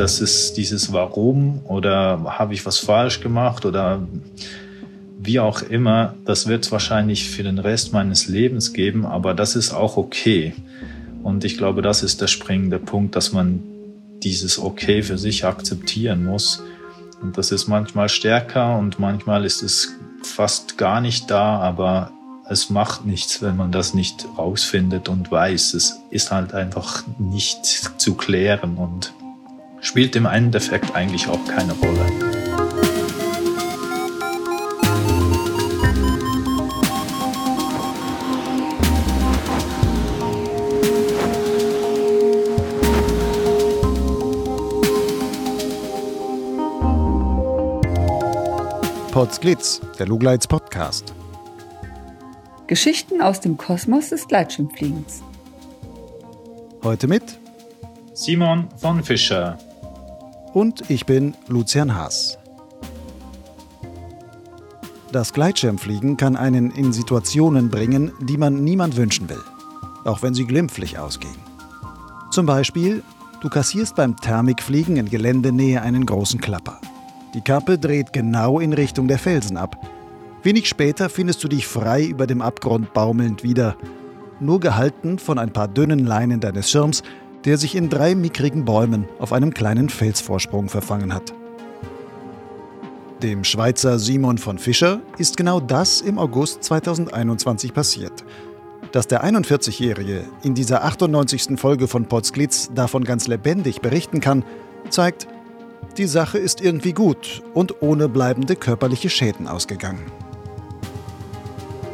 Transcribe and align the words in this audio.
das 0.00 0.22
ist 0.22 0.56
dieses 0.56 0.94
Warum 0.94 1.60
oder 1.66 2.24
habe 2.24 2.54
ich 2.54 2.64
was 2.64 2.78
falsch 2.78 3.20
gemacht 3.20 3.66
oder 3.66 4.00
wie 5.18 5.38
auch 5.38 5.60
immer, 5.60 6.14
das 6.24 6.46
wird 6.46 6.64
es 6.64 6.72
wahrscheinlich 6.72 7.28
für 7.28 7.42
den 7.42 7.58
Rest 7.58 7.92
meines 7.92 8.26
Lebens 8.26 8.72
geben, 8.72 9.04
aber 9.04 9.34
das 9.34 9.56
ist 9.56 9.74
auch 9.74 9.98
okay. 9.98 10.54
Und 11.22 11.44
ich 11.44 11.58
glaube, 11.58 11.82
das 11.82 12.02
ist 12.02 12.22
der 12.22 12.28
springende 12.28 12.78
Punkt, 12.78 13.14
dass 13.14 13.32
man 13.32 13.62
dieses 14.22 14.58
Okay 14.58 15.02
für 15.02 15.18
sich 15.18 15.44
akzeptieren 15.44 16.24
muss. 16.24 16.62
Und 17.20 17.36
das 17.36 17.52
ist 17.52 17.68
manchmal 17.68 18.08
stärker 18.08 18.78
und 18.78 18.98
manchmal 18.98 19.44
ist 19.44 19.62
es 19.62 19.92
fast 20.22 20.78
gar 20.78 21.02
nicht 21.02 21.30
da, 21.30 21.58
aber 21.58 22.10
es 22.48 22.70
macht 22.70 23.04
nichts, 23.04 23.42
wenn 23.42 23.58
man 23.58 23.70
das 23.70 23.92
nicht 23.92 24.26
rausfindet 24.38 25.10
und 25.10 25.30
weiß. 25.30 25.74
Es 25.74 26.00
ist 26.08 26.30
halt 26.30 26.54
einfach 26.54 27.04
nicht 27.18 27.66
zu 27.98 28.14
klären 28.14 28.76
und 28.78 29.12
spielt 29.80 30.16
im 30.16 30.26
Endeffekt 30.26 30.94
eigentlich 30.94 31.28
auch 31.28 31.44
keine 31.46 31.72
Rolle. 31.72 32.06
Potsglitz, 49.10 49.80
der 49.98 50.06
Lugleits 50.06 50.46
Podcast. 50.46 51.12
Geschichten 52.68 53.20
aus 53.20 53.40
dem 53.40 53.56
Kosmos 53.56 54.10
des 54.10 54.28
Gleitschirmfliegens. 54.28 55.22
Heute 56.82 57.08
mit 57.08 57.24
Simon 58.14 58.68
von 58.78 59.02
Fischer. 59.02 59.58
Und 60.52 60.90
ich 60.90 61.06
bin 61.06 61.34
Lucian 61.46 61.94
Haas. 61.94 62.36
Das 65.12 65.32
Gleitschirmfliegen 65.32 66.16
kann 66.16 66.34
einen 66.36 66.72
in 66.72 66.92
Situationen 66.92 67.70
bringen, 67.70 68.12
die 68.20 68.36
man 68.36 68.64
niemand 68.64 68.96
wünschen 68.96 69.28
will, 69.28 69.42
auch 70.04 70.22
wenn 70.22 70.34
sie 70.34 70.46
glimpflich 70.46 70.98
ausgehen. 70.98 71.36
Zum 72.32 72.46
Beispiel, 72.46 73.04
du 73.40 73.48
kassierst 73.48 73.94
beim 73.94 74.16
Thermikfliegen 74.16 74.96
in 74.96 75.08
Geländenähe 75.08 75.82
einen 75.82 76.04
großen 76.04 76.40
Klapper. 76.40 76.80
Die 77.34 77.42
Kappe 77.42 77.78
dreht 77.78 78.12
genau 78.12 78.58
in 78.58 78.72
Richtung 78.72 79.06
der 79.06 79.18
Felsen 79.18 79.56
ab. 79.56 79.76
Wenig 80.42 80.68
später 80.68 81.08
findest 81.08 81.44
du 81.44 81.48
dich 81.48 81.66
frei 81.66 82.04
über 82.04 82.26
dem 82.26 82.42
Abgrund 82.42 82.92
baumelnd 82.92 83.44
wieder, 83.44 83.76
nur 84.40 84.58
gehalten 84.58 85.20
von 85.20 85.38
ein 85.38 85.52
paar 85.52 85.68
dünnen 85.68 86.06
Leinen 86.06 86.40
deines 86.40 86.70
Schirms, 86.70 87.04
der 87.44 87.58
sich 87.58 87.74
in 87.74 87.88
drei 87.88 88.14
mickrigen 88.14 88.64
Bäumen 88.64 89.08
auf 89.18 89.32
einem 89.32 89.54
kleinen 89.54 89.88
Felsvorsprung 89.88 90.68
verfangen 90.68 91.14
hat. 91.14 91.32
Dem 93.22 93.44
Schweizer 93.44 93.98
Simon 93.98 94.38
von 94.38 94.58
Fischer 94.58 95.00
ist 95.18 95.36
genau 95.36 95.60
das 95.60 96.00
im 96.00 96.18
August 96.18 96.64
2021 96.64 97.74
passiert. 97.74 98.24
Dass 98.92 99.06
der 99.06 99.24
41-Jährige 99.24 100.24
in 100.42 100.54
dieser 100.54 100.84
98. 100.84 101.60
Folge 101.60 101.86
von 101.86 102.06
Potsglitz 102.06 102.70
davon 102.74 103.04
ganz 103.04 103.28
lebendig 103.28 103.82
berichten 103.82 104.20
kann, 104.20 104.42
zeigt, 104.88 105.28
die 105.98 106.06
Sache 106.06 106.38
ist 106.38 106.60
irgendwie 106.60 106.92
gut 106.92 107.42
und 107.52 107.82
ohne 107.82 108.08
bleibende 108.08 108.56
körperliche 108.56 109.10
Schäden 109.10 109.48
ausgegangen. 109.48 110.10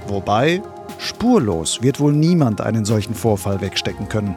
Wobei, 0.07 0.63
spurlos 0.99 1.83
wird 1.83 1.99
wohl 1.99 2.13
niemand 2.13 2.61
einen 2.61 2.85
solchen 2.85 3.15
Vorfall 3.15 3.61
wegstecken 3.61 4.09
können. 4.09 4.37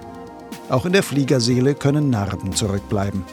Auch 0.69 0.85
in 0.85 0.93
der 0.93 1.03
Fliegerseele 1.03 1.73
können 1.73 2.09
Narben 2.09 2.53
zurückbleiben. 2.53 3.23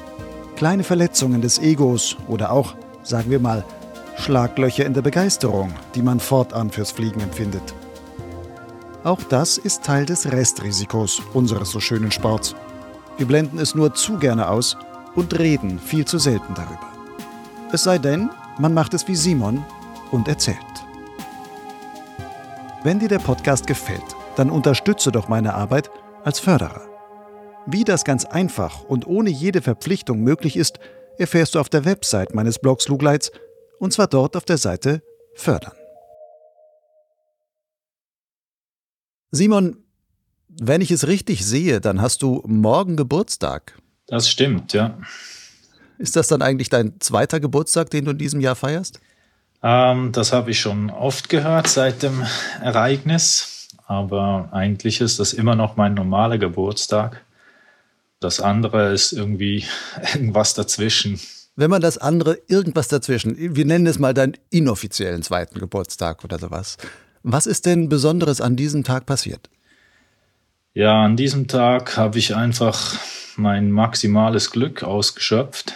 Kleine 0.56 0.84
Verletzungen 0.84 1.42
des 1.42 1.58
Egos 1.58 2.16
oder 2.28 2.50
auch, 2.50 2.74
sagen 3.02 3.30
wir 3.30 3.41
mal, 3.41 3.62
Schlaglöcher 4.16 4.86
in 4.86 4.94
der 4.94 5.02
Begeisterung, 5.02 5.74
die 5.94 6.00
man 6.00 6.19
fortan 6.19 6.70
fürs 6.70 6.92
Fliegen 6.92 7.20
empfindet. 7.20 7.74
Auch 9.04 9.22
das 9.22 9.58
ist 9.58 9.84
Teil 9.84 10.06
des 10.06 10.32
Restrisikos 10.32 11.20
unseres 11.34 11.70
so 11.70 11.78
schönen 11.78 12.10
Sports. 12.10 12.56
Wir 13.19 13.26
blenden 13.26 13.58
es 13.58 13.74
nur 13.74 13.94
zu 13.94 14.16
gerne 14.16 14.48
aus 14.48 14.76
und 15.14 15.38
reden 15.38 15.78
viel 15.78 16.06
zu 16.06 16.18
selten 16.18 16.54
darüber. 16.54 16.91
Es 17.70 17.82
sei 17.82 17.98
denn, 17.98 18.30
man 18.58 18.72
macht 18.72 18.94
es 18.94 19.06
wie 19.06 19.16
Simon 19.16 19.62
und 20.10 20.26
erzählt. 20.26 20.56
Wenn 22.82 22.98
dir 22.98 23.08
der 23.08 23.18
Podcast 23.18 23.66
gefällt, 23.66 24.16
dann 24.36 24.50
unterstütze 24.50 25.12
doch 25.12 25.28
meine 25.28 25.54
Arbeit 25.54 25.91
als 26.24 26.41
Förderer. 26.41 26.96
Wie 27.69 27.82
das 27.82 28.04
ganz 28.04 28.25
einfach 28.25 28.84
und 28.84 29.09
ohne 29.09 29.28
jede 29.28 29.60
Verpflichtung 29.60 30.21
möglich 30.21 30.56
ist, 30.56 30.78
erfährst 31.19 31.56
du 31.56 31.59
auf 31.59 31.69
der 31.69 31.84
Website 31.84 32.32
meines 32.32 32.60
Blogs 32.60 32.87
Lugleits 32.87 33.32
und 33.81 33.93
zwar 33.93 34.06
dort 34.06 34.37
auf 34.37 34.44
der 34.44 34.59
Seite 34.59 35.03
Fördern. 35.34 35.72
Simon, 39.32 39.78
wenn 40.49 40.81
ich 40.81 40.93
es 40.93 41.09
richtig 41.09 41.44
sehe, 41.44 41.81
dann 41.81 42.00
hast 42.00 42.22
du 42.22 42.41
morgen 42.47 42.97
Geburtstag. 42.97 43.77
Das 44.06 44.31
stimmt, 44.31 44.72
ja. 44.72 44.97
Ist 45.98 46.15
das 46.15 46.28
dann 46.28 46.43
eigentlich 46.43 46.69
dein 46.69 47.00
zweiter 47.00 47.41
Geburtstag, 47.41 47.91
den 47.91 48.04
du 48.04 48.12
in 48.12 48.19
diesem 48.19 48.41
Jahr 48.41 48.54
feierst? 48.54 49.00
Ähm, 49.62 50.12
das 50.12 50.33
habe 50.33 50.53
ich 50.53 50.60
schon 50.60 50.91
oft 50.91 51.28
gehört 51.28 51.66
seit 51.66 52.04
dem 52.04 52.25
Ereignis, 52.62 53.69
aber 53.87 54.50
eigentlich 54.53 55.00
ist 55.00 55.19
das 55.19 55.33
immer 55.33 55.56
noch 55.56 55.77
mein 55.77 55.94
normaler 55.94 56.38
Geburtstag. 56.38 57.25
Das 58.26 58.41
andere 58.41 58.92
ist 58.92 59.12
irgendwie 59.12 59.64
irgendwas 60.14 60.54
dazwischen. 60.54 61.20
Wenn 61.54 61.70
man 61.70 61.81
das 61.81 61.97
andere 61.97 62.37
irgendwas 62.48 62.88
dazwischen, 62.88 63.37
wir 63.38 63.64
nennen 63.64 63.87
es 63.87 64.00
mal 64.00 64.14
deinen 64.14 64.37
inoffiziellen 64.50 65.22
zweiten 65.22 65.60
Geburtstag 65.60 66.25
oder 66.25 66.41
sowas. 66.41 66.76
Was 67.22 67.47
ist 67.47 67.66
denn 67.66 67.88
Besonderes 67.88 68.41
an 68.41 68.56
diesem 68.56 68.82
Tag 68.82 69.06
passiert? 69.06 69.48
Ja, 70.75 71.04
an 71.04 71.16
diesem 71.16 71.47
Tag 71.47 71.97
habe 71.97 72.19
ich 72.19 72.34
einfach 72.34 72.98
mein 73.36 73.70
maximales 73.70 74.50
Glück 74.50 74.82
ausgeschöpft, 74.82 75.75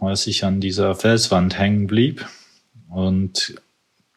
als 0.00 0.26
ich 0.26 0.44
an 0.44 0.60
dieser 0.60 0.96
Felswand 0.96 1.56
hängen 1.56 1.86
blieb 1.86 2.26
und 2.90 3.54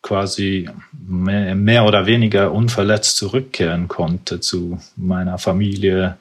quasi 0.02 0.68
mehr, 0.92 1.54
mehr, 1.54 1.86
oder 1.86 2.08
weniger 2.08 2.52
unverletzt 2.52 3.16
zurückkehren 3.16 3.88
konnte 3.88 4.40
zu 4.40 4.80
meiner 4.96 5.38
Familie 5.38 6.18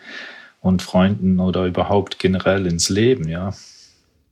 und 0.61 0.83
Freunden 0.83 1.41
oder 1.41 1.67
überhaupt 1.67 2.19
generell 2.19 2.67
ins 2.67 2.89
Leben, 2.89 3.29
ja. 3.29 3.53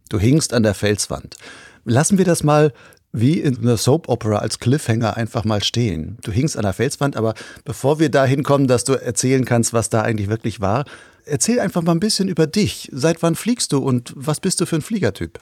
Du 0.08 0.18
hingst 0.18 0.54
an 0.54 0.62
der 0.62 0.74
Felswand. 0.74 1.36
Lassen 1.84 2.18
wir 2.18 2.24
das 2.24 2.42
mal 2.42 2.72
wie 3.12 3.40
in 3.40 3.58
einer 3.58 3.76
Soap 3.76 4.08
Opera 4.08 4.38
als 4.38 4.58
Cliffhanger 4.58 5.16
einfach 5.16 5.44
mal 5.44 5.62
stehen. 5.64 6.18
Du 6.22 6.30
hingst 6.30 6.56
an 6.56 6.62
der 6.62 6.74
Felswand, 6.74 7.16
aber 7.16 7.34
bevor 7.64 7.98
wir 7.98 8.10
dahin 8.10 8.42
kommen, 8.42 8.66
dass 8.66 8.84
du 8.84 8.92
erzählen 8.92 9.44
kannst, 9.44 9.72
was 9.72 9.88
da 9.88 10.02
eigentlich 10.02 10.28
wirklich 10.28 10.60
war, 10.60 10.84
erzähl 11.24 11.60
einfach 11.60 11.82
mal 11.82 11.92
ein 11.92 12.00
bisschen 12.00 12.28
über 12.28 12.46
dich. 12.46 12.88
Seit 12.92 13.22
wann 13.22 13.34
fliegst 13.34 13.72
du 13.72 13.78
und 13.78 14.12
was 14.14 14.40
bist 14.40 14.60
du 14.60 14.66
für 14.66 14.76
ein 14.76 14.82
Fliegertyp? 14.82 15.38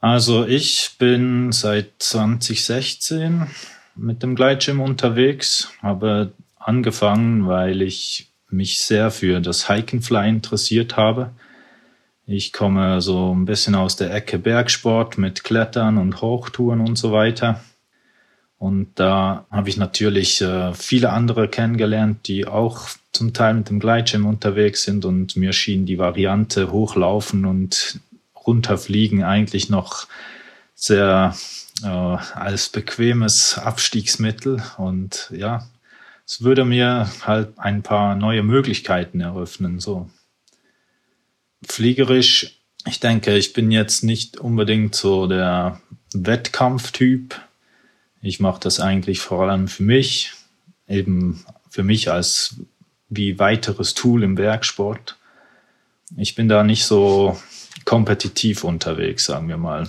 Also 0.00 0.46
ich 0.46 0.92
bin 0.98 1.52
seit 1.52 1.92
2016 1.98 3.46
mit 3.96 4.22
dem 4.22 4.34
Gleitschirm 4.34 4.80
unterwegs, 4.80 5.70
habe 5.80 6.32
angefangen, 6.58 7.46
weil 7.46 7.82
ich 7.82 8.33
mich 8.54 8.80
sehr 8.80 9.10
für 9.10 9.40
das 9.40 9.68
Hike 9.68 9.96
and 9.96 10.04
Fly 10.04 10.28
interessiert 10.28 10.96
habe. 10.96 11.30
Ich 12.26 12.52
komme 12.52 13.02
so 13.02 13.34
ein 13.34 13.44
bisschen 13.44 13.74
aus 13.74 13.96
der 13.96 14.14
Ecke 14.14 14.38
Bergsport 14.38 15.18
mit 15.18 15.44
Klettern 15.44 15.98
und 15.98 16.22
Hochtouren 16.22 16.80
und 16.80 16.96
so 16.96 17.12
weiter. 17.12 17.60
Und 18.58 18.92
da 18.94 19.44
habe 19.50 19.68
ich 19.68 19.76
natürlich 19.76 20.40
äh, 20.40 20.72
viele 20.72 21.10
andere 21.10 21.48
kennengelernt, 21.48 22.26
die 22.28 22.46
auch 22.46 22.88
zum 23.12 23.34
Teil 23.34 23.52
mit 23.52 23.68
dem 23.68 23.78
Gleitschirm 23.78 24.24
unterwegs 24.24 24.84
sind. 24.84 25.04
Und 25.04 25.36
mir 25.36 25.52
schien 25.52 25.84
die 25.84 25.98
Variante 25.98 26.72
hochlaufen 26.72 27.44
und 27.44 28.00
runterfliegen 28.46 29.22
eigentlich 29.22 29.68
noch 29.68 30.06
sehr 30.74 31.36
äh, 31.82 31.86
als 31.86 32.70
bequemes 32.70 33.58
Abstiegsmittel. 33.58 34.62
Und 34.78 35.30
ja, 35.36 35.66
es 36.26 36.42
würde 36.42 36.64
mir 36.64 37.10
halt 37.22 37.58
ein 37.58 37.82
paar 37.82 38.16
neue 38.16 38.42
Möglichkeiten 38.42 39.20
eröffnen. 39.20 39.78
So 39.80 40.10
fliegerisch, 41.64 42.60
ich 42.86 43.00
denke, 43.00 43.36
ich 43.36 43.52
bin 43.52 43.70
jetzt 43.70 44.04
nicht 44.04 44.38
unbedingt 44.38 44.94
so 44.94 45.26
der 45.26 45.80
Wettkampftyp. 46.14 47.40
Ich 48.20 48.40
mache 48.40 48.60
das 48.60 48.80
eigentlich 48.80 49.20
vor 49.20 49.42
allem 49.42 49.68
für 49.68 49.82
mich, 49.82 50.32
eben 50.88 51.44
für 51.68 51.82
mich 51.82 52.10
als 52.10 52.56
wie 53.08 53.38
weiteres 53.38 53.94
Tool 53.94 54.22
im 54.22 54.38
Werksport. 54.38 55.16
Ich 56.16 56.34
bin 56.34 56.48
da 56.48 56.64
nicht 56.64 56.84
so 56.84 57.38
kompetitiv 57.84 58.64
unterwegs, 58.64 59.24
sagen 59.24 59.48
wir 59.48 59.58
mal. 59.58 59.88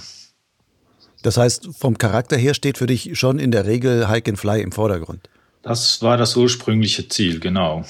Das 1.21 1.37
heißt, 1.37 1.69
vom 1.77 1.97
Charakter 1.97 2.37
her 2.37 2.53
steht 2.53 2.77
für 2.77 2.87
dich 2.87 3.17
schon 3.17 3.39
in 3.39 3.51
der 3.51 3.65
Regel 3.65 4.09
Hike 4.09 4.31
and 4.31 4.39
Fly 4.39 4.61
im 4.61 4.71
Vordergrund. 4.71 5.29
Das 5.65 6.01
war 6.01 6.15
das 6.15 6.35
ursprüngliche 6.35 7.09
Ziel, 7.09 7.39
genau. 7.39 7.83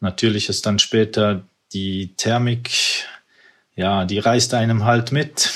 Natürlich 0.00 0.48
ist 0.48 0.66
dann 0.66 0.78
später 0.78 1.42
die 1.72 2.12
Thermik 2.16 2.70
ja, 3.74 4.04
die 4.04 4.18
reißt 4.18 4.54
einem 4.54 4.84
halt 4.84 5.12
mit, 5.12 5.50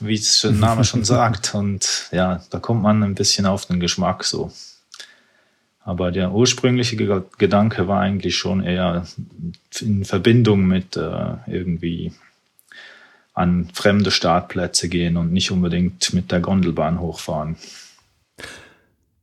wie 0.00 0.14
es 0.14 0.40
der 0.40 0.52
Name 0.52 0.84
schon 0.84 1.04
sagt. 1.06 1.54
Und 1.54 2.08
ja, 2.10 2.42
da 2.50 2.58
kommt 2.58 2.82
man 2.82 3.02
ein 3.02 3.14
bisschen 3.14 3.46
auf 3.46 3.66
den 3.66 3.80
Geschmack 3.80 4.24
so. 4.24 4.52
Aber 5.84 6.12
der 6.12 6.32
ursprüngliche 6.32 6.96
Gedanke 7.38 7.88
war 7.88 8.00
eigentlich 8.00 8.36
schon 8.36 8.62
eher 8.62 9.04
in 9.80 10.04
Verbindung 10.04 10.66
mit 10.66 10.96
äh, 10.96 11.34
irgendwie 11.48 12.12
an 13.34 13.68
fremde 13.72 14.12
Startplätze 14.12 14.88
gehen 14.88 15.16
und 15.16 15.32
nicht 15.32 15.50
unbedingt 15.50 16.12
mit 16.12 16.30
der 16.30 16.40
Gondelbahn 16.40 17.00
hochfahren. 17.00 17.56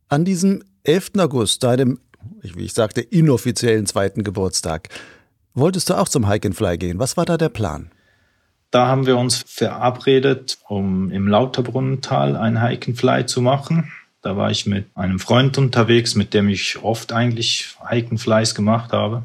An 0.10 0.26
diesem 0.26 0.64
11. 0.84 1.12
August, 1.18 1.64
deinem, 1.64 2.00
wie 2.42 2.66
ich 2.66 2.74
sagte, 2.74 3.02
inoffiziellen 3.02 3.86
zweiten 3.86 4.24
Geburtstag, 4.24 4.90
wolltest 5.54 5.90
du 5.90 5.96
auch 5.96 6.10
zum 6.10 6.28
Hike 6.28 6.48
and 6.48 6.56
Fly 6.56 6.78
gehen. 6.78 7.00
Was 7.00 7.18
war 7.18 7.26
da 7.26 7.38
der 7.38 7.50
Plan? 7.50 7.92
Da 8.72 8.88
haben 8.88 9.06
wir 9.08 9.18
uns 9.18 9.44
verabredet, 9.48 10.60
um 10.68 11.12
im 11.12 11.28
Lauterbrunnental 11.28 12.36
ein 12.36 12.62
Hike 12.62 12.90
and 12.90 12.98
Fly 12.98 13.26
zu 13.26 13.42
machen. 13.42 13.92
Da 14.22 14.38
war 14.38 14.52
ich 14.52 14.66
mit 14.66 14.86
einem 14.96 15.20
Freund 15.20 15.58
unterwegs, 15.58 16.16
mit 16.16 16.34
dem 16.34 16.50
ich 16.50 16.84
oft 16.84 17.14
eigentlich 17.14 17.76
Hike 17.90 18.12
and 18.12 18.22
Flies 18.22 18.54
gemacht 18.54 18.92
habe. 18.92 19.24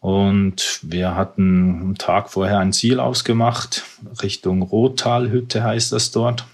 Und 0.00 0.80
wir 0.82 1.14
hatten 1.14 1.80
am 1.80 1.98
Tag 1.98 2.30
vorher 2.30 2.58
ein 2.58 2.72
Ziel 2.72 3.00
ausgemacht, 3.00 3.84
Richtung 4.22 4.62
Rottalhütte 4.62 5.62
heißt 5.64 5.92
das 5.92 6.10
dort. 6.10 6.44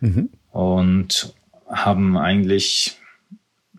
Mhm. 0.00 0.28
Und 0.50 1.34
haben 1.72 2.16
eigentlich 2.16 2.98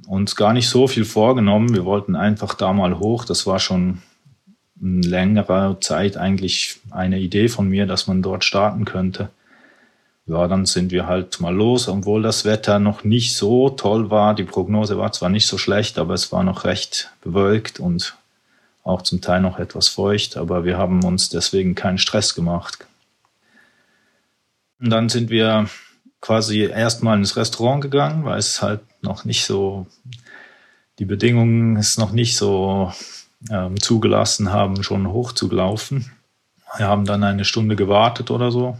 uns 0.08 0.36
gar 0.36 0.54
nicht 0.54 0.68
so 0.68 0.88
viel 0.88 1.06
vorgenommen. 1.06 1.74
Wir 1.74 1.86
wollten 1.86 2.16
einfach 2.16 2.56
da 2.56 2.74
mal 2.74 3.00
hoch. 3.00 3.24
Das 3.26 3.48
war 3.48 3.60
schon 3.60 4.02
in 4.82 5.02
längerer 5.02 5.80
Zeit 5.80 6.18
eigentlich 6.18 6.80
eine 6.92 7.20
Idee 7.20 7.48
von 7.48 7.70
mir, 7.70 7.86
dass 7.86 8.08
man 8.08 8.22
dort 8.22 8.44
starten 8.44 8.84
könnte. 8.84 9.30
Ja, 10.26 10.48
dann 10.48 10.66
sind 10.66 10.92
wir 10.92 11.06
halt 11.08 11.40
mal 11.42 11.54
los, 11.54 11.88
obwohl 11.88 12.22
das 12.22 12.46
Wetter 12.46 12.80
noch 12.80 13.04
nicht 13.04 13.36
so 13.36 13.70
toll 13.70 14.10
war. 14.10 14.34
Die 14.36 14.46
Prognose 14.46 14.98
war 14.98 15.12
zwar 15.12 15.30
nicht 15.30 15.48
so 15.48 15.58
schlecht, 15.58 15.98
aber 15.98 16.14
es 16.14 16.32
war 16.32 16.44
noch 16.44 16.64
recht 16.64 17.12
bewölkt 17.22 17.80
und 17.80 18.18
auch 18.84 19.02
zum 19.02 19.22
Teil 19.22 19.42
noch 19.42 19.60
etwas 19.60 19.88
feucht, 19.88 20.36
aber 20.36 20.66
wir 20.66 20.78
haben 20.78 21.04
uns 21.04 21.30
deswegen 21.30 21.76
keinen 21.76 21.98
Stress 21.98 22.36
gemacht. 22.36 22.86
Und 24.80 24.90
dann 24.90 25.08
sind 25.08 25.30
wir 25.30 25.70
quasi 26.24 26.62
erstmal 26.62 27.18
ins 27.18 27.36
Restaurant 27.36 27.82
gegangen, 27.82 28.24
weil 28.24 28.40
es 28.40 28.62
halt 28.62 28.80
noch 29.02 29.26
nicht 29.26 29.44
so, 29.44 29.88
die 30.98 31.04
Bedingungen 31.04 31.76
es 31.76 31.98
noch 31.98 32.14
nicht 32.14 32.38
so 32.38 32.94
ähm, 33.52 33.78
zugelassen 33.82 34.54
haben, 34.54 34.84
schon 34.84 35.12
hochzulaufen. 35.12 36.14
Wir 36.78 36.88
haben 36.88 37.04
dann 37.04 37.26
eine 37.26 37.44
Stunde 37.44 37.76
gewartet 37.76 38.32
oder 38.32 38.52
so. 38.52 38.78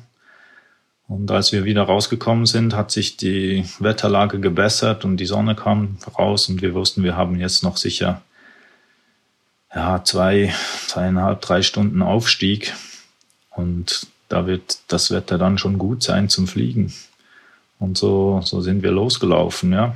Und 1.10 1.32
als 1.32 1.52
wir 1.52 1.66
wieder 1.66 1.84
rausgekommen 1.84 2.46
sind, 2.46 2.78
hat 2.78 2.92
sich 2.92 3.18
die 3.18 3.66
Wetterlage 3.80 4.40
gebessert 4.40 5.04
und 5.04 5.18
die 5.18 5.26
Sonne 5.26 5.54
kam 5.54 5.98
raus 6.18 6.48
und 6.48 6.62
wir 6.62 6.74
wussten, 6.74 7.04
wir 7.04 7.18
haben 7.18 7.38
jetzt 7.38 7.62
noch 7.62 7.76
sicher 7.76 8.22
ja, 9.76 10.02
zwei, 10.06 10.54
zweieinhalb, 10.88 11.42
drei 11.42 11.62
Stunden 11.62 12.04
Aufstieg. 12.04 12.74
Und 13.50 14.08
da 14.30 14.48
wird 14.48 14.78
das 14.88 15.12
Wetter 15.12 15.38
dann 15.38 15.58
schon 15.58 15.78
gut 15.78 16.04
sein 16.04 16.30
zum 16.30 16.48
Fliegen. 16.48 16.94
Und 17.80 17.98
so, 17.98 18.42
so 18.44 18.62
sind 18.62 18.84
wir 18.84 18.92
losgelaufen, 18.92 19.74
ja. 19.74 19.96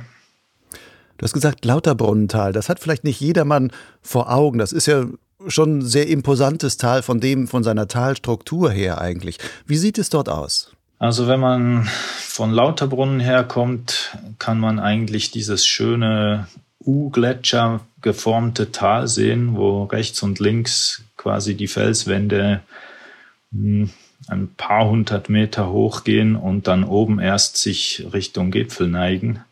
Du 1.16 1.24
hast 1.24 1.32
gesagt 1.32 1.64
Lauterbrunnental. 1.64 2.52
Das 2.52 2.68
hat 2.68 2.78
vielleicht 2.78 3.04
nicht 3.04 3.20
jedermann 3.20 3.72
vor 4.02 4.32
Augen. 4.32 4.58
Das 4.58 4.72
ist 4.72 4.86
ja 4.86 5.06
schon 5.48 5.78
ein 5.78 5.82
sehr 5.82 6.08
imposantes 6.08 6.76
Tal 6.76 7.02
von 7.02 7.20
dem, 7.20 7.48
von 7.48 7.64
seiner 7.64 7.88
Talstruktur 7.88 8.70
her 8.70 9.00
eigentlich. 9.00 9.38
Wie 9.66 9.76
sieht 9.76 9.98
es 9.98 10.10
dort 10.10 10.28
aus? 10.28 10.72
Also 10.98 11.28
wenn 11.28 11.40
man 11.40 11.88
von 12.18 12.52
Lauterbrunnen 12.52 13.20
herkommt, 13.20 14.16
kann 14.38 14.58
man 14.58 14.78
eigentlich 14.78 15.30
dieses 15.30 15.66
schöne 15.66 16.48
U-Gletscher 16.84 17.80
geformte 18.00 18.72
Tal 18.72 19.08
sehen, 19.08 19.56
wo 19.56 19.84
rechts 19.84 20.22
und 20.22 20.38
links 20.38 21.02
quasi 21.16 21.56
die 21.56 21.68
Felswände 21.68 22.60
hm, 23.52 23.90
ein 24.26 24.54
paar 24.56 24.88
hundert 24.88 25.28
Meter 25.28 25.70
hochgehen 25.70 26.36
und 26.36 26.66
dann 26.66 26.84
oben 26.84 27.18
erst 27.20 27.56
sich 27.56 28.06
Richtung 28.12 28.50
Gipfel 28.50 28.88
neigen. 28.88 29.44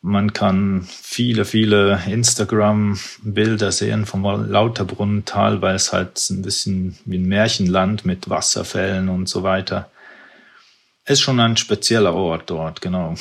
Man 0.00 0.32
kann 0.32 0.86
viele, 0.88 1.44
viele 1.44 2.00
Instagram-Bilder 2.06 3.72
sehen 3.72 4.06
vom 4.06 4.22
Lauterbrunnental, 4.22 5.60
weil 5.60 5.74
es 5.74 5.92
halt 5.92 6.30
ein 6.30 6.42
bisschen 6.42 6.96
wie 7.04 7.18
ein 7.18 7.26
Märchenland 7.26 8.04
mit 8.04 8.28
Wasserfällen 8.30 9.08
und 9.08 9.28
so 9.28 9.42
weiter. 9.42 9.90
Ist 11.04 11.20
schon 11.20 11.40
ein 11.40 11.56
spezieller 11.56 12.14
Ort 12.14 12.50
dort, 12.50 12.80
genau. 12.80 13.14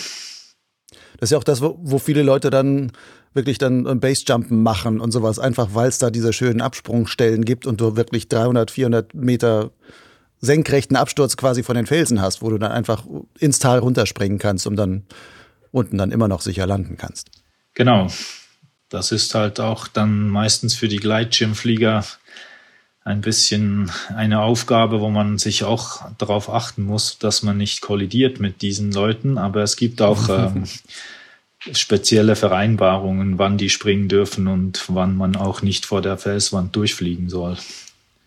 Das 1.19 1.29
ist 1.29 1.31
ja 1.31 1.37
auch 1.39 1.43
das, 1.43 1.61
wo, 1.61 1.97
viele 1.97 2.21
Leute 2.21 2.51
dann 2.51 2.91
wirklich 3.33 3.57
dann 3.57 3.99
Basejumpen 3.99 4.61
machen 4.61 4.99
und 4.99 5.11
sowas, 5.11 5.39
einfach 5.39 5.69
weil 5.73 5.89
es 5.89 5.97
da 5.97 6.11
diese 6.11 6.31
schönen 6.31 6.61
Absprungstellen 6.61 7.43
gibt 7.43 7.65
und 7.65 7.81
du 7.81 7.95
wirklich 7.95 8.27
300, 8.27 8.69
400 8.69 9.13
Meter 9.15 9.71
senkrechten 10.39 10.95
Absturz 10.95 11.37
quasi 11.37 11.63
von 11.63 11.75
den 11.75 11.85
Felsen 11.85 12.21
hast, 12.21 12.41
wo 12.41 12.49
du 12.49 12.57
dann 12.57 12.71
einfach 12.71 13.03
ins 13.39 13.59
Tal 13.59 13.79
runterspringen 13.79 14.37
kannst, 14.37 14.67
um 14.67 14.75
dann 14.75 15.03
unten 15.71 15.97
dann 15.97 16.11
immer 16.11 16.27
noch 16.27 16.41
sicher 16.41 16.67
landen 16.67 16.97
kannst. 16.97 17.29
Genau. 17.73 18.07
Das 18.89 19.11
ist 19.11 19.35
halt 19.35 19.59
auch 19.59 19.87
dann 19.87 20.29
meistens 20.29 20.73
für 20.73 20.87
die 20.87 20.97
Gleitschirmflieger 20.97 22.05
ein 23.03 23.21
bisschen 23.21 23.89
eine 24.15 24.41
Aufgabe, 24.41 24.99
wo 24.99 25.09
man 25.09 25.37
sich 25.37 25.63
auch 25.63 26.01
darauf 26.17 26.49
achten 26.49 26.83
muss, 26.83 27.17
dass 27.17 27.41
man 27.41 27.57
nicht 27.57 27.81
kollidiert 27.81 28.39
mit 28.39 28.61
diesen 28.61 28.91
Leuten. 28.91 29.37
Aber 29.37 29.63
es 29.63 29.77
gibt 29.77 30.01
auch 30.01 30.27
ähm, 30.29 30.65
spezielle 31.71 32.35
Vereinbarungen, 32.35 33.37
wann 33.37 33.57
die 33.57 33.69
springen 33.69 34.09
dürfen 34.09 34.47
und 34.47 34.83
wann 34.89 35.15
man 35.15 35.35
auch 35.35 35.61
nicht 35.61 35.85
vor 35.85 36.01
der 36.01 36.17
Felswand 36.17 36.75
durchfliegen 36.75 37.29
soll. 37.29 37.57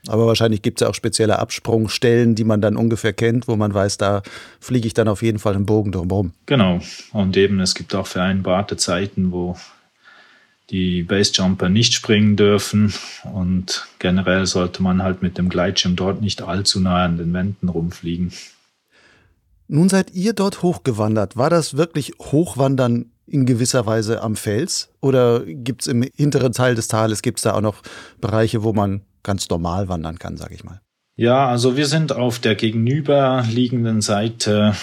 Aber 0.06 0.26
wahrscheinlich 0.26 0.62
gibt 0.62 0.80
es 0.80 0.84
ja 0.84 0.90
auch 0.90 0.94
spezielle 0.94 1.38
Absprungstellen, 1.38 2.34
die 2.34 2.44
man 2.44 2.60
dann 2.60 2.76
ungefähr 2.76 3.12
kennt, 3.12 3.48
wo 3.48 3.56
man 3.56 3.74
weiß, 3.74 3.98
da 3.98 4.22
fliege 4.58 4.86
ich 4.86 4.94
dann 4.94 5.08
auf 5.08 5.22
jeden 5.22 5.38
Fall 5.38 5.54
einen 5.54 5.66
Bogen 5.66 5.92
drumherum. 5.92 6.32
Genau. 6.46 6.80
Und 7.12 7.36
eben, 7.36 7.60
es 7.60 7.74
gibt 7.74 7.94
auch 7.94 8.06
vereinbarte 8.06 8.76
Zeiten, 8.76 9.32
wo 9.32 9.56
die 10.70 11.02
Basejumper 11.02 11.68
nicht 11.68 11.92
springen 11.92 12.36
dürfen. 12.36 12.94
Und 13.32 13.86
generell 13.98 14.46
sollte 14.46 14.82
man 14.82 15.02
halt 15.02 15.20
mit 15.20 15.36
dem 15.36 15.48
Gleitschirm 15.48 15.96
dort 15.96 16.22
nicht 16.22 16.42
allzu 16.42 16.80
nah 16.80 17.04
an 17.04 17.18
den 17.18 17.32
Wänden 17.32 17.68
rumfliegen. 17.68 18.32
Nun 19.68 19.88
seid 19.88 20.12
ihr 20.12 20.32
dort 20.32 20.62
hochgewandert. 20.62 21.36
War 21.36 21.50
das 21.50 21.76
wirklich 21.76 22.12
Hochwandern 22.18 23.12
in 23.26 23.46
gewisser 23.46 23.86
Weise 23.86 24.22
am 24.22 24.34
Fels? 24.34 24.88
Oder 25.00 25.44
gibt 25.44 25.82
es 25.82 25.86
im 25.88 26.02
hinteren 26.16 26.52
Teil 26.52 26.74
des 26.74 26.88
Tales, 26.88 27.22
gibt 27.22 27.38
es 27.38 27.42
da 27.42 27.54
auch 27.54 27.60
noch 27.60 27.82
Bereiche, 28.20 28.62
wo 28.62 28.72
man 28.72 29.02
ganz 29.22 29.48
normal 29.48 29.88
wandern 29.88 30.18
kann, 30.18 30.36
sage 30.36 30.54
ich 30.54 30.64
mal. 30.64 30.80
Ja, 31.16 31.48
also 31.48 31.76
wir 31.76 31.86
sind 31.86 32.12
auf 32.12 32.38
der 32.38 32.54
gegenüberliegenden 32.54 34.00
Seite 34.00 34.74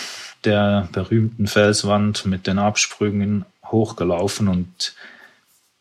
der 0.44 0.88
berühmten 0.92 1.48
Felswand 1.48 2.26
mit 2.26 2.46
den 2.46 2.60
Absprüngen 2.60 3.46
hochgelaufen 3.66 4.48
und 4.48 4.94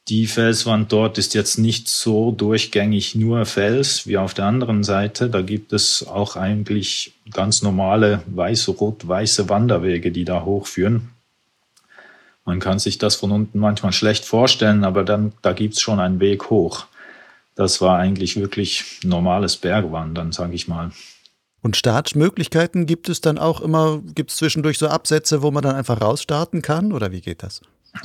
die 0.08 0.28
Felswand 0.28 0.92
dort 0.92 1.18
ist 1.18 1.34
jetzt 1.34 1.58
nicht 1.58 1.88
so 1.88 2.30
durchgängig 2.30 3.16
nur 3.16 3.44
Fels 3.44 4.06
wie 4.06 4.16
auf 4.16 4.34
der 4.34 4.44
anderen 4.44 4.84
Seite. 4.84 5.28
Da 5.28 5.42
gibt 5.42 5.72
es 5.72 6.06
auch 6.06 6.36
eigentlich 6.36 7.14
ganz 7.32 7.60
normale 7.62 8.22
weiße, 8.26 8.70
rot-weiße 8.70 9.48
Wanderwege, 9.48 10.12
die 10.12 10.24
da 10.24 10.44
hochführen. 10.44 11.10
Man 12.44 12.60
kann 12.60 12.78
sich 12.78 12.98
das 12.98 13.16
von 13.16 13.32
unten 13.32 13.58
manchmal 13.58 13.92
schlecht 13.92 14.24
vorstellen, 14.24 14.84
aber 14.84 15.02
dann, 15.02 15.32
da 15.42 15.52
gibt's 15.52 15.80
schon 15.80 15.98
einen 15.98 16.20
Weg 16.20 16.50
hoch 16.50 16.86
das 17.56 17.80
war 17.80 17.98
eigentlich 17.98 18.36
wirklich 18.36 19.00
normales 19.02 19.56
Bergwandern, 19.56 20.30
sage 20.30 20.54
ich 20.54 20.68
mal. 20.68 20.92
Und 21.62 21.76
Startmöglichkeiten 21.76 22.86
gibt 22.86 23.08
es 23.08 23.20
dann 23.20 23.38
auch 23.38 23.60
immer, 23.60 24.00
gibt 24.14 24.30
es 24.30 24.36
zwischendurch 24.36 24.78
so 24.78 24.86
Absätze, 24.86 25.42
wo 25.42 25.50
man 25.50 25.64
dann 25.64 25.74
einfach 25.74 26.00
rausstarten 26.00 26.62
kann 26.62 26.92
oder 26.92 27.10
wie 27.10 27.20
geht 27.20 27.42
das? 27.42 27.60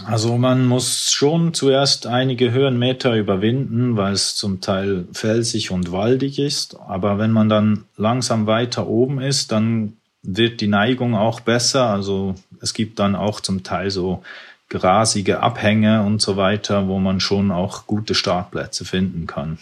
Also 0.06 0.38
man 0.38 0.66
muss 0.66 1.12
schon 1.12 1.54
zuerst 1.54 2.08
einige 2.08 2.52
Höhenmeter 2.52 3.14
überwinden, 3.16 3.98
weil 3.98 4.14
es 4.14 4.36
zum 4.36 4.62
Teil 4.62 5.06
felsig 5.12 5.70
und 5.70 5.92
waldig 5.92 6.40
ist. 6.40 6.78
Aber 6.88 7.20
wenn 7.20 7.32
man 7.32 7.50
dann 7.50 7.84
langsam 7.98 8.48
weiter 8.48 8.88
oben 8.88 9.22
ist, 9.22 9.52
dann 9.52 9.98
wird 10.24 10.62
die 10.62 10.68
Neigung 10.68 11.14
auch 11.14 11.42
besser. 11.42 11.88
Also 11.88 12.36
es 12.62 12.74
gibt 12.74 13.00
dann 13.00 13.16
auch 13.16 13.42
zum 13.42 13.64
Teil 13.64 13.92
so 13.92 14.24
grasige 14.72 15.42
Abhänge 15.42 16.02
und 16.04 16.22
so 16.22 16.38
weiter, 16.38 16.88
wo 16.88 16.98
man 16.98 17.20
schon 17.20 17.52
auch 17.52 17.88
gute 17.88 18.16
Startplätze 18.16 18.86
finden 18.86 19.28
kann. 19.28 19.60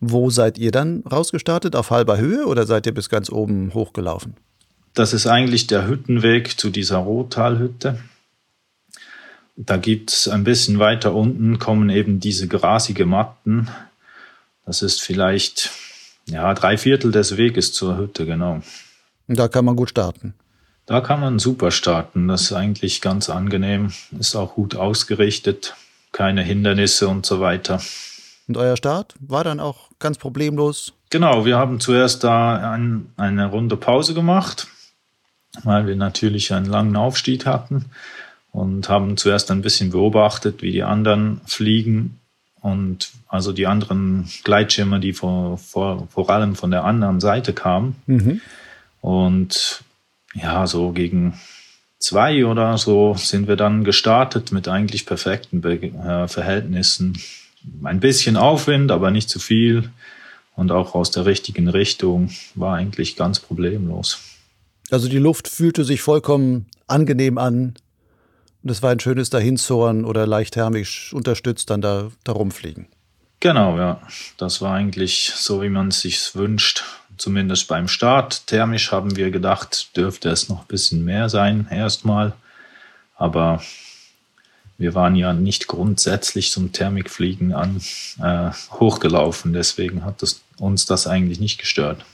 Wo 0.00 0.30
seid 0.30 0.58
ihr 0.58 0.72
dann 0.72 1.04
rausgestartet? 1.10 1.76
Auf 1.76 1.90
halber 1.90 2.18
Höhe 2.18 2.44
oder 2.44 2.66
seid 2.66 2.86
ihr 2.86 2.92
bis 2.92 3.08
ganz 3.08 3.30
oben 3.30 3.72
hochgelaufen? 3.72 4.34
Das 4.94 5.12
ist 5.12 5.28
eigentlich 5.28 5.68
der 5.68 5.86
Hüttenweg 5.86 6.58
zu 6.58 6.70
dieser 6.70 6.98
Rottalhütte. 6.98 8.00
Da 9.56 9.76
gibt 9.76 10.10
es 10.10 10.28
ein 10.28 10.42
bisschen 10.44 10.78
weiter 10.80 11.14
unten 11.14 11.58
kommen 11.58 11.88
eben 11.88 12.18
diese 12.18 12.48
grasige 12.48 13.06
Matten. 13.06 13.68
Das 14.66 14.82
ist 14.82 15.00
vielleicht 15.00 15.70
ja, 16.26 16.52
drei 16.54 16.76
Viertel 16.76 17.12
des 17.12 17.36
Weges 17.36 17.72
zur 17.72 17.96
Hütte, 17.96 18.26
genau. 18.26 18.60
Da 19.28 19.46
kann 19.46 19.64
man 19.64 19.76
gut 19.76 19.90
starten. 19.90 20.34
Da 20.88 21.02
kann 21.02 21.20
man 21.20 21.38
super 21.38 21.70
starten. 21.70 22.28
Das 22.28 22.40
ist 22.40 22.52
eigentlich 22.54 23.02
ganz 23.02 23.28
angenehm. 23.28 23.92
Ist 24.18 24.34
auch 24.34 24.54
gut 24.54 24.74
ausgerichtet. 24.74 25.76
Keine 26.12 26.42
Hindernisse 26.42 27.08
und 27.08 27.26
so 27.26 27.40
weiter. 27.40 27.82
Und 28.48 28.56
euer 28.56 28.74
Start 28.74 29.14
war 29.20 29.44
dann 29.44 29.60
auch 29.60 29.90
ganz 29.98 30.16
problemlos? 30.16 30.94
Genau, 31.10 31.44
wir 31.44 31.58
haben 31.58 31.78
zuerst 31.78 32.24
da 32.24 32.72
ein, 32.72 33.12
eine 33.18 33.50
Runde 33.50 33.76
Pause 33.76 34.14
gemacht, 34.14 34.66
weil 35.62 35.86
wir 35.86 35.94
natürlich 35.94 36.54
einen 36.54 36.64
langen 36.64 36.96
Aufstieg 36.96 37.44
hatten 37.44 37.84
und 38.50 38.88
haben 38.88 39.18
zuerst 39.18 39.50
ein 39.50 39.60
bisschen 39.60 39.90
beobachtet, 39.90 40.62
wie 40.62 40.72
die 40.72 40.84
anderen 40.84 41.42
fliegen 41.44 42.18
und 42.62 43.10
also 43.28 43.52
die 43.52 43.66
anderen 43.66 44.26
Gleitschirme, 44.42 45.00
die 45.00 45.12
vor, 45.12 45.58
vor, 45.58 46.08
vor 46.10 46.30
allem 46.30 46.56
von 46.56 46.70
der 46.70 46.84
anderen 46.84 47.20
Seite 47.20 47.52
kamen. 47.52 47.96
Mhm. 48.06 48.40
Und 49.02 49.84
ja, 50.34 50.66
so 50.66 50.92
gegen 50.92 51.38
zwei 51.98 52.44
oder 52.44 52.78
so 52.78 53.14
sind 53.14 53.48
wir 53.48 53.56
dann 53.56 53.84
gestartet 53.84 54.52
mit 54.52 54.68
eigentlich 54.68 55.06
perfekten 55.06 55.60
Be 55.60 55.76
äh, 55.82 56.28
Verhältnissen. 56.28 57.18
Ein 57.82 58.00
bisschen 58.00 58.36
Aufwind, 58.36 58.90
aber 58.90 59.10
nicht 59.10 59.28
zu 59.28 59.38
viel. 59.38 59.90
Und 60.54 60.72
auch 60.72 60.94
aus 60.94 61.10
der 61.10 61.24
richtigen 61.24 61.68
Richtung 61.68 62.30
war 62.54 62.76
eigentlich 62.76 63.16
ganz 63.16 63.38
problemlos. 63.38 64.18
Also 64.90 65.08
die 65.08 65.18
Luft 65.18 65.48
fühlte 65.48 65.84
sich 65.84 66.00
vollkommen 66.00 66.66
angenehm 66.86 67.38
an. 67.38 67.74
Und 68.62 68.70
es 68.70 68.82
war 68.82 68.90
ein 68.90 69.00
schönes 69.00 69.30
Dahinzoren 69.30 70.04
oder 70.04 70.26
leicht 70.26 70.54
thermisch 70.54 71.12
unterstützt 71.12 71.70
dann 71.70 71.80
da, 71.80 72.10
da 72.24 72.32
rumfliegen. 72.32 72.86
Genau, 73.40 73.78
ja. 73.78 74.00
Das 74.36 74.60
war 74.60 74.74
eigentlich 74.74 75.32
so, 75.36 75.62
wie 75.62 75.68
man 75.68 75.88
es 75.88 76.00
sich 76.00 76.34
wünscht 76.34 76.84
zumindest 77.18 77.68
beim 77.68 77.88
Start. 77.88 78.46
Thermisch 78.46 78.92
haben 78.92 79.16
wir 79.16 79.30
gedacht, 79.30 79.96
dürfte 79.96 80.30
es 80.30 80.48
noch 80.48 80.60
ein 80.60 80.68
bisschen 80.68 81.04
mehr 81.04 81.28
sein, 81.28 81.66
erstmal. 81.70 82.32
Aber 83.16 83.60
wir 84.78 84.94
waren 84.94 85.16
ja 85.16 85.32
nicht 85.32 85.66
grundsätzlich 85.66 86.52
zum 86.52 86.72
Thermikfliegen 86.72 87.52
an 87.52 87.80
äh, 88.22 88.50
hochgelaufen, 88.70 89.52
deswegen 89.52 90.04
hat 90.04 90.22
das, 90.22 90.42
uns 90.58 90.86
das 90.86 91.06
eigentlich 91.06 91.40
nicht 91.40 91.58
gestört. 91.58 92.04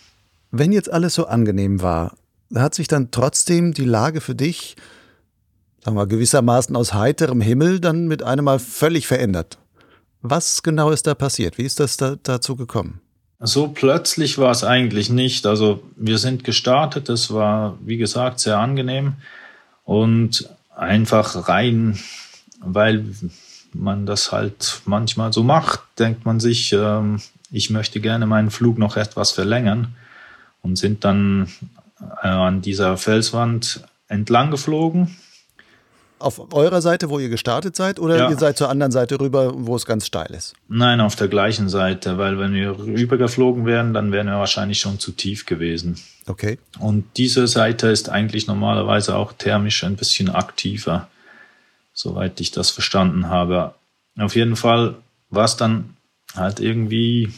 Wenn 0.51 0.73
jetzt 0.73 0.91
alles 0.91 1.15
so 1.15 1.27
angenehm 1.27 1.83
war, 1.83 2.17
hat 2.55 2.75
sich 2.75 2.89
dann 2.89 3.11
trotzdem 3.11 3.75
die 3.75 3.85
Lage 3.85 4.21
für 4.21 4.35
dich, 4.35 4.77
sagen 5.85 5.97
wir 5.97 6.07
gewissermaßen 6.07 6.75
aus 6.75 6.95
heiterem 6.95 7.41
Himmel, 7.41 7.81
dann 7.81 8.07
mit 8.07 8.23
einem 8.23 8.47
Mal 8.47 8.59
völlig 8.59 9.07
verändert. 9.07 9.59
Was 10.23 10.63
genau 10.63 10.91
ist 10.91 11.07
da 11.07 11.15
passiert? 11.15 11.59
Wie 11.59 11.65
ist 11.65 11.81
das 11.81 11.99
da, 11.99 12.17
dazu 12.23 12.57
gekommen? 12.57 13.01
So 13.47 13.69
plötzlich 13.69 14.39
war 14.39 14.51
es 14.51 14.65
eigentlich 14.65 15.11
nicht. 15.11 15.45
Also 15.45 15.83
wir 15.97 16.17
sind 16.17 16.45
gestartet, 16.45 17.11
es 17.11 17.31
war, 17.31 17.77
wie 17.85 17.99
gesagt, 17.99 18.41
sehr 18.41 18.59
angenehm 18.59 19.17
und 19.85 20.49
einfach 20.75 21.47
rein, 21.47 21.99
weil 22.61 23.05
man 23.75 24.07
das 24.07 24.33
halt 24.33 24.81
manchmal 24.87 25.33
so 25.35 25.43
macht, 25.43 25.81
denkt 25.99 26.25
man 26.25 26.41
sich, 26.41 26.73
ähm, 26.73 27.21
ich 27.51 27.69
möchte 27.69 28.01
gerne 28.01 28.25
meinen 28.25 28.51
Flug 28.51 28.79
noch 28.79 28.97
etwas 28.97 29.33
verlängern 29.33 29.95
und 30.63 30.77
sind 30.77 31.05
dann 31.05 31.49
äh, 32.23 32.29
an 32.29 32.63
dieser 32.63 32.97
Felswand 32.97 33.85
entlang 34.09 34.51
geflogen 34.51 35.17
auf 36.25 36.53
eurer 36.53 36.81
Seite, 36.81 37.11
wo 37.11 37.19
ihr 37.19 37.29
gestartet 37.29 37.77
seid, 37.77 38.01
oder 38.01 38.17
ja. 38.17 38.31
ihr 38.31 38.37
seid 38.37 38.57
zur 38.57 38.71
anderen 38.71 38.93
Seite 38.93 39.21
rüber, 39.21 39.53
wo 39.55 39.77
es 39.77 39.85
ganz 39.87 40.07
steil 40.07 40.31
ist? 40.31 40.55
Nein, 40.69 41.01
auf 41.01 41.17
der 41.17 41.29
gleichen 41.29 41.69
Seite, 41.69 42.19
weil 42.19 42.39
wenn 42.39 42.55
wir 42.55 42.79
rübergeflogen 42.79 43.67
wären, 43.67 43.95
dann 43.95 44.11
wären 44.11 44.27
wir 44.27 44.39
wahrscheinlich 44.39 44.81
schon 44.81 44.99
zu 44.99 45.13
tief 45.13 45.47
gewesen. 45.47 45.97
Okay. 46.27 46.59
Und 46.79 47.05
diese 47.17 47.47
Seite 47.47 47.89
ist 47.89 48.09
eigentlich 48.09 48.47
normalerweise 48.47 49.17
auch 49.17 49.33
thermisch 49.35 49.85
ein 49.85 49.97
bisschen 49.97 50.31
aktiver, 50.31 51.09
soweit 51.93 52.41
ich 52.41 52.51
das 52.51 52.71
verstanden 52.71 53.29
habe. 53.29 53.75
Auf 54.19 54.35
jeden 54.35 54.57
Fall 54.57 54.97
war 55.31 55.45
es 55.45 55.57
dann 55.57 55.97
halt 56.35 56.61
irgendwie 56.61 57.33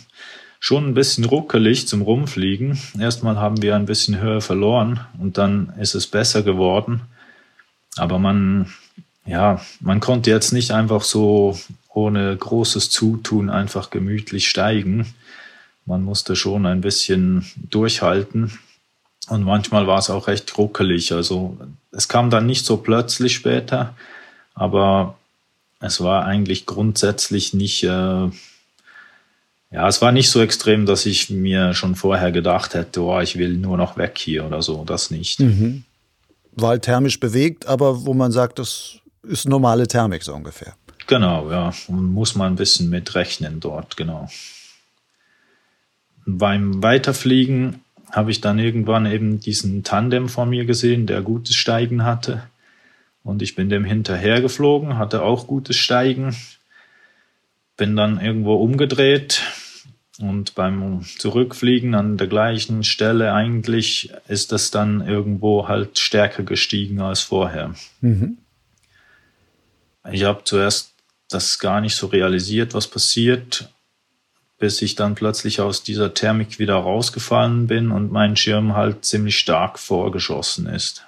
schon 0.61 0.87
ein 0.87 0.95
bisschen 0.95 1.25
ruckelig 1.25 1.89
zum 1.89 2.03
Rumfliegen. 2.03 2.79
Erstmal 2.99 3.37
haben 3.37 3.63
wir 3.63 3.77
ein 3.77 3.87
bisschen 3.87 4.21
Höhe 4.21 4.41
verloren 4.41 5.01
und 5.19 5.39
dann 5.39 5.73
ist 5.79 5.95
es 5.95 6.07
besser 6.07 6.43
geworden. 6.43 7.03
Aber 7.97 8.19
man, 8.19 8.73
ja, 9.25 9.61
man 9.81 10.01
konnte 10.01 10.31
jetzt 10.31 10.53
nicht 10.53 10.71
einfach 10.71 11.03
so 11.03 11.59
ohne 11.89 12.37
großes 12.37 12.91
Zutun 12.91 13.49
einfach 13.49 13.91
gemütlich 13.91 14.49
steigen. 14.49 15.15
Man 15.87 16.03
musste 16.03 16.37
schon 16.37 16.67
ein 16.67 16.83
bisschen 16.83 17.47
durchhalten. 17.71 18.59
Und 19.29 19.45
manchmal 19.45 19.87
war 19.87 19.99
es 19.99 20.11
auch 20.11 20.29
recht 20.29 20.57
ruckelig. 20.59 21.13
Also 21.13 21.57
es 21.91 22.07
kam 22.07 22.31
dann 22.31 22.47
nicht 22.47 22.67
so 22.67 22.77
plötzlich 22.77 23.35
später, 23.35 23.95
aber 24.55 25.17
es 25.81 26.01
war 26.01 26.25
eigentlich 26.25 26.67
grundsätzlich 26.67 27.55
nicht, 27.55 27.83
äh, 27.83 28.29
ja, 29.73 29.89
es 29.89 30.01
war 30.01 30.13
nicht 30.13 30.31
so 30.31 30.41
extrem, 30.41 30.87
dass 30.87 31.07
ich 31.07 31.31
mir 31.31 31.75
schon 31.75 31.97
vorher 31.97 32.31
gedacht 32.31 32.75
hätte, 32.75 33.03
oh, 33.03 33.21
ich 33.21 33.37
will 33.37 33.55
nur 33.55 33.77
noch 33.77 33.97
weg 33.97 34.17
hier 34.17 34.45
oder 34.45 34.63
so. 34.63 34.85
Das 34.85 35.11
nicht. 35.11 35.41
Mhm 35.41 35.85
halt 36.61 36.83
thermisch 36.83 37.21
bewegt, 37.21 37.67
aber 37.67 38.07
wo 38.07 38.15
man 38.15 38.33
sagt, 38.33 38.59
das 38.59 38.99
ist 39.23 39.49
normale 39.49 39.87
Thermik 39.87 40.23
so 40.23 40.35
ungefähr. 40.35 40.75
Genau, 41.07 41.51
ja. 41.51 41.73
Muss 41.89 42.35
man 42.35 42.53
ein 42.53 42.57
bisschen 42.57 42.91
mitrechnen 42.91 43.61
dort, 43.61 43.97
genau. 43.97 44.29
Beim 46.27 46.83
Weiterfliegen 46.83 47.81
habe 48.11 48.31
ich 48.31 48.41
dann 48.41 48.59
irgendwann 48.59 49.07
eben 49.07 49.41
diesen 49.41 49.85
Tandem 49.85 50.29
vor 50.29 50.47
mir 50.47 50.65
gesehen, 50.65 51.07
der 51.07 51.23
gutes 51.23 51.55
Steigen 51.55 52.05
hatte. 52.05 52.43
Und 53.23 53.43
ich 53.43 53.55
bin 53.55 53.69
dem 53.69 53.85
hinterher 53.85 54.41
geflogen, 54.41 54.99
hatte 54.99 55.23
auch 55.23 55.47
gutes 55.47 55.77
Steigen. 55.77 56.35
Bin 57.77 57.95
dann 57.95 58.21
irgendwo 58.21 58.55
umgedreht, 58.55 59.43
und 60.19 60.55
beim 60.55 61.05
Zurückfliegen 61.19 61.95
an 61.95 62.17
der 62.17 62.27
gleichen 62.27 62.85
Stelle 62.85 63.33
eigentlich 63.33 64.13
ist 64.29 64.53
das 64.53 64.71
dann 64.71 65.07
irgendwo 65.07 65.69
halt 65.69 65.99
stärker 65.99 66.43
gestiegen 66.43 67.01
als 67.01 67.21
vorher. 67.21 67.75
Mhm. 68.01 68.39
Ich 70.11 70.25
habe 70.25 70.45
zuerst 70.45 70.93
das 71.29 71.59
gar 71.59 71.81
nicht 71.81 71.97
so 71.97 72.07
realisiert, 72.07 72.73
was 72.73 72.87
passiert, 72.87 73.69
bis 74.59 74.81
ich 74.81 74.95
dann 74.95 75.15
plötzlich 75.15 75.61
aus 75.61 75.83
dieser 75.83 76.15
Thermik 76.15 76.59
wieder 76.59 76.77
rausgefallen 76.77 77.67
bin 77.67 77.91
und 77.91 78.13
mein 78.13 78.37
Schirm 78.37 78.75
halt 78.75 79.05
ziemlich 79.05 79.39
stark 79.39 79.79
vorgeschossen 79.79 80.67
ist. 80.67 81.05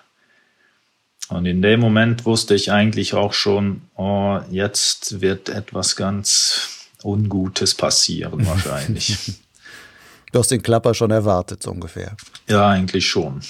Und 1.28 1.46
in 1.46 1.62
dem 1.62 1.80
Moment 1.80 2.24
wusste 2.24 2.54
ich 2.54 2.72
eigentlich 2.72 3.14
auch 3.14 3.32
schon, 3.32 3.82
oh, 3.96 4.40
jetzt 4.50 5.20
wird 5.20 5.48
etwas 5.48 5.94
ganz 5.94 6.77
Ungutes 7.02 7.74
passieren 7.74 8.46
wahrscheinlich. 8.46 9.16
du 10.32 10.38
hast 10.38 10.50
den 10.50 10.62
Klapper 10.62 10.94
schon 10.94 11.10
erwartet, 11.10 11.62
so 11.62 11.70
ungefähr. 11.70 12.16
Ja, 12.48 12.68
eigentlich 12.68 13.08
schon. 13.08 13.40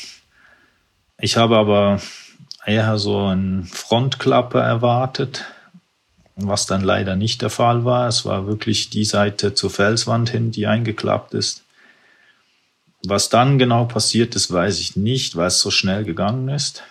Ich 1.20 1.36
habe 1.36 1.56
aber 1.56 2.00
eher 2.64 2.98
so 2.98 3.26
einen 3.26 3.64
Frontklapper 3.64 4.62
erwartet, 4.62 5.44
was 6.36 6.66
dann 6.66 6.82
leider 6.82 7.16
nicht 7.16 7.42
der 7.42 7.50
Fall 7.50 7.84
war. 7.84 8.08
Es 8.08 8.24
war 8.24 8.46
wirklich 8.46 8.90
die 8.90 9.04
Seite 9.04 9.54
zur 9.54 9.70
Felswand 9.70 10.30
hin, 10.30 10.52
die 10.52 10.66
eingeklappt 10.66 11.34
ist. 11.34 11.64
Was 13.04 13.28
dann 13.28 13.58
genau 13.58 13.84
passiert 13.84 14.34
ist, 14.36 14.52
weiß 14.52 14.78
ich 14.80 14.96
nicht, 14.96 15.36
weil 15.36 15.48
es 15.48 15.60
so 15.60 15.70
schnell 15.70 16.04
gegangen 16.04 16.48
ist. 16.48 16.82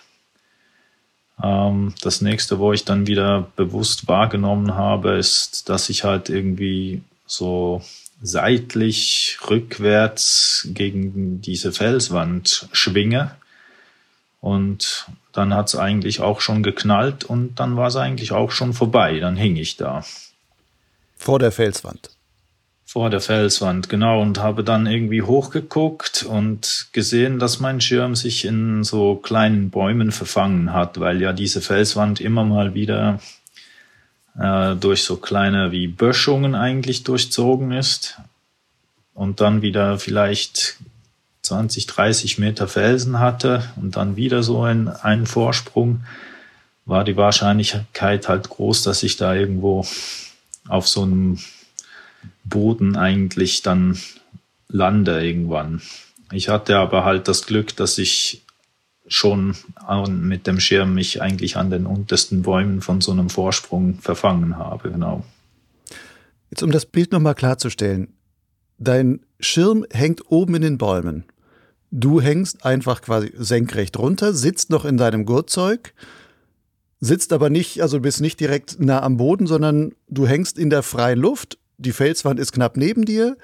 Ähm, 1.42 1.94
das 2.02 2.20
nächste, 2.20 2.58
wo 2.58 2.72
ich 2.72 2.84
dann 2.84 3.06
wieder 3.06 3.48
bewusst 3.56 4.08
wahrgenommen 4.08 4.74
habe, 4.74 5.12
ist, 5.16 5.68
dass 5.68 5.88
ich 5.88 6.04
halt 6.04 6.28
irgendwie 6.28 7.02
so 7.26 7.82
seitlich 8.20 9.38
rückwärts 9.48 10.68
gegen 10.72 11.40
diese 11.40 11.72
Felswand 11.72 12.68
schwinge. 12.72 13.36
Und 14.40 15.06
dann 15.32 15.54
hat 15.54 15.68
es 15.68 15.76
eigentlich 15.76 16.20
auch 16.20 16.40
schon 16.40 16.62
geknallt 16.62 17.24
und 17.24 17.56
dann 17.56 17.76
war 17.76 17.88
es 17.88 17.96
eigentlich 17.96 18.32
auch 18.32 18.50
schon 18.50 18.72
vorbei. 18.72 19.20
Dann 19.20 19.36
hing 19.36 19.56
ich 19.56 19.76
da. 19.76 20.04
Vor 21.16 21.38
der 21.38 21.52
Felswand. 21.52 22.10
Vor 22.98 23.10
der 23.10 23.20
Felswand, 23.20 23.88
genau. 23.88 24.20
Und 24.20 24.40
habe 24.40 24.64
dann 24.64 24.88
irgendwie 24.88 25.22
hochgeguckt 25.22 26.24
und 26.24 26.88
gesehen, 26.90 27.38
dass 27.38 27.60
mein 27.60 27.80
Schirm 27.80 28.16
sich 28.16 28.44
in 28.44 28.82
so 28.82 29.14
kleinen 29.14 29.70
Bäumen 29.70 30.10
verfangen 30.10 30.72
hat, 30.72 30.98
weil 30.98 31.22
ja 31.22 31.32
diese 31.32 31.60
Felswand 31.60 32.20
immer 32.20 32.42
mal 32.42 32.74
wieder 32.74 33.20
äh, 34.36 34.74
durch 34.74 35.04
so 35.04 35.16
kleine 35.16 35.70
wie 35.70 35.86
Böschungen 35.86 36.56
eigentlich 36.56 37.04
durchzogen 37.04 37.70
ist. 37.70 38.18
Und 39.14 39.40
dann 39.40 39.62
wieder 39.62 40.00
vielleicht 40.00 40.78
20, 41.42 41.86
30 41.86 42.40
Meter 42.40 42.66
Felsen 42.66 43.20
hatte 43.20 43.62
und 43.76 43.94
dann 43.94 44.16
wieder 44.16 44.42
so 44.42 44.64
ein, 44.64 44.88
einen 44.88 45.26
Vorsprung, 45.26 46.00
war 46.84 47.04
die 47.04 47.16
Wahrscheinlichkeit 47.16 48.28
halt 48.28 48.48
groß, 48.48 48.82
dass 48.82 49.04
ich 49.04 49.16
da 49.16 49.36
irgendwo 49.36 49.86
auf 50.66 50.88
so 50.88 51.02
einem 51.02 51.38
Boden 52.44 52.96
eigentlich 52.96 53.62
dann 53.62 53.98
lande 54.68 55.24
irgendwann. 55.24 55.80
Ich 56.32 56.48
hatte 56.48 56.76
aber 56.76 57.04
halt 57.04 57.28
das 57.28 57.46
Glück, 57.46 57.76
dass 57.76 57.98
ich 57.98 58.44
schon 59.06 59.56
mit 60.08 60.46
dem 60.46 60.60
Schirm 60.60 60.94
mich 60.94 61.22
eigentlich 61.22 61.56
an 61.56 61.70
den 61.70 61.86
untersten 61.86 62.42
Bäumen 62.42 62.82
von 62.82 63.00
so 63.00 63.12
einem 63.12 63.30
Vorsprung 63.30 63.94
verfangen 63.94 64.58
habe, 64.58 64.90
genau. 64.90 65.24
Jetzt 66.50 66.62
um 66.62 66.70
das 66.70 66.86
Bild 66.86 67.12
nochmal 67.12 67.34
klarzustellen. 67.34 68.12
Dein 68.78 69.20
Schirm 69.40 69.84
hängt 69.90 70.30
oben 70.30 70.56
in 70.56 70.62
den 70.62 70.78
Bäumen. 70.78 71.24
Du 71.90 72.20
hängst 72.20 72.66
einfach 72.66 73.00
quasi 73.00 73.32
senkrecht 73.36 73.98
runter, 73.98 74.34
sitzt 74.34 74.70
noch 74.70 74.84
in 74.84 74.98
deinem 74.98 75.24
Gurtzeug, 75.24 75.94
sitzt 77.00 77.32
aber 77.32 77.48
nicht, 77.48 77.80
also 77.80 78.00
bist 78.00 78.20
nicht 78.20 78.40
direkt 78.40 78.78
nah 78.78 79.02
am 79.02 79.16
Boden, 79.16 79.46
sondern 79.46 79.94
du 80.08 80.26
hängst 80.26 80.58
in 80.58 80.68
der 80.68 80.82
freien 80.82 81.18
Luft. 81.18 81.58
Die 81.78 81.92
Felswand 81.92 82.40
ist 82.40 82.52
knapp 82.52 82.76
neben 82.76 83.04
dir, 83.04 83.36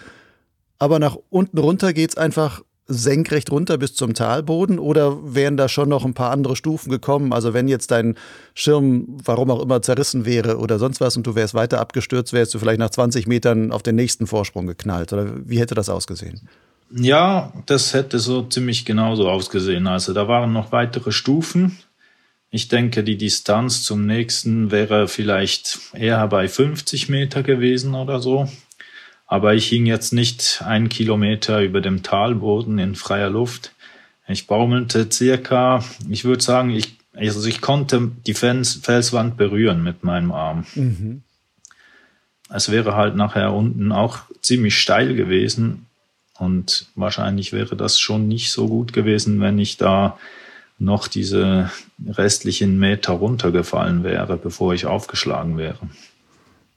aber 0.79 0.99
nach 0.99 1.17
unten 1.31 1.59
runter 1.59 1.93
geht's 1.93 2.17
einfach 2.17 2.63
senkrecht 2.87 3.51
runter 3.51 3.79
bis 3.79 3.95
zum 3.95 4.13
Talboden 4.13 4.79
oder 4.79 5.35
wären 5.35 5.57
da 5.57 5.69
schon 5.69 5.89
noch 5.89 6.05
ein 6.05 6.13
paar 6.13 6.31
andere 6.31 6.55
Stufen 6.55 6.91
gekommen? 6.91 7.33
Also 7.33 7.55
wenn 7.55 7.67
jetzt 7.67 7.91
dein 7.91 8.17
Schirm, 8.55 9.17
warum 9.25 9.51
auch 9.51 9.63
immer, 9.63 9.81
zerrissen 9.81 10.27
wäre 10.27 10.59
oder 10.59 10.79
sonst 10.79 11.01
was 11.01 11.17
und 11.17 11.27
du 11.27 11.35
wärst 11.35 11.55
weiter 11.55 11.81
abgestürzt, 11.81 12.33
wärst 12.33 12.53
du 12.53 12.59
vielleicht 12.59 12.81
nach 12.81 12.91
20 12.91 13.27
Metern 13.27 13.73
auf 13.73 13.83
den 13.83 13.95
nächsten 13.95 14.27
Vorsprung 14.27 14.67
geknallt 14.67 15.13
oder 15.13 15.29
wie 15.49 15.61
hätte 15.61 15.75
das 15.75 15.89
ausgesehen? 15.89 16.49
Ja, 16.91 17.53
das 17.67 17.95
hätte 17.95 18.19
so 18.19 18.43
ziemlich 18.43 18.85
genauso 18.85 19.29
ausgesehen. 19.29 19.87
Also 19.87 20.13
da 20.13 20.29
waren 20.29 20.53
noch 20.53 20.71
weitere 20.71 21.13
Stufen. 21.13 21.79
Ich 22.55 22.69
denke, 22.69 23.03
die 23.03 23.17
Distanz 23.17 23.83
zum 23.83 24.07
nächsten 24.07 24.71
wäre 24.71 25.09
vielleicht 25.09 25.81
eher 25.93 26.25
bei 26.29 26.47
50 26.47 27.09
Meter 27.09 27.43
gewesen 27.43 27.97
oder 27.97 28.21
so. 28.21 28.49
Aber 29.27 29.55
ich 29.55 29.67
hing 29.67 29.87
jetzt 29.87 30.13
nicht 30.13 30.63
einen 30.65 30.89
Kilometer 30.89 31.63
über 31.63 31.81
dem 31.81 32.05
Talboden 32.05 32.79
in 32.79 32.95
freier 32.95 33.29
Luft. 33.29 33.73
Ich 34.29 34.47
baumelte 34.47 35.11
circa, 35.11 35.85
ich 36.09 36.25
würde 36.25 36.45
sagen, 36.45 36.71
ich, 36.71 36.97
also 37.13 37.45
ich 37.45 37.61
konnte 37.61 38.13
die 38.25 38.35
Fels, 38.35 38.75
Felswand 38.75 39.37
berühren 39.37 39.83
mit 39.83 40.05
meinem 40.05 40.31
Arm. 40.31 40.65
Mhm. 40.77 41.23
Es 42.51 42.71
wäre 42.71 42.95
halt 42.95 43.17
nachher 43.17 43.53
unten 43.53 43.91
auch 43.91 44.21
ziemlich 44.43 44.79
steil 44.79 45.17
gewesen 45.17 45.87
und 46.39 46.87
wahrscheinlich 46.95 47.53
wäre 47.53 47.75
das 47.75 47.99
schon 47.99 48.29
nicht 48.29 48.53
so 48.53 48.69
gut 48.69 48.93
gewesen, 48.93 49.41
wenn 49.41 49.59
ich 49.59 49.77
da 49.77 50.17
noch 50.79 51.09
diese 51.09 51.71
restlichen 52.07 52.79
Meter 52.79 53.13
runtergefallen 53.13 54.05
wäre, 54.05 54.37
bevor 54.37 54.75
ich 54.75 54.87
aufgeschlagen 54.87 55.57
wäre. 55.57 55.79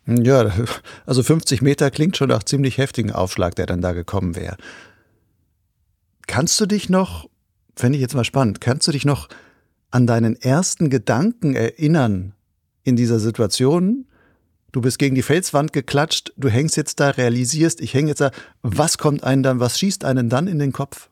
Ja, 0.08 0.52
also 1.06 1.24
50 1.24 1.62
Meter 1.62 1.92
klingt 1.92 2.18
schon 2.18 2.30
nach 2.30 2.44
ziemlich 2.44 2.78
heftigen 2.78 3.12
Aufschlag, 3.12 3.56
der 3.56 3.66
dann 3.66 3.82
da 3.82 3.94
gekommen 3.94 4.36
wäre. 4.36 4.58
Kannst 6.28 6.60
du 6.60 6.66
dich 6.66 6.90
noch, 6.90 7.30
fände 7.76 7.98
ich 7.98 8.02
jetzt 8.02 8.16
mal 8.16 8.24
spannend, 8.24 8.62
kannst 8.62 8.88
du 8.88 8.92
dich 8.92 9.06
noch 9.06 9.30
an 9.92 10.08
deinen 10.08 10.36
ersten 10.36 10.90
Gedanken 10.90 11.56
erinnern 11.56 12.34
in 12.84 12.96
dieser 12.96 13.20
Situation? 13.20 14.06
Du 14.74 14.82
bist 14.82 15.00
gegen 15.00 15.16
die 15.16 15.22
Felswand 15.22 15.74
geklatscht, 15.74 16.34
du 16.38 16.50
hängst 16.50 16.76
jetzt 16.76 17.00
da, 17.00 17.10
realisierst, 17.12 17.82
ich 17.82 17.94
hänge 17.94 18.10
jetzt 18.10 18.22
da. 18.22 18.32
Was 18.62 18.98
kommt 18.98 19.24
einen 19.24 19.42
dann, 19.42 19.60
was 19.60 19.80
schießt 19.80 20.04
einen 20.04 20.30
dann 20.30 20.48
in 20.48 20.60
den 20.60 20.74
Kopf? 20.74 21.10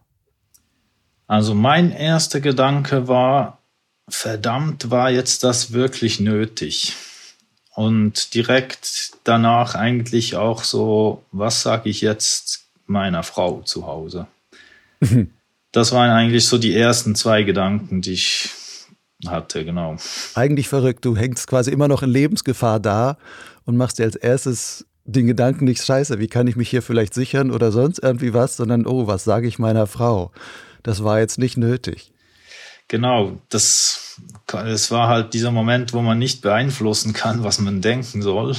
Also 1.27 1.55
mein 1.55 1.91
erster 1.91 2.39
Gedanke 2.39 3.07
war, 3.07 3.59
verdammt, 4.07 4.91
war 4.91 5.09
jetzt 5.09 5.43
das 5.43 5.73
wirklich 5.73 6.19
nötig? 6.19 6.95
Und 7.73 8.33
direkt 8.33 9.11
danach 9.23 9.75
eigentlich 9.75 10.35
auch 10.35 10.63
so, 10.63 11.23
was 11.31 11.61
sage 11.61 11.89
ich 11.89 12.01
jetzt 12.01 12.67
meiner 12.85 13.23
Frau 13.23 13.61
zu 13.61 13.85
Hause? 13.85 14.27
das 15.71 15.91
waren 15.91 16.09
eigentlich 16.09 16.45
so 16.45 16.57
die 16.57 16.75
ersten 16.75 17.15
zwei 17.15 17.43
Gedanken, 17.43 18.01
die 18.01 18.13
ich 18.13 18.49
hatte, 19.27 19.65
genau. 19.65 19.97
Eigentlich 20.35 20.69
verrückt, 20.69 21.03
du 21.03 21.17
hängst 21.17 21.47
quasi 21.47 21.71
immer 21.71 21.87
noch 21.87 22.03
in 22.03 22.09
Lebensgefahr 22.09 22.79
da 22.79 23.17
und 23.65 23.75
machst 23.75 23.99
dir 23.99 24.03
als 24.03 24.15
erstes 24.15 24.85
den 25.03 25.27
Gedanken 25.27 25.65
nicht 25.65 25.83
scheiße, 25.83 26.19
wie 26.19 26.27
kann 26.27 26.47
ich 26.47 26.55
mich 26.55 26.69
hier 26.69 26.81
vielleicht 26.81 27.13
sichern 27.13 27.51
oder 27.51 27.71
sonst 27.71 27.99
irgendwie 27.99 28.33
was, 28.33 28.57
sondern 28.57 28.85
oh, 28.85 29.05
was 29.07 29.23
sage 29.23 29.47
ich 29.47 29.59
meiner 29.59 29.85
Frau? 29.85 30.31
Das 30.85 31.03
war 31.03 31.19
jetzt 31.19 31.39
nicht 31.39 31.57
nötig. 31.57 32.11
Genau, 32.87 33.39
das, 33.49 34.21
das 34.45 34.91
war 34.91 35.07
halt 35.07 35.33
dieser 35.33 35.49
Moment, 35.49 35.93
wo 35.93 36.01
man 36.03 36.19
nicht 36.19 36.43
beeinflussen 36.43 37.11
kann, 37.11 37.43
was 37.43 37.57
man 37.57 37.81
denken 37.81 38.21
soll. 38.21 38.55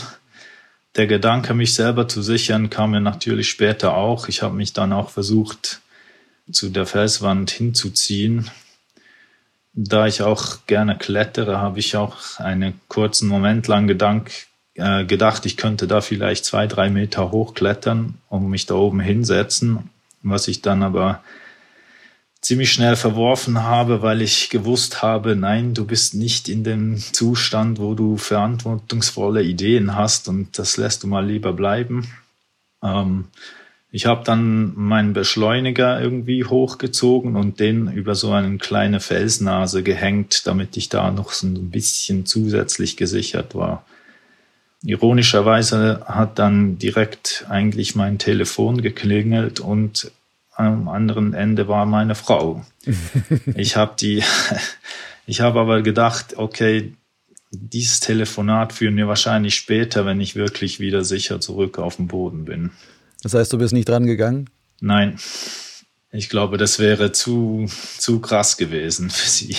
Der 0.96 1.06
Gedanke, 1.06 1.54
mich 1.54 1.74
selber 1.74 2.08
zu 2.08 2.22
sichern, 2.22 2.68
kam 2.68 2.90
mir 2.90 3.00
natürlich 3.00 3.48
später 3.48 3.96
auch. 3.96 4.26
Ich 4.26 4.42
habe 4.42 4.56
mich 4.56 4.72
dann 4.72 4.92
auch 4.92 5.10
versucht, 5.10 5.80
zu 6.50 6.68
der 6.68 6.84
Felswand 6.84 7.52
hinzuziehen. 7.52 8.50
Da 9.72 10.08
ich 10.08 10.22
auch 10.22 10.66
gerne 10.66 10.98
klettere, 10.98 11.58
habe 11.58 11.78
ich 11.78 11.94
auch 11.94 12.40
einen 12.40 12.80
kurzen 12.88 13.28
Moment 13.28 13.68
lang 13.68 13.86
Gedank, 13.86 14.32
äh, 14.74 15.04
gedacht, 15.04 15.46
ich 15.46 15.56
könnte 15.56 15.86
da 15.86 16.00
vielleicht 16.00 16.44
zwei, 16.44 16.66
drei 16.66 16.90
Meter 16.90 17.30
hochklettern 17.30 18.18
und 18.28 18.50
mich 18.50 18.66
da 18.66 18.74
oben 18.74 18.98
hinsetzen, 18.98 19.90
was 20.22 20.48
ich 20.48 20.60
dann 20.60 20.82
aber 20.82 21.22
ziemlich 22.46 22.70
schnell 22.70 22.94
verworfen 22.94 23.64
habe, 23.64 24.02
weil 24.02 24.22
ich 24.22 24.50
gewusst 24.50 25.02
habe, 25.02 25.34
nein, 25.34 25.74
du 25.74 25.84
bist 25.84 26.14
nicht 26.14 26.48
in 26.48 26.62
dem 26.62 26.96
Zustand, 26.96 27.80
wo 27.80 27.94
du 27.94 28.18
verantwortungsvolle 28.18 29.42
Ideen 29.42 29.96
hast 29.96 30.28
und 30.28 30.56
das 30.56 30.76
lässt 30.76 31.02
du 31.02 31.08
mal 31.08 31.26
lieber 31.26 31.52
bleiben. 31.52 32.06
Ähm, 32.84 33.24
ich 33.90 34.06
habe 34.06 34.22
dann 34.22 34.74
meinen 34.76 35.12
Beschleuniger 35.12 36.00
irgendwie 36.00 36.44
hochgezogen 36.44 37.34
und 37.34 37.58
den 37.58 37.90
über 37.90 38.14
so 38.14 38.30
eine 38.30 38.58
kleine 38.58 39.00
Felsnase 39.00 39.82
gehängt, 39.82 40.46
damit 40.46 40.76
ich 40.76 40.88
da 40.88 41.10
noch 41.10 41.32
so 41.32 41.48
ein 41.48 41.70
bisschen 41.70 42.26
zusätzlich 42.26 42.96
gesichert 42.96 43.56
war. 43.56 43.84
Ironischerweise 44.84 46.04
hat 46.06 46.38
dann 46.38 46.78
direkt 46.78 47.44
eigentlich 47.48 47.96
mein 47.96 48.18
Telefon 48.18 48.82
geklingelt 48.82 49.58
und 49.58 50.12
am 50.56 50.88
anderen 50.88 51.34
Ende 51.34 51.68
war 51.68 51.86
meine 51.86 52.14
Frau. 52.14 52.64
ich 53.54 53.76
habe 53.76 53.94
die, 53.98 54.22
ich 55.26 55.40
habe 55.40 55.60
aber 55.60 55.82
gedacht, 55.82 56.34
okay, 56.36 56.94
dieses 57.50 58.00
Telefonat 58.00 58.72
führen 58.72 58.96
wir 58.96 59.08
wahrscheinlich 59.08 59.54
später, 59.54 60.04
wenn 60.06 60.20
ich 60.20 60.34
wirklich 60.34 60.80
wieder 60.80 61.04
sicher 61.04 61.40
zurück 61.40 61.78
auf 61.78 61.96
dem 61.96 62.08
Boden 62.08 62.44
bin. 62.44 62.70
Das 63.22 63.34
heißt, 63.34 63.52
du 63.52 63.58
bist 63.58 63.72
nicht 63.72 63.88
dran 63.88 64.06
gegangen? 64.06 64.50
Nein. 64.80 65.18
Ich 66.12 66.28
glaube, 66.28 66.56
das 66.56 66.78
wäre 66.78 67.12
zu, 67.12 67.66
zu 67.98 68.20
krass 68.20 68.56
gewesen 68.56 69.10
für 69.10 69.28
sie. 69.28 69.56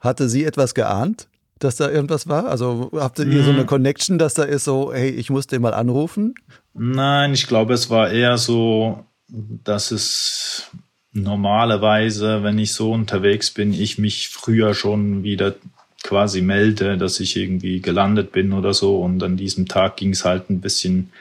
Hatte 0.00 0.28
sie 0.28 0.44
etwas 0.44 0.74
geahnt, 0.74 1.28
dass 1.58 1.76
da 1.76 1.88
irgendwas 1.90 2.28
war? 2.28 2.46
Also 2.46 2.90
habt 2.94 3.18
ihr 3.18 3.24
hm. 3.26 3.44
so 3.44 3.50
eine 3.50 3.66
Connection, 3.66 4.18
dass 4.18 4.34
da 4.34 4.42
ist 4.42 4.64
so, 4.64 4.92
hey, 4.92 5.10
ich 5.10 5.30
muss 5.30 5.46
den 5.46 5.62
mal 5.62 5.74
anrufen? 5.74 6.34
Nein, 6.74 7.34
ich 7.34 7.46
glaube, 7.46 7.74
es 7.74 7.88
war 7.88 8.10
eher 8.10 8.38
so, 8.38 9.04
dass 9.32 9.90
es 9.90 10.70
normalerweise, 11.12 12.42
wenn 12.42 12.58
ich 12.58 12.74
so 12.74 12.92
unterwegs 12.92 13.50
bin, 13.50 13.72
ich 13.72 13.98
mich 13.98 14.28
früher 14.28 14.74
schon 14.74 15.22
wieder 15.22 15.54
quasi 16.02 16.42
melde, 16.42 16.98
dass 16.98 17.20
ich 17.20 17.36
irgendwie 17.36 17.80
gelandet 17.80 18.32
bin 18.32 18.52
oder 18.52 18.74
so. 18.74 19.00
Und 19.00 19.22
an 19.22 19.36
diesem 19.36 19.68
Tag 19.68 19.96
ging 19.96 20.10
es 20.10 20.24
halt 20.24 20.50
ein 20.50 20.60
bisschen 20.60 21.12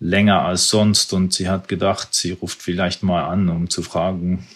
länger 0.00 0.42
als 0.42 0.68
sonst. 0.68 1.12
Und 1.12 1.34
sie 1.34 1.48
hat 1.48 1.68
gedacht, 1.68 2.14
sie 2.14 2.32
ruft 2.32 2.62
vielleicht 2.62 3.02
mal 3.02 3.24
an, 3.24 3.48
um 3.48 3.68
zu 3.68 3.82
fragen. 3.82 4.46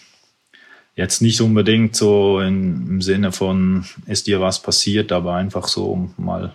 Jetzt 0.94 1.22
nicht 1.22 1.40
unbedingt 1.40 1.96
so 1.96 2.40
in, 2.40 2.86
im 2.86 3.02
Sinne 3.02 3.32
von, 3.32 3.86
ist 4.06 4.26
dir 4.26 4.40
was 4.40 4.62
passiert, 4.62 5.12
aber 5.12 5.34
einfach 5.34 5.66
so, 5.66 5.86
um 5.86 6.14
mal 6.16 6.54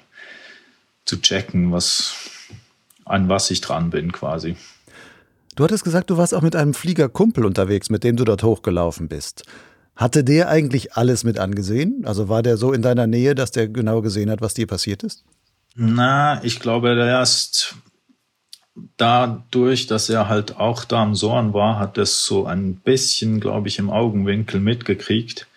zu 1.05 1.21
checken, 1.21 1.71
was, 1.71 2.15
an 3.05 3.29
was 3.29 3.51
ich 3.51 3.61
dran 3.61 3.89
bin 3.89 4.11
quasi. 4.11 4.55
Du 5.55 5.63
hattest 5.63 5.85
gesagt, 5.85 6.09
du 6.09 6.17
warst 6.17 6.33
auch 6.33 6.41
mit 6.41 6.55
einem 6.55 6.73
Fliegerkumpel 6.73 7.45
unterwegs, 7.45 7.89
mit 7.89 8.03
dem 8.03 8.17
du 8.17 8.25
dort 8.25 8.43
hochgelaufen 8.43 9.07
bist. 9.07 9.43
Hatte 9.95 10.25
der 10.25 10.49
eigentlich 10.49 10.93
alles 10.93 11.23
mit 11.23 11.39
angesehen? 11.39 12.03
Also 12.05 12.27
war 12.27 12.43
der 12.43 12.57
so 12.57 12.73
in 12.73 12.81
deiner 12.81 13.07
Nähe, 13.07 13.33
dass 13.35 13.51
der 13.51 13.69
genau 13.69 14.01
gesehen 14.01 14.29
hat, 14.29 14.41
was 14.41 14.53
dir 14.53 14.67
passiert 14.67 15.03
ist? 15.03 15.23
Na, 15.75 16.43
ich 16.43 16.59
glaube, 16.59 16.95
der 16.95 17.21
ist 17.21 17.75
dadurch, 18.97 19.87
dass 19.87 20.09
er 20.09 20.27
halt 20.27 20.57
auch 20.57 20.83
da 20.83 21.01
am 21.01 21.15
Sorn 21.15 21.53
war, 21.53 21.79
hat 21.79 21.97
es 21.97 22.25
so 22.25 22.45
ein 22.45 22.75
bisschen, 22.75 23.39
glaube 23.39 23.69
ich, 23.69 23.79
im 23.79 23.89
Augenwinkel 23.89 24.59
mitgekriegt. 24.59 25.47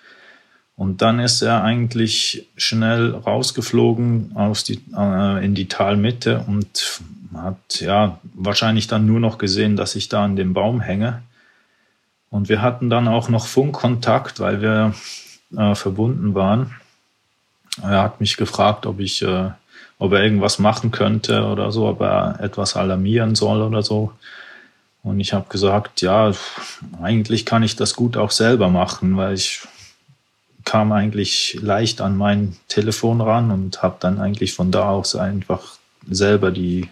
Und 0.77 1.03
dann 1.03 1.19
ist 1.19 1.43
er 1.43 1.65
eigentlich 1.65 2.49
schnell 2.57 3.11
rausgeflogen 3.11 4.37
aus 4.37 4.63
die, 4.63 4.81
äh, 4.97 5.45
in 5.45 5.57
die 5.57 5.67
Talmitte 5.67 6.45
und 6.47 7.01
hat 7.43 7.81
ja 7.81 8.19
wahrscheinlich 8.35 8.87
dann 8.87 9.07
nur 9.07 9.21
noch 9.21 9.39
gesehen, 9.39 9.77
dass 9.77 9.97
ich 9.97 10.09
da 10.09 10.25
an 10.25 10.37
dem 10.37 10.55
Baum 10.55 10.81
hänge. 10.81 11.23
Und 12.31 12.49
wir 12.49 12.61
hatten 12.61 12.91
dann 12.91 13.09
auch 13.09 13.29
noch 13.29 13.47
Funkkontakt, 13.47 14.41
weil 14.41 14.61
wir 14.61 14.95
äh, 15.57 15.75
verbunden 15.75 16.35
waren. 16.35 16.75
Er 17.83 18.03
hat 18.03 18.21
mich 18.21 18.37
gefragt, 18.37 18.87
ob 18.87 19.01
ich, 19.01 19.23
äh, 19.23 19.51
ob 19.99 20.13
er 20.13 20.23
irgendwas 20.23 20.59
machen 20.59 20.91
könnte 20.91 21.45
oder 21.45 21.73
so, 21.73 21.87
ob 21.87 22.01
er 22.01 22.39
etwas 22.41 22.77
alarmieren 22.77 23.35
soll 23.35 23.63
oder 23.63 23.83
so. 23.83 24.13
Und 25.03 25.21
ich 25.21 25.33
habe 25.33 25.47
gesagt, 25.49 26.03
ja, 26.03 26.33
eigentlich 27.01 27.47
kann 27.47 27.63
ich 27.63 27.77
das 27.77 27.95
gut 27.95 28.17
auch 28.17 28.31
selber 28.31 28.69
machen, 28.69 29.17
weil 29.17 29.35
ich 29.35 29.63
kam 30.65 30.93
eigentlich 30.93 31.59
leicht 31.63 32.03
an 32.03 32.19
mein 32.19 32.57
Telefon 32.69 33.23
ran 33.23 33.51
und 33.51 33.83
habe 33.83 33.97
dann 34.01 34.21
eigentlich 34.21 34.53
von 34.53 34.71
da 34.71 34.91
aus 34.91 35.17
einfach 35.17 35.78
selber 36.11 36.51
die 36.51 36.89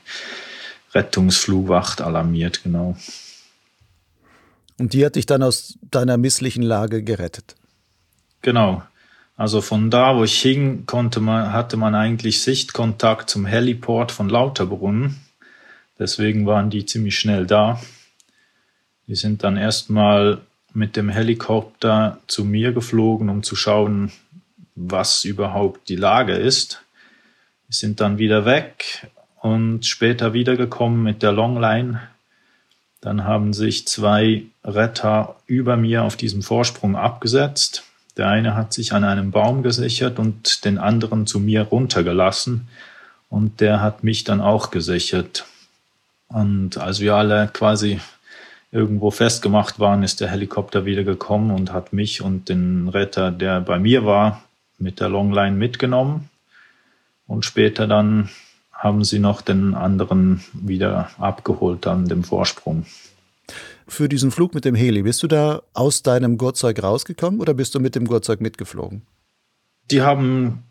Rettungsflugwacht 0.94 2.00
alarmiert, 2.00 2.62
genau. 2.62 2.96
Und 4.78 4.92
die 4.92 5.04
hat 5.04 5.16
dich 5.16 5.26
dann 5.26 5.42
aus 5.42 5.78
deiner 5.90 6.16
misslichen 6.16 6.62
Lage 6.62 7.02
gerettet. 7.02 7.54
Genau. 8.42 8.82
Also 9.36 9.60
von 9.60 9.90
da, 9.90 10.16
wo 10.16 10.24
ich 10.24 10.40
hing, 10.40 10.86
konnte 10.86 11.20
man, 11.20 11.52
hatte 11.52 11.76
man 11.76 11.94
eigentlich 11.94 12.40
Sichtkontakt 12.40 13.28
zum 13.28 13.44
Heliport 13.44 14.12
von 14.12 14.28
Lauterbrunnen. 14.28 15.20
Deswegen 15.98 16.46
waren 16.46 16.70
die 16.70 16.86
ziemlich 16.86 17.18
schnell 17.18 17.46
da. 17.46 17.80
Die 19.06 19.14
sind 19.14 19.44
dann 19.44 19.56
erstmal 19.56 20.40
mit 20.72 20.96
dem 20.96 21.08
Helikopter 21.08 22.18
zu 22.26 22.44
mir 22.44 22.72
geflogen, 22.72 23.28
um 23.28 23.42
zu 23.42 23.56
schauen, 23.56 24.10
was 24.74 25.24
überhaupt 25.24 25.88
die 25.88 25.96
Lage 25.96 26.34
ist. 26.34 26.82
Die 27.68 27.74
sind 27.74 28.00
dann 28.00 28.18
wieder 28.18 28.44
weg 28.44 29.08
und 29.40 29.84
später 29.84 30.32
wiedergekommen 30.32 31.02
mit 31.02 31.22
der 31.22 31.32
Longline. 31.32 32.00
Dann 33.00 33.24
haben 33.24 33.52
sich 33.52 33.86
zwei 33.86 34.44
Retter 34.64 35.36
über 35.46 35.76
mir 35.76 36.04
auf 36.04 36.16
diesem 36.16 36.42
Vorsprung 36.42 36.96
abgesetzt. 36.96 37.84
Der 38.16 38.28
eine 38.28 38.54
hat 38.54 38.72
sich 38.72 38.92
an 38.92 39.04
einem 39.04 39.30
Baum 39.30 39.62
gesichert 39.62 40.18
und 40.18 40.64
den 40.64 40.78
anderen 40.78 41.26
zu 41.26 41.38
mir 41.38 41.62
runtergelassen. 41.62 42.68
Und 43.28 43.60
der 43.60 43.80
hat 43.80 44.04
mich 44.04 44.24
dann 44.24 44.40
auch 44.40 44.70
gesichert. 44.70 45.44
Und 46.28 46.78
als 46.78 47.00
wir 47.00 47.14
alle 47.14 47.48
quasi 47.52 48.00
irgendwo 48.72 49.10
festgemacht 49.10 49.78
waren, 49.78 50.02
ist 50.02 50.20
der 50.20 50.28
Helikopter 50.28 50.84
wieder 50.84 51.04
gekommen 51.04 51.50
und 51.50 51.72
hat 51.72 51.92
mich 51.92 52.22
und 52.22 52.48
den 52.48 52.88
Retter, 52.88 53.30
der 53.30 53.60
bei 53.60 53.78
mir 53.78 54.04
war, 54.04 54.42
mit 54.78 55.00
der 55.00 55.08
Longline 55.08 55.56
mitgenommen. 55.56 56.28
Und 57.26 57.44
später 57.44 57.86
dann 57.86 58.28
haben 58.72 59.04
sie 59.04 59.18
noch 59.18 59.42
den 59.42 59.74
anderen 59.74 60.44
wieder 60.52 61.10
abgeholt 61.18 61.86
an 61.86 62.06
dem 62.08 62.24
Vorsprung. 62.24 62.86
Für 63.88 64.08
diesen 64.08 64.30
Flug 64.30 64.54
mit 64.54 64.64
dem 64.64 64.74
Heli, 64.74 65.02
bist 65.02 65.22
du 65.22 65.28
da 65.28 65.62
aus 65.72 66.02
deinem 66.02 66.38
Gurtzeug 66.38 66.82
rausgekommen 66.82 67.40
oder 67.40 67.54
bist 67.54 67.74
du 67.74 67.80
mit 67.80 67.94
dem 67.94 68.06
Gurtzeug 68.06 68.40
mitgeflogen? 68.40 69.02
Die 69.90 70.02
haben 70.02 70.64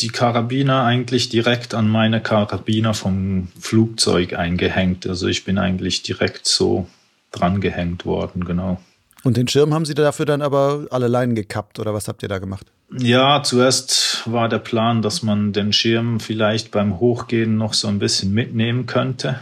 die 0.00 0.08
Karabiner 0.08 0.84
eigentlich 0.84 1.28
direkt 1.30 1.74
an 1.74 1.88
meine 1.88 2.20
Karabiner 2.20 2.94
vom 2.94 3.48
Flugzeug 3.58 4.34
eingehängt. 4.34 5.06
Also 5.06 5.26
ich 5.26 5.44
bin 5.44 5.58
eigentlich 5.58 6.02
direkt 6.02 6.46
so 6.46 6.86
dran 7.32 7.60
gehängt 7.60 8.04
worden, 8.04 8.44
genau. 8.44 8.80
Und 9.24 9.36
den 9.36 9.48
Schirm 9.48 9.74
haben 9.74 9.84
Sie 9.84 9.94
dafür 9.94 10.26
dann 10.26 10.42
aber 10.42 10.86
alle 10.90 11.08
Leinen 11.08 11.34
gekappt 11.34 11.78
oder 11.78 11.92
was 11.92 12.08
habt 12.08 12.22
ihr 12.22 12.28
da 12.28 12.38
gemacht? 12.38 12.66
Ja, 12.96 13.42
zuerst 13.42 14.22
war 14.26 14.48
der 14.48 14.60
Plan, 14.60 15.02
dass 15.02 15.22
man 15.22 15.52
den 15.52 15.72
Schirm 15.72 16.20
vielleicht 16.20 16.70
beim 16.70 17.00
Hochgehen 17.00 17.56
noch 17.56 17.74
so 17.74 17.88
ein 17.88 17.98
bisschen 17.98 18.32
mitnehmen 18.32 18.86
könnte. 18.86 19.40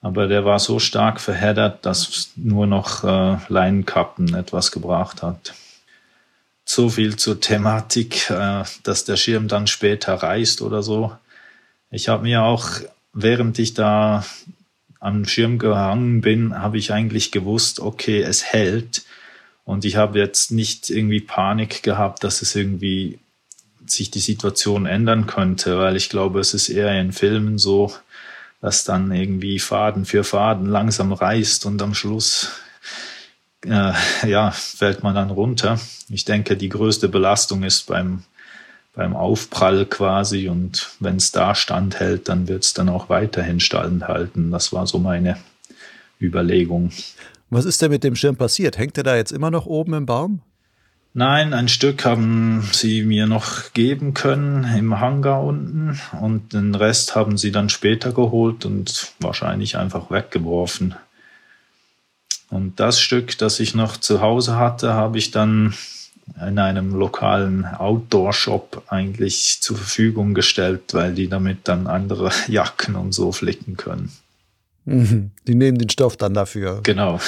Aber 0.00 0.28
der 0.28 0.44
war 0.44 0.58
so 0.58 0.78
stark 0.78 1.20
verheddert, 1.20 1.84
dass 1.84 2.30
nur 2.36 2.66
noch 2.66 3.02
äh, 3.02 3.38
Leinenkappen 3.48 4.34
etwas 4.34 4.70
gebracht 4.70 5.22
hat. 5.22 5.54
So 6.64 6.88
viel 6.88 7.16
zur 7.16 7.40
Thematik, 7.40 8.30
äh, 8.30 8.62
dass 8.84 9.04
der 9.04 9.16
Schirm 9.16 9.48
dann 9.48 9.66
später 9.66 10.14
reißt 10.14 10.62
oder 10.62 10.82
so. 10.82 11.12
Ich 11.90 12.08
habe 12.08 12.22
mir 12.22 12.42
auch, 12.42 12.68
während 13.12 13.58
ich 13.58 13.74
da 13.74 14.24
am 15.06 15.24
Schirm 15.24 15.58
gehangen 15.58 16.20
bin, 16.20 16.58
habe 16.58 16.78
ich 16.78 16.92
eigentlich 16.92 17.30
gewusst, 17.30 17.80
okay, 17.80 18.22
es 18.22 18.44
hält. 18.44 19.04
Und 19.64 19.84
ich 19.84 19.96
habe 19.96 20.18
jetzt 20.18 20.50
nicht 20.50 20.90
irgendwie 20.90 21.20
Panik 21.20 21.82
gehabt, 21.82 22.24
dass 22.24 22.42
es 22.42 22.54
irgendwie 22.54 23.18
sich 23.86 24.10
die 24.10 24.20
Situation 24.20 24.84
ändern 24.84 25.26
könnte, 25.26 25.78
weil 25.78 25.96
ich 25.96 26.08
glaube, 26.08 26.40
es 26.40 26.54
ist 26.54 26.68
eher 26.68 27.00
in 27.00 27.12
Filmen 27.12 27.56
so, 27.58 27.92
dass 28.60 28.84
dann 28.84 29.12
irgendwie 29.12 29.60
Faden 29.60 30.06
für 30.06 30.24
Faden 30.24 30.66
langsam 30.66 31.12
reißt 31.12 31.66
und 31.66 31.80
am 31.82 31.94
Schluss 31.94 32.50
äh, 33.64 33.92
ja, 34.26 34.50
fällt 34.50 35.04
man 35.04 35.14
dann 35.14 35.30
runter. 35.30 35.78
Ich 36.08 36.24
denke, 36.24 36.56
die 36.56 36.68
größte 36.68 37.08
Belastung 37.08 37.62
ist 37.62 37.86
beim 37.86 38.24
beim 38.96 39.14
Aufprall 39.14 39.84
quasi 39.84 40.48
und 40.48 40.88
wenn 40.98 41.16
es 41.16 41.30
da 41.30 41.54
standhält, 41.54 42.28
dann 42.28 42.48
wird 42.48 42.64
es 42.64 42.74
dann 42.74 42.88
auch 42.88 43.08
weiterhin 43.08 43.60
standhalten. 43.60 44.50
Das 44.50 44.72
war 44.72 44.86
so 44.86 44.98
meine 44.98 45.36
Überlegung. 46.20 46.90
Was 47.50 47.66
ist 47.66 47.80
denn 47.82 47.90
mit 47.90 48.02
dem 48.02 48.16
Schirm 48.16 48.36
passiert? 48.36 48.78
Hängt 48.78 48.96
er 48.98 49.04
da 49.04 49.14
jetzt 49.14 49.32
immer 49.32 49.50
noch 49.50 49.66
oben 49.66 49.92
im 49.92 50.06
Baum? 50.06 50.40
Nein, 51.12 51.54
ein 51.54 51.68
Stück 51.68 52.04
haben 52.04 52.68
sie 52.72 53.02
mir 53.02 53.26
noch 53.26 53.72
geben 53.72 54.12
können 54.14 54.64
im 54.76 54.98
Hangar 54.98 55.44
unten 55.44 55.98
und 56.20 56.52
den 56.52 56.74
Rest 56.74 57.14
haben 57.14 57.38
sie 57.38 57.52
dann 57.52 57.68
später 57.68 58.12
geholt 58.12 58.64
und 58.64 59.12
wahrscheinlich 59.20 59.76
einfach 59.76 60.10
weggeworfen. 60.10 60.94
Und 62.50 62.80
das 62.80 63.00
Stück, 63.00 63.36
das 63.38 63.60
ich 63.60 63.74
noch 63.74 63.96
zu 63.96 64.20
Hause 64.20 64.56
hatte, 64.56 64.94
habe 64.94 65.18
ich 65.18 65.30
dann 65.30 65.74
in 66.46 66.58
einem 66.58 66.94
lokalen 66.94 67.64
Outdoor-Shop 67.64 68.82
eigentlich 68.88 69.58
zur 69.60 69.76
Verfügung 69.76 70.34
gestellt, 70.34 70.92
weil 70.92 71.14
die 71.14 71.28
damit 71.28 71.60
dann 71.64 71.86
andere 71.86 72.30
Jacken 72.48 72.96
und 72.96 73.12
so 73.12 73.32
flicken 73.32 73.76
können. 73.76 74.10
Mhm. 74.84 75.30
Die 75.46 75.54
nehmen 75.54 75.78
den 75.78 75.88
Stoff 75.88 76.16
dann 76.16 76.34
dafür. 76.34 76.80
Genau. 76.82 77.20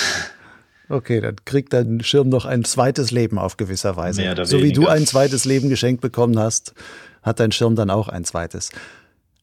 Okay, 0.88 1.20
dann 1.20 1.36
kriegt 1.44 1.72
dein 1.72 2.02
Schirm 2.02 2.28
noch 2.28 2.44
ein 2.44 2.64
zweites 2.64 3.10
Leben 3.10 3.38
auf 3.38 3.56
gewisser 3.56 3.96
Weise. 3.96 4.22
Mehr 4.22 4.32
oder 4.32 4.46
so 4.46 4.56
weniger. 4.56 4.68
wie 4.68 4.72
du 4.72 4.88
ein 4.88 5.06
zweites 5.06 5.44
Leben 5.44 5.68
geschenkt 5.68 6.00
bekommen 6.00 6.38
hast, 6.38 6.74
hat 7.22 7.40
dein 7.40 7.52
Schirm 7.52 7.76
dann 7.76 7.90
auch 7.90 8.08
ein 8.08 8.24
zweites. 8.24 8.70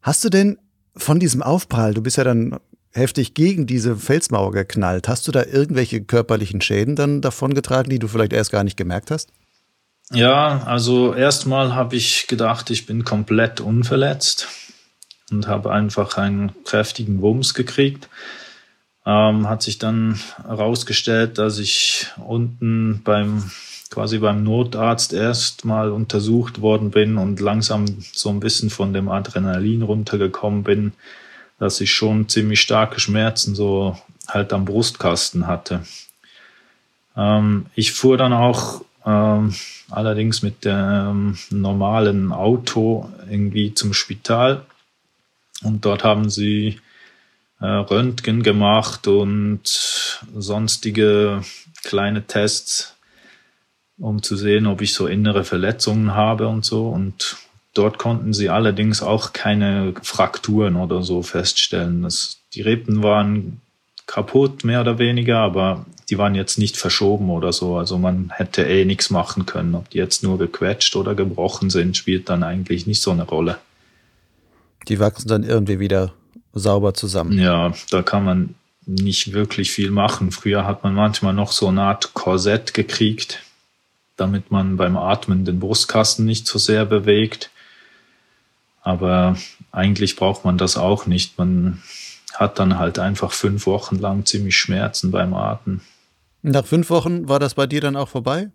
Hast 0.01 0.23
du 0.23 0.29
denn 0.29 0.57
von 0.95 1.19
diesem 1.19 1.43
Aufprall, 1.43 1.93
du 1.93 2.01
bist 2.01 2.17
ja 2.17 2.23
dann 2.23 2.57
heftig 2.93 3.33
gegen 3.33 3.67
diese 3.67 3.95
Felsmauer 3.95 4.51
geknallt, 4.51 5.07
hast 5.07 5.27
du 5.27 5.31
da 5.31 5.43
irgendwelche 5.43 6.01
körperlichen 6.01 6.61
Schäden 6.61 6.95
dann 6.95 7.21
davongetragen, 7.21 7.89
die 7.89 7.99
du 7.99 8.07
vielleicht 8.07 8.33
erst 8.33 8.51
gar 8.51 8.63
nicht 8.63 8.77
gemerkt 8.77 9.11
hast? 9.11 9.29
Ja, 10.11 10.63
also 10.65 11.13
erstmal 11.13 11.73
habe 11.73 11.95
ich 11.95 12.27
gedacht, 12.27 12.69
ich 12.69 12.85
bin 12.85 13.03
komplett 13.03 13.59
unverletzt 13.59 14.47
und 15.31 15.47
habe 15.47 15.71
einfach 15.71 16.17
einen 16.17 16.51
kräftigen 16.63 17.21
Wumms 17.21 17.53
gekriegt. 17.53 18.07
Ähm, 19.05 19.49
hat 19.49 19.63
sich 19.63 19.77
dann 19.77 20.19
herausgestellt, 20.43 21.37
dass 21.37 21.59
ich 21.59 22.07
unten 22.17 23.01
beim 23.03 23.51
quasi 23.89 24.17
beim 24.17 24.43
Notarzt 24.43 25.13
erstmal 25.13 25.91
untersucht 25.91 26.61
worden 26.61 26.91
bin 26.91 27.17
und 27.17 27.39
langsam 27.39 27.85
so 28.13 28.29
ein 28.29 28.39
bisschen 28.39 28.69
von 28.69 28.93
dem 28.93 29.09
Adrenalin 29.09 29.83
runtergekommen 29.83 30.63
bin, 30.63 30.93
dass 31.59 31.81
ich 31.81 31.93
schon 31.93 32.27
ziemlich 32.27 32.61
starke 32.61 32.99
Schmerzen 32.99 33.55
so 33.55 33.97
halt 34.27 34.53
am 34.53 34.65
Brustkasten 34.65 35.47
hatte. 35.47 35.83
Ähm, 37.15 37.67
ich 37.75 37.93
fuhr 37.93 38.17
dann 38.17 38.33
auch 38.33 38.84
ähm, 39.05 39.53
allerdings 39.89 40.41
mit 40.41 40.65
dem 40.65 41.37
normalen 41.49 42.31
Auto 42.31 43.09
irgendwie 43.29 43.73
zum 43.73 43.93
Spital. 43.93 44.65
Und 45.63 45.85
dort 45.85 46.03
haben 46.03 46.29
sie 46.29 46.79
äh, 47.59 47.65
Röntgen 47.65 48.43
gemacht 48.43 49.07
und 49.07 49.61
sonstige 50.35 51.43
kleine 51.83 52.25
Tests, 52.25 52.95
um 53.97 54.21
zu 54.21 54.35
sehen, 54.35 54.67
ob 54.67 54.81
ich 54.81 54.93
so 54.93 55.07
innere 55.07 55.43
Verletzungen 55.43 56.15
habe 56.15 56.47
und 56.47 56.65
so. 56.65 56.89
Und 56.89 57.37
dort 57.73 57.97
konnten 57.97 58.33
sie 58.33 58.49
allerdings 58.49 59.01
auch 59.01 59.33
keine 59.33 59.93
Frakturen 60.01 60.75
oder 60.75 61.03
so 61.03 61.21
feststellen. 61.21 62.01
Das, 62.01 62.39
die 62.53 62.61
Rippen 62.61 63.03
waren 63.03 63.61
kaputt, 64.07 64.63
mehr 64.63 64.81
oder 64.81 64.99
weniger, 64.99 65.39
aber 65.39 65.85
die 66.09 66.17
waren 66.17 66.35
jetzt 66.35 66.57
nicht 66.57 66.77
verschoben 66.77 67.29
oder 67.29 67.51
so. 67.51 67.77
Also 67.77 67.97
man 67.97 68.31
hätte 68.33 68.63
eh 68.63 68.85
nichts 68.85 69.09
machen 69.09 69.45
können. 69.45 69.75
Ob 69.75 69.89
die 69.89 69.97
jetzt 69.97 70.23
nur 70.23 70.37
gequetscht 70.37 70.95
oder 70.95 71.15
gebrochen 71.15 71.69
sind, 71.69 71.97
spielt 71.97 72.29
dann 72.29 72.43
eigentlich 72.43 72.85
nicht 72.85 73.01
so 73.01 73.11
eine 73.11 73.23
Rolle. 73.23 73.57
Die 74.87 74.99
wachsen 74.99 75.27
dann 75.27 75.43
irgendwie 75.43 75.79
wieder 75.79 76.13
sauber 76.53 76.93
zusammen. 76.93 77.39
Ja, 77.39 77.73
da 77.89 78.03
kann 78.03 78.23
man 78.23 78.55
nicht 78.85 79.33
wirklich 79.33 79.71
viel 79.71 79.89
machen. 79.89 80.31
Früher 80.31 80.65
hat 80.65 80.83
man 80.83 80.93
manchmal 80.93 81.33
noch 81.33 81.51
so 81.51 81.67
eine 81.67 81.81
Art 81.81 82.13
Korsett 82.13 82.73
gekriegt, 82.73 83.41
damit 84.15 84.51
man 84.51 84.77
beim 84.77 84.95
Atmen 84.95 85.43
den 85.43 85.59
Brustkasten 85.59 86.25
nicht 86.25 86.45
so 86.47 86.59
sehr 86.59 86.85
bewegt. 86.85 87.49
Aber 88.81 89.35
eigentlich 89.71 90.15
braucht 90.15 90.45
man 90.45 90.59
das 90.59 90.77
auch 90.77 91.07
nicht. 91.07 91.39
Man 91.39 91.81
hat 92.33 92.59
dann 92.59 92.77
halt 92.77 92.99
einfach 92.99 93.31
fünf 93.31 93.65
Wochen 93.65 93.97
lang 93.97 94.25
ziemlich 94.25 94.57
Schmerzen 94.57 95.09
beim 95.09 95.33
Atmen. 95.33 95.81
Nach 96.47 96.65
fünf 96.65 96.91
Wochen 96.91 97.27
war 97.27 97.39
das 97.39 97.55
bei 97.55 97.65
dir 97.65 97.81
dann 97.81 97.95
auch 97.95 98.07
vorbei? 98.07 98.51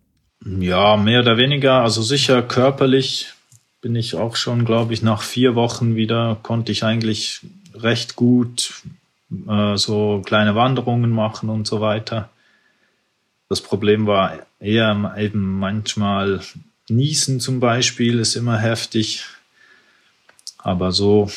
Ja, 0.46 0.96
mehr 0.96 1.20
oder 1.20 1.36
weniger. 1.36 1.82
Also 1.82 2.02
sicher 2.02 2.40
körperlich 2.40 3.32
bin 3.80 3.96
ich 3.96 4.14
auch 4.14 4.36
schon, 4.36 4.64
glaube 4.64 4.94
ich, 4.94 5.02
nach 5.02 5.22
vier 5.22 5.56
Wochen 5.56 5.96
wieder, 5.96 6.38
konnte 6.44 6.70
ich 6.70 6.84
eigentlich 6.84 7.40
recht 7.74 8.14
gut 8.14 8.84
äh, 9.48 9.76
so 9.76 10.22
kleine 10.24 10.54
Wanderungen 10.54 11.10
machen 11.10 11.48
und 11.48 11.66
so 11.66 11.80
weiter. 11.80 12.30
Das 13.48 13.60
Problem 13.60 14.06
war 14.06 14.38
eher 14.60 15.14
eben 15.18 15.58
manchmal 15.58 16.40
Niesen 16.88 17.40
zum 17.40 17.58
Beispiel 17.58 18.20
ist 18.20 18.36
immer 18.36 18.58
heftig. 18.58 19.24
Aber 20.58 20.92
so 20.92 21.28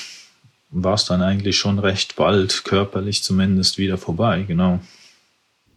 war 0.70 0.94
es 0.94 1.06
dann 1.06 1.24
eigentlich 1.24 1.58
schon 1.58 1.80
recht 1.80 2.16
bald, 2.16 2.64
körperlich 2.64 3.24
zumindest, 3.24 3.80
wieder 3.80 3.98
vorbei, 3.98 4.44
genau. 4.48 4.82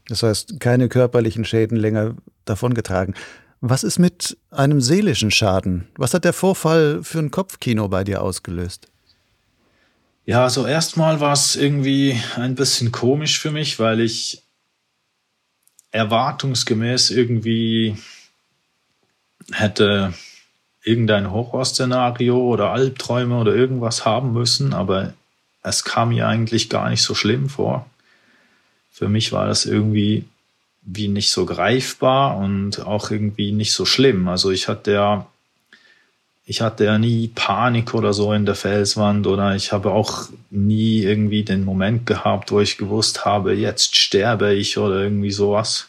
Das 0.08 0.22
heißt, 0.22 0.60
keine 0.60 0.88
körperlichen 0.88 1.44
Schäden 1.44 1.76
länger 1.76 2.14
davongetragen. 2.44 3.14
Was 3.60 3.84
ist 3.84 3.98
mit 3.98 4.36
einem 4.50 4.80
seelischen 4.80 5.30
Schaden? 5.30 5.88
Was 5.96 6.14
hat 6.14 6.24
der 6.24 6.32
Vorfall 6.32 7.02
für 7.02 7.18
ein 7.18 7.30
Kopfkino 7.30 7.88
bei 7.88 8.04
dir 8.04 8.22
ausgelöst? 8.22 8.88
Ja, 10.26 10.42
also 10.42 10.66
erstmal 10.66 11.20
war 11.20 11.32
es 11.32 11.56
irgendwie 11.56 12.20
ein 12.36 12.54
bisschen 12.54 12.92
komisch 12.92 13.40
für 13.40 13.50
mich, 13.50 13.78
weil 13.78 14.00
ich 14.00 14.42
erwartungsgemäß 15.92 17.10
irgendwie 17.10 17.96
hätte 19.52 20.12
irgendein 20.82 21.30
Horrorszenario 21.30 22.38
oder 22.38 22.70
Albträume 22.70 23.38
oder 23.38 23.54
irgendwas 23.54 24.04
haben 24.04 24.32
müssen, 24.32 24.72
aber 24.72 25.14
es 25.62 25.84
kam 25.84 26.10
mir 26.10 26.28
eigentlich 26.28 26.68
gar 26.68 26.90
nicht 26.90 27.02
so 27.02 27.14
schlimm 27.14 27.48
vor. 27.48 27.88
Für 28.96 29.10
mich 29.10 29.30
war 29.30 29.46
das 29.46 29.66
irgendwie 29.66 30.24
wie 30.80 31.08
nicht 31.08 31.30
so 31.30 31.44
greifbar 31.44 32.38
und 32.38 32.80
auch 32.80 33.10
irgendwie 33.10 33.52
nicht 33.52 33.74
so 33.74 33.84
schlimm. 33.84 34.26
Also 34.26 34.50
ich 34.50 34.68
hatte 34.68 34.92
ja, 34.92 35.26
ich 36.46 36.62
hatte 36.62 36.86
ja 36.86 36.96
nie 36.96 37.28
Panik 37.28 37.92
oder 37.92 38.14
so 38.14 38.32
in 38.32 38.46
der 38.46 38.54
Felswand 38.54 39.26
oder 39.26 39.54
ich 39.54 39.70
habe 39.70 39.90
auch 39.90 40.30
nie 40.48 41.02
irgendwie 41.02 41.42
den 41.42 41.66
Moment 41.66 42.06
gehabt, 42.06 42.50
wo 42.52 42.60
ich 42.60 42.78
gewusst 42.78 43.26
habe, 43.26 43.52
jetzt 43.52 43.96
sterbe 43.96 44.54
ich 44.54 44.78
oder 44.78 45.02
irgendwie 45.02 45.30
sowas. 45.30 45.88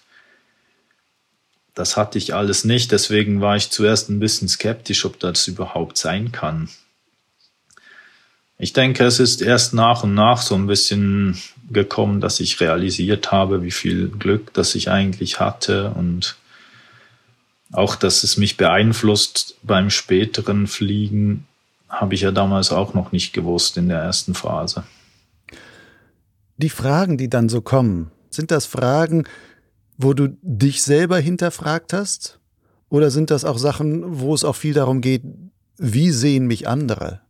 Das 1.73 1.95
hatte 1.95 2.17
ich 2.17 2.33
alles 2.33 2.65
nicht, 2.65 2.91
deswegen 2.91 3.39
war 3.39 3.55
ich 3.55 3.69
zuerst 3.69 4.09
ein 4.09 4.19
bisschen 4.19 4.49
skeptisch, 4.49 5.05
ob 5.05 5.17
das 5.17 5.47
überhaupt 5.47 5.95
sein 5.95 6.33
kann. 6.33 6.67
Ich 8.57 8.73
denke, 8.73 9.05
es 9.05 9.21
ist 9.21 9.41
erst 9.41 9.73
nach 9.73 10.03
und 10.03 10.13
nach 10.13 10.41
so 10.41 10.55
ein 10.55 10.67
bisschen 10.67 11.41
gekommen, 11.69 12.21
dass 12.21 12.39
ich 12.39 12.59
realisiert 12.59 13.31
habe, 13.31 13.61
wie 13.63 13.71
viel 13.71 14.09
Glück 14.09 14.53
das 14.53 14.75
ich 14.75 14.89
eigentlich 14.89 15.39
hatte 15.39 15.91
und 15.91 16.37
auch, 17.71 17.95
dass 17.95 18.23
es 18.23 18.37
mich 18.37 18.57
beeinflusst 18.57 19.57
beim 19.63 19.89
späteren 19.89 20.67
Fliegen, 20.67 21.45
habe 21.89 22.15
ich 22.15 22.21
ja 22.21 22.31
damals 22.31 22.71
auch 22.71 22.93
noch 22.93 23.11
nicht 23.11 23.33
gewusst 23.33 23.77
in 23.77 23.89
der 23.89 23.99
ersten 23.99 24.33
Phase. 24.33 24.83
Die 26.57 26.69
Fragen, 26.69 27.17
die 27.17 27.29
dann 27.29 27.49
so 27.49 27.61
kommen, 27.61 28.11
sind 28.29 28.51
das 28.51 28.65
Fragen, 28.65 29.25
wo 29.97 30.13
du 30.13 30.37
dich 30.41 30.83
selber 30.83 31.19
hinterfragt 31.19 31.93
hast? 31.93 32.39
Oder 32.89 33.11
sind 33.11 33.31
das 33.31 33.43
auch 33.43 33.57
Sachen, 33.57 34.19
wo 34.19 34.33
es 34.33 34.43
auch 34.43 34.55
viel 34.55 34.73
darum 34.73 35.01
geht, 35.01 35.23
wie 35.77 36.11
sehen 36.11 36.47
mich 36.47 36.67
andere? 36.67 37.21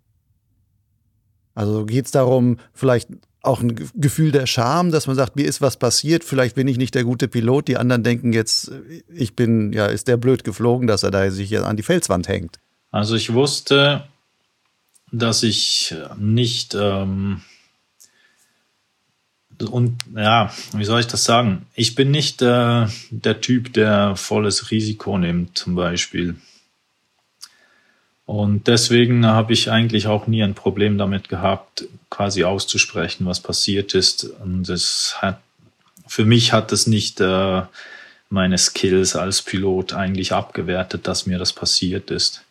Also 1.56 1.86
geht 1.86 2.06
es 2.06 2.12
darum, 2.12 2.58
vielleicht 2.74 3.10
auch 3.48 3.62
ein 3.62 3.90
Gefühl 3.96 4.32
der 4.32 4.46
Scham, 4.46 4.92
dass 4.92 5.08
man 5.08 5.16
sagt, 5.16 5.36
mir 5.36 5.46
ist 5.46 5.62
was 5.62 5.78
passiert, 5.78 6.24
vielleicht 6.24 6.56
bin 6.56 6.68
ich 6.68 6.78
nicht 6.78 6.94
der 6.96 7.04
gute 7.04 7.28
Pilot, 7.28 7.68
die 7.68 7.78
anderen 7.78 8.04
denken 8.04 8.34
jetzt, 8.34 8.72
ich 9.08 9.36
bin, 9.36 9.74
ja, 9.74 9.88
ist 9.88 10.08
der 10.08 10.18
blöd 10.18 10.44
geflogen, 10.44 10.88
dass 10.88 11.04
er 11.04 11.12
da 11.12 11.30
sich 11.32 11.58
an 11.58 11.78
die 11.78 11.84
Felswand 11.84 12.28
hängt. 12.28 12.60
Also 12.92 13.16
ich 13.16 13.34
wusste, 13.34 14.04
dass 15.12 15.44
ich 15.44 15.96
nicht 16.18 16.76
ähm, 16.76 17.42
und 19.66 19.98
ja, 20.16 20.52
wie 20.74 20.86
soll 20.86 21.00
ich 21.00 21.08
das 21.08 21.24
sagen? 21.24 21.66
Ich 21.74 21.96
bin 21.96 22.12
nicht 22.12 22.42
äh, 22.42 22.86
der 23.10 23.42
Typ, 23.42 23.74
der 23.74 24.16
volles 24.16 24.70
Risiko 24.72 25.18
nimmt, 25.18 25.58
zum 25.58 25.76
Beispiel. 25.76 26.36
Und 28.28 28.68
deswegen 28.68 29.26
habe 29.26 29.54
ich 29.54 29.72
eigentlich 29.72 30.08
auch 30.08 30.28
nie 30.28 30.44
ein 30.44 30.54
Problem 30.54 30.98
damit 30.98 31.30
gehabt, 31.30 31.86
quasi 32.10 32.44
auszusprechen, 32.44 33.26
was 33.26 33.40
passiert 33.40 33.96
ist. 33.96 34.26
Und 34.26 34.68
es 34.68 35.16
hat, 35.20 35.40
für 36.08 36.26
mich 36.26 36.52
hat 36.52 36.74
es 36.74 36.88
nicht 36.88 37.22
äh, 37.22 37.62
meine 38.30 38.58
Skills 38.58 39.16
als 39.16 39.42
Pilot 39.42 39.94
eigentlich 39.94 40.34
abgewertet, 40.34 41.08
dass 41.08 41.26
mir 41.26 41.40
das 41.40 41.54
passiert 41.54 42.12
ist. 42.12 42.44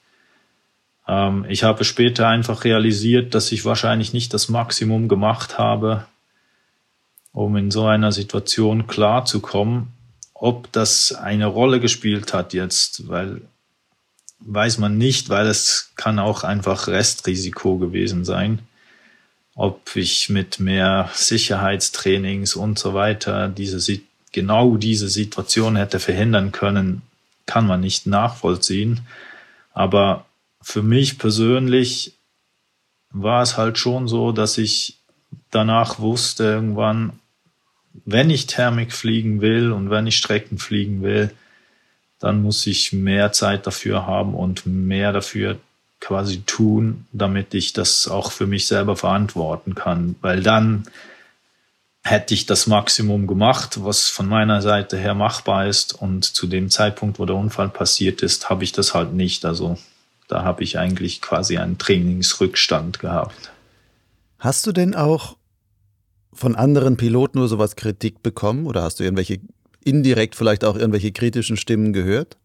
Ähm, 1.07 1.45
ich 1.47 1.63
habe 1.63 1.85
später 1.85 2.27
einfach 2.27 2.65
realisiert, 2.65 3.35
dass 3.35 3.53
ich 3.53 3.67
wahrscheinlich 3.67 4.15
nicht 4.15 4.33
das 4.33 4.49
Maximum 4.49 5.09
gemacht 5.09 5.59
habe, 5.59 6.07
um 7.35 7.55
in 7.55 7.71
so 7.71 7.85
einer 7.85 8.13
Situation 8.13 8.87
klarzukommen. 8.87 9.89
Ob 10.33 10.73
das 10.73 11.13
eine 11.13 11.45
Rolle 11.45 11.81
gespielt 11.81 12.33
hat 12.33 12.55
jetzt, 12.55 13.09
weil 13.09 13.43
weiß 14.41 14.79
man 14.79 14.99
nicht, 14.99 15.29
weil 15.29 15.47
es 15.47 15.93
kann 15.97 16.19
auch 16.19 16.45
einfach 16.45 16.89
Restrisiko 16.89 17.79
gewesen 17.79 18.25
sein. 18.25 18.61
Ob 19.55 19.97
ich 19.97 20.29
mit 20.29 20.61
mehr 20.61 21.11
Sicherheitstrainings 21.15 22.57
und 22.57 22.79
so 22.79 22.95
weiter 22.95 23.49
diese, 23.49 24.01
genau 24.33 24.77
diese 24.77 25.09
Situation 25.09 25.77
hätte 25.77 25.99
verhindern 25.99 26.53
können, 26.53 27.03
kann 27.47 27.67
man 27.67 27.81
nicht 27.81 28.07
nachvollziehen. 28.07 29.07
Aber 29.73 30.27
für 30.61 30.83
mich 30.83 31.19
persönlich 31.19 32.15
war 33.11 33.43
es 33.43 33.57
halt 33.57 33.79
schon 33.79 34.09
so, 34.09 34.33
dass 34.33 34.59
ich 34.59 34.99
danach 35.51 35.99
wusste 35.99 36.45
irgendwann, 36.45 37.19
wenn 38.05 38.31
ich 38.31 38.47
Thermik 38.47 38.93
fliegen 38.93 39.41
will 39.41 39.73
und 39.73 39.91
wenn 39.91 40.07
ich 40.07 40.19
Strecken 40.19 40.59
fliegen 40.59 41.03
will, 41.03 41.31
dann 42.19 42.43
muss 42.43 42.67
ich 42.67 42.93
mehr 42.93 43.33
Zeit 43.33 43.67
dafür 43.67 44.07
haben 44.07 44.35
und 44.35 44.67
mehr 44.67 45.13
dafür 45.13 45.59
quasi 46.01 46.43
tun, 46.43 47.07
damit 47.13 47.55
ich 47.55 47.73
das 47.73 48.09
auch 48.09 48.33
für 48.33 48.47
mich 48.47 48.67
selber 48.67 48.97
verantworten 48.97 49.75
kann. 49.75 50.17
Weil 50.21 50.43
dann 50.43 50.85
hätte 52.03 52.35
ich 52.35 52.47
das 52.47 52.67
Maximum 52.67 53.27
gemacht, 53.27 53.85
was 53.85 54.09
von 54.09 54.29
meiner 54.29 54.63
Seite 54.63 54.97
her 54.97 55.15
machbar 55.15 55.67
ist. 55.67 56.01
Und 56.01 56.25
zu 56.25 56.47
dem 56.47 56.71
Zeitpunkt, 56.71 57.19
wo 57.19 57.27
der 57.27 57.37
Unfall 57.37 57.69
passiert 57.69 58.23
ist, 58.23 58.49
habe 58.49 58.65
ich 58.65 58.73
das 58.73 58.95
halt 58.95 59.13
nicht. 59.13 59.45
Also 59.45 59.77
da 60.29 60.45
habe 60.45 60.63
ich 60.63 60.79
eigentlich 60.79 61.21
quasi 61.21 61.59
einen 61.59 61.79
Trainingsrückstand 61.79 63.01
gehabt. 63.01 63.51
Hast 64.39 64.67
du 64.67 64.73
denn 64.73 64.95
auch 64.95 65.37
von 66.33 66.55
anderen 66.55 66.97
Piloten 66.97 67.39
nur 67.39 67.49
sowas 67.49 67.77
Kritik 67.77 68.23
bekommen 68.23 68.67
oder 68.67 68.83
hast 68.83 69.01
du 69.01 69.05
irgendwelche 69.05 69.41
indirekt 69.87 70.35
vielleicht 70.35 70.65
auch 70.65 70.77
irgendwelche 70.77 71.13
kritischen 71.13 71.57
Stimmen 71.57 71.93
gehört? 71.93 72.37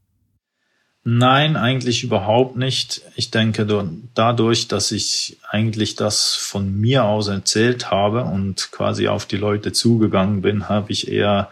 Nein, 1.03 1.55
eigentlich 1.55 2.03
überhaupt 2.03 2.57
nicht. 2.57 3.01
Ich 3.15 3.31
denke, 3.31 3.65
dadurch, 4.13 4.67
dass 4.67 4.91
ich 4.91 5.37
eigentlich 5.49 5.95
das 5.95 6.35
von 6.35 6.79
mir 6.79 7.05
aus 7.05 7.27
erzählt 7.27 7.89
habe 7.89 8.23
und 8.23 8.71
quasi 8.71 9.07
auf 9.07 9.25
die 9.25 9.37
Leute 9.37 9.71
zugegangen 9.71 10.41
bin, 10.43 10.69
habe 10.69 10.91
ich 10.91 11.07
eher 11.07 11.49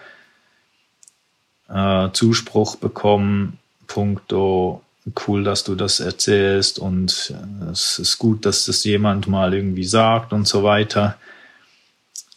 äh, 1.67 2.09
Zuspruch 2.13 2.75
bekommen, 2.75 3.57
punkto 3.87 4.83
cool, 5.27 5.43
dass 5.43 5.63
du 5.63 5.73
das 5.73 5.99
erzählst 5.99 6.77
und 6.77 7.33
äh, 7.33 7.71
es 7.71 7.97
ist 7.97 8.19
gut, 8.19 8.45
dass 8.45 8.65
das 8.65 8.83
jemand 8.83 9.27
mal 9.27 9.53
irgendwie 9.55 9.85
sagt 9.85 10.33
und 10.33 10.47
so 10.47 10.63
weiter. 10.63 11.17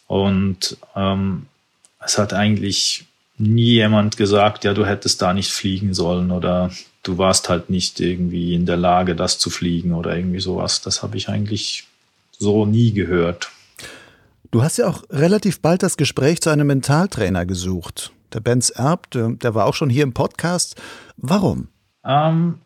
Und 0.06 0.78
ähm, 0.96 1.46
es 2.00 2.16
hat 2.16 2.32
eigentlich 2.32 3.06
nie 3.42 3.74
jemand 3.74 4.16
gesagt, 4.16 4.64
ja, 4.64 4.74
du 4.74 4.87
hättest 4.87 5.20
da 5.20 5.35
nicht 5.35 5.50
fliegen 5.50 5.94
sollen 5.94 6.31
oder 6.31 6.70
du 7.02 7.18
warst 7.18 7.48
halt 7.48 7.70
nicht 7.70 8.00
irgendwie 8.00 8.55
in 8.55 8.66
der 8.66 8.76
Lage, 8.76 9.16
das 9.16 9.38
zu 9.38 9.50
fliegen 9.50 9.92
oder 9.92 10.16
irgendwie 10.16 10.40
sowas. 10.40 10.81
Das 10.81 11.02
habe 11.02 11.16
ich 11.16 11.28
eigentlich 11.28 11.88
so 12.38 12.66
nie 12.66 12.92
gehört. 12.92 13.50
Du 14.50 14.62
hast 14.62 14.76
ja 14.76 14.87
auch 14.87 15.02
relativ 15.11 15.61
bald 15.61 15.83
das 15.83 15.96
Gespräch 15.96 16.40
zu 16.40 16.50
einem 16.50 16.66
Mentaltrainer 16.66 17.46
gesucht. 17.46 18.12
Der 18.33 18.40
Benz 18.40 18.70
Erb, 18.70 19.11
der, 19.11 19.31
der 19.31 19.55
war 19.55 19.66
auch 19.66 19.74
schon 19.74 19.90
hier 19.90 20.05
im 20.05 20.12
Podcast. 20.12 20.76
Warum? 21.16 21.68
Ähm, 22.05 22.61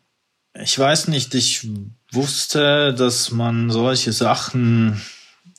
ich 0.55 0.79
weiß 0.79 1.09
nicht. 1.09 1.35
Ich 1.35 1.69
wusste, 2.12 2.95
dass 2.95 3.31
man 3.31 3.71
solche 3.71 4.12
Sachen 4.12 5.01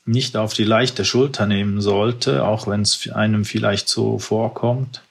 nicht 0.05 0.37
auf 0.37 0.53
die 0.53 0.63
leichte 0.63 1.05
Schulter 1.05 1.45
nehmen 1.45 1.81
sollte, 1.81 2.45
auch 2.45 2.67
wenn 2.67 2.81
es 2.81 3.09
einem 3.09 3.45
vielleicht 3.45 3.89
so 3.89 4.19
vorkommt. 4.19 5.01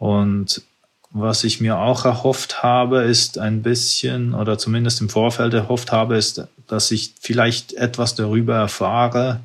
Und 0.00 0.62
was 1.10 1.44
ich 1.44 1.60
mir 1.60 1.78
auch 1.78 2.06
erhofft 2.06 2.62
habe, 2.62 3.02
ist 3.02 3.38
ein 3.38 3.62
bisschen, 3.62 4.34
oder 4.34 4.56
zumindest 4.58 5.00
im 5.02 5.10
Vorfeld 5.10 5.52
erhofft 5.52 5.92
habe, 5.92 6.16
ist, 6.16 6.42
dass 6.66 6.90
ich 6.90 7.12
vielleicht 7.20 7.74
etwas 7.74 8.14
darüber 8.14 8.56
erfahre, 8.56 9.40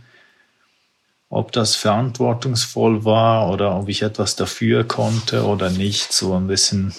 ob 1.30 1.52
das 1.52 1.76
verantwortungsvoll 1.76 3.04
war 3.04 3.52
oder 3.52 3.76
ob 3.76 3.90
ich 3.90 4.02
etwas 4.02 4.38
dafür 4.38 4.86
konnte 4.86 5.44
oder 5.46 5.70
nicht. 5.70 6.14
So 6.14 6.36
ein 6.36 6.48
bisschen. 6.48 6.94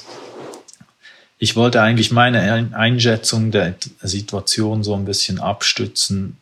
Ich 1.38 1.56
wollte 1.56 1.80
eigentlich 1.80 2.10
meine 2.10 2.70
Einschätzung 2.74 3.50
der 3.50 3.76
Situation 4.02 4.84
so 4.84 4.94
ein 4.94 5.06
bisschen 5.06 5.40
abstützen 5.40 6.36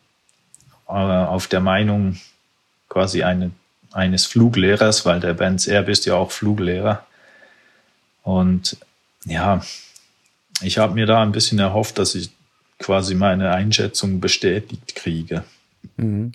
äh, 0.89 0.91
auf 0.91 1.47
der 1.47 1.61
Meinung 1.61 2.19
quasi 2.89 3.23
eine, 3.23 3.51
eines 3.95 4.25
Fluglehrers, 4.25 5.05
weil 5.05 5.21
der 5.21 5.33
Benz 5.33 5.67
Erb 5.67 5.87
ist 5.87 6.05
ja 6.05 6.15
auch 6.15 6.29
Fluglehrer. 6.29 7.05
Und 8.23 8.77
ja, 9.25 9.61
ich 10.61 10.77
habe 10.77 10.95
mir 10.95 11.05
da 11.05 11.21
ein 11.21 11.31
bisschen 11.31 11.59
erhofft, 11.59 11.97
dass 11.97 12.13
ich 12.13 12.29
quasi 12.77 13.15
meine 13.15 13.51
Einschätzung 13.51 14.19
bestätigt 14.19 14.95
kriege. 14.95 15.45
Mhm. 15.95 16.33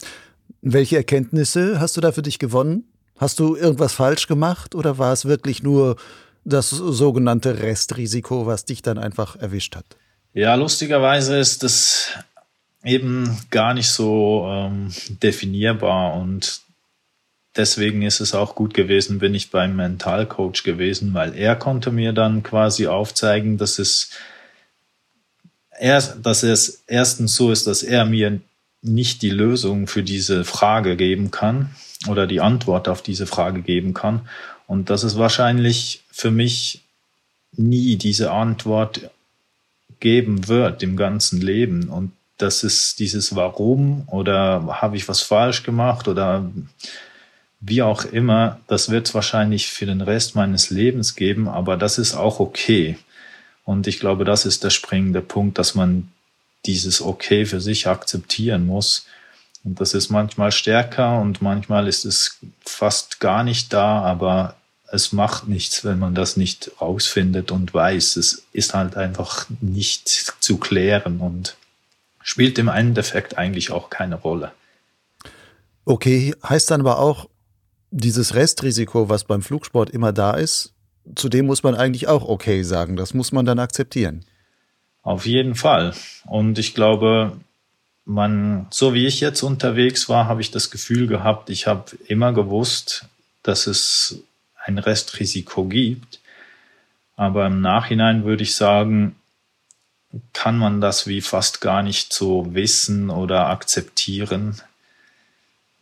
Welche 0.62 0.96
Erkenntnisse 0.96 1.80
hast 1.80 1.96
du 1.96 2.00
da 2.00 2.12
für 2.12 2.22
dich 2.22 2.38
gewonnen? 2.38 2.84
Hast 3.18 3.38
du 3.38 3.56
irgendwas 3.56 3.92
falsch 3.92 4.26
gemacht 4.26 4.74
oder 4.74 4.96
war 4.96 5.12
es 5.12 5.26
wirklich 5.26 5.62
nur 5.62 5.96
das 6.44 6.70
sogenannte 6.70 7.60
Restrisiko, 7.60 8.46
was 8.46 8.64
dich 8.64 8.80
dann 8.80 8.96
einfach 8.96 9.36
erwischt 9.36 9.76
hat? 9.76 9.84
Ja, 10.32 10.54
lustigerweise 10.54 11.38
ist 11.38 11.62
das 11.62 12.08
eben 12.84 13.38
gar 13.50 13.74
nicht 13.74 13.90
so 13.90 14.46
ähm, 14.48 14.90
definierbar 15.22 16.14
und 16.14 16.62
deswegen 17.56 18.02
ist 18.02 18.20
es 18.20 18.34
auch 18.34 18.54
gut 18.54 18.74
gewesen, 18.74 19.18
bin 19.18 19.34
ich 19.34 19.50
beim 19.50 19.76
Mentalcoach 19.76 20.62
gewesen, 20.64 21.14
weil 21.14 21.36
er 21.36 21.56
konnte 21.56 21.90
mir 21.90 22.12
dann 22.12 22.42
quasi 22.42 22.86
aufzeigen, 22.86 23.58
dass 23.58 23.78
es 23.78 24.10
erst, 25.78 26.24
dass 26.24 26.42
es 26.42 26.82
erstens 26.86 27.34
so 27.34 27.50
ist, 27.50 27.66
dass 27.66 27.82
er 27.82 28.04
mir 28.04 28.40
nicht 28.82 29.22
die 29.22 29.30
Lösung 29.30 29.86
für 29.86 30.02
diese 30.02 30.44
Frage 30.44 30.96
geben 30.96 31.30
kann 31.30 31.70
oder 32.08 32.26
die 32.26 32.40
Antwort 32.40 32.88
auf 32.88 33.02
diese 33.02 33.26
Frage 33.26 33.62
geben 33.62 33.94
kann. 33.94 34.28
Und 34.66 34.88
dass 34.88 35.02
es 35.02 35.18
wahrscheinlich 35.18 36.04
für 36.10 36.30
mich 36.30 36.82
nie 37.56 37.96
diese 37.96 38.30
Antwort 38.30 39.10
geben 39.98 40.48
wird 40.48 40.82
im 40.82 40.96
ganzen 40.96 41.40
Leben. 41.40 41.88
Und 41.88 42.12
das 42.38 42.62
ist 42.62 43.00
dieses 43.00 43.36
Warum 43.36 44.04
oder 44.08 44.80
habe 44.80 44.96
ich 44.96 45.08
was 45.08 45.20
falsch 45.20 45.62
gemacht 45.62 46.08
oder 46.08 46.50
wie 47.60 47.82
auch 47.82 48.04
immer, 48.04 48.60
das 48.66 48.90
wird 48.90 49.06
es 49.08 49.14
wahrscheinlich 49.14 49.68
für 49.68 49.86
den 49.86 50.00
Rest 50.00 50.34
meines 50.34 50.70
Lebens 50.70 51.14
geben, 51.14 51.48
aber 51.48 51.76
das 51.76 51.98
ist 51.98 52.14
auch 52.14 52.40
okay. 52.40 52.98
Und 53.64 53.86
ich 53.86 54.00
glaube, 54.00 54.24
das 54.24 54.46
ist 54.46 54.64
der 54.64 54.70
springende 54.70 55.20
Punkt, 55.20 55.58
dass 55.58 55.74
man 55.74 56.10
dieses 56.66 57.02
Okay 57.02 57.44
für 57.44 57.60
sich 57.60 57.86
akzeptieren 57.86 58.66
muss. 58.66 59.06
Und 59.62 59.80
das 59.80 59.92
ist 59.92 60.08
manchmal 60.08 60.52
stärker 60.52 61.20
und 61.20 61.42
manchmal 61.42 61.86
ist 61.86 62.06
es 62.06 62.38
fast 62.64 63.20
gar 63.20 63.44
nicht 63.44 63.72
da, 63.72 64.00
aber 64.00 64.56
es 64.90 65.12
macht 65.12 65.46
nichts, 65.46 65.84
wenn 65.84 65.98
man 65.98 66.14
das 66.14 66.36
nicht 66.36 66.72
rausfindet 66.80 67.50
und 67.50 67.72
weiß. 67.72 68.16
Es 68.16 68.42
ist 68.52 68.74
halt 68.74 68.96
einfach 68.96 69.46
nicht 69.60 70.08
zu 70.08 70.56
klären 70.56 71.20
und 71.20 71.56
spielt 72.22 72.58
im 72.58 72.68
Endeffekt 72.68 73.38
eigentlich 73.38 73.70
auch 73.70 73.90
keine 73.90 74.16
Rolle. 74.16 74.52
Okay, 75.84 76.34
heißt 76.42 76.70
dann 76.70 76.80
aber 76.80 76.98
auch, 76.98 77.28
dieses 77.90 78.34
Restrisiko, 78.34 79.08
was 79.08 79.24
beim 79.24 79.42
Flugsport 79.42 79.90
immer 79.90 80.12
da 80.12 80.32
ist, 80.34 80.74
zu 81.14 81.28
dem 81.28 81.46
muss 81.46 81.62
man 81.62 81.74
eigentlich 81.74 82.08
auch 82.08 82.28
okay 82.28 82.62
sagen. 82.62 82.96
Das 82.96 83.14
muss 83.14 83.32
man 83.32 83.44
dann 83.44 83.58
akzeptieren. 83.58 84.24
Auf 85.02 85.26
jeden 85.26 85.54
Fall. 85.54 85.94
Und 86.26 86.58
ich 86.58 86.74
glaube, 86.74 87.32
man, 88.04 88.66
so 88.70 88.94
wie 88.94 89.06
ich 89.06 89.20
jetzt 89.20 89.42
unterwegs 89.42 90.08
war, 90.08 90.26
habe 90.26 90.40
ich 90.40 90.50
das 90.50 90.70
Gefühl 90.70 91.06
gehabt, 91.06 91.50
ich 91.50 91.66
habe 91.66 91.96
immer 92.06 92.32
gewusst, 92.32 93.06
dass 93.42 93.66
es 93.66 94.22
ein 94.64 94.78
Restrisiko 94.78 95.64
gibt. 95.64 96.20
Aber 97.16 97.46
im 97.46 97.60
Nachhinein 97.60 98.24
würde 98.24 98.42
ich 98.42 98.54
sagen, 98.54 99.16
kann 100.32 100.58
man 100.58 100.80
das 100.80 101.06
wie 101.06 101.20
fast 101.20 101.60
gar 101.60 101.82
nicht 101.82 102.12
so 102.12 102.54
wissen 102.54 103.10
oder 103.10 103.48
akzeptieren, 103.48 104.60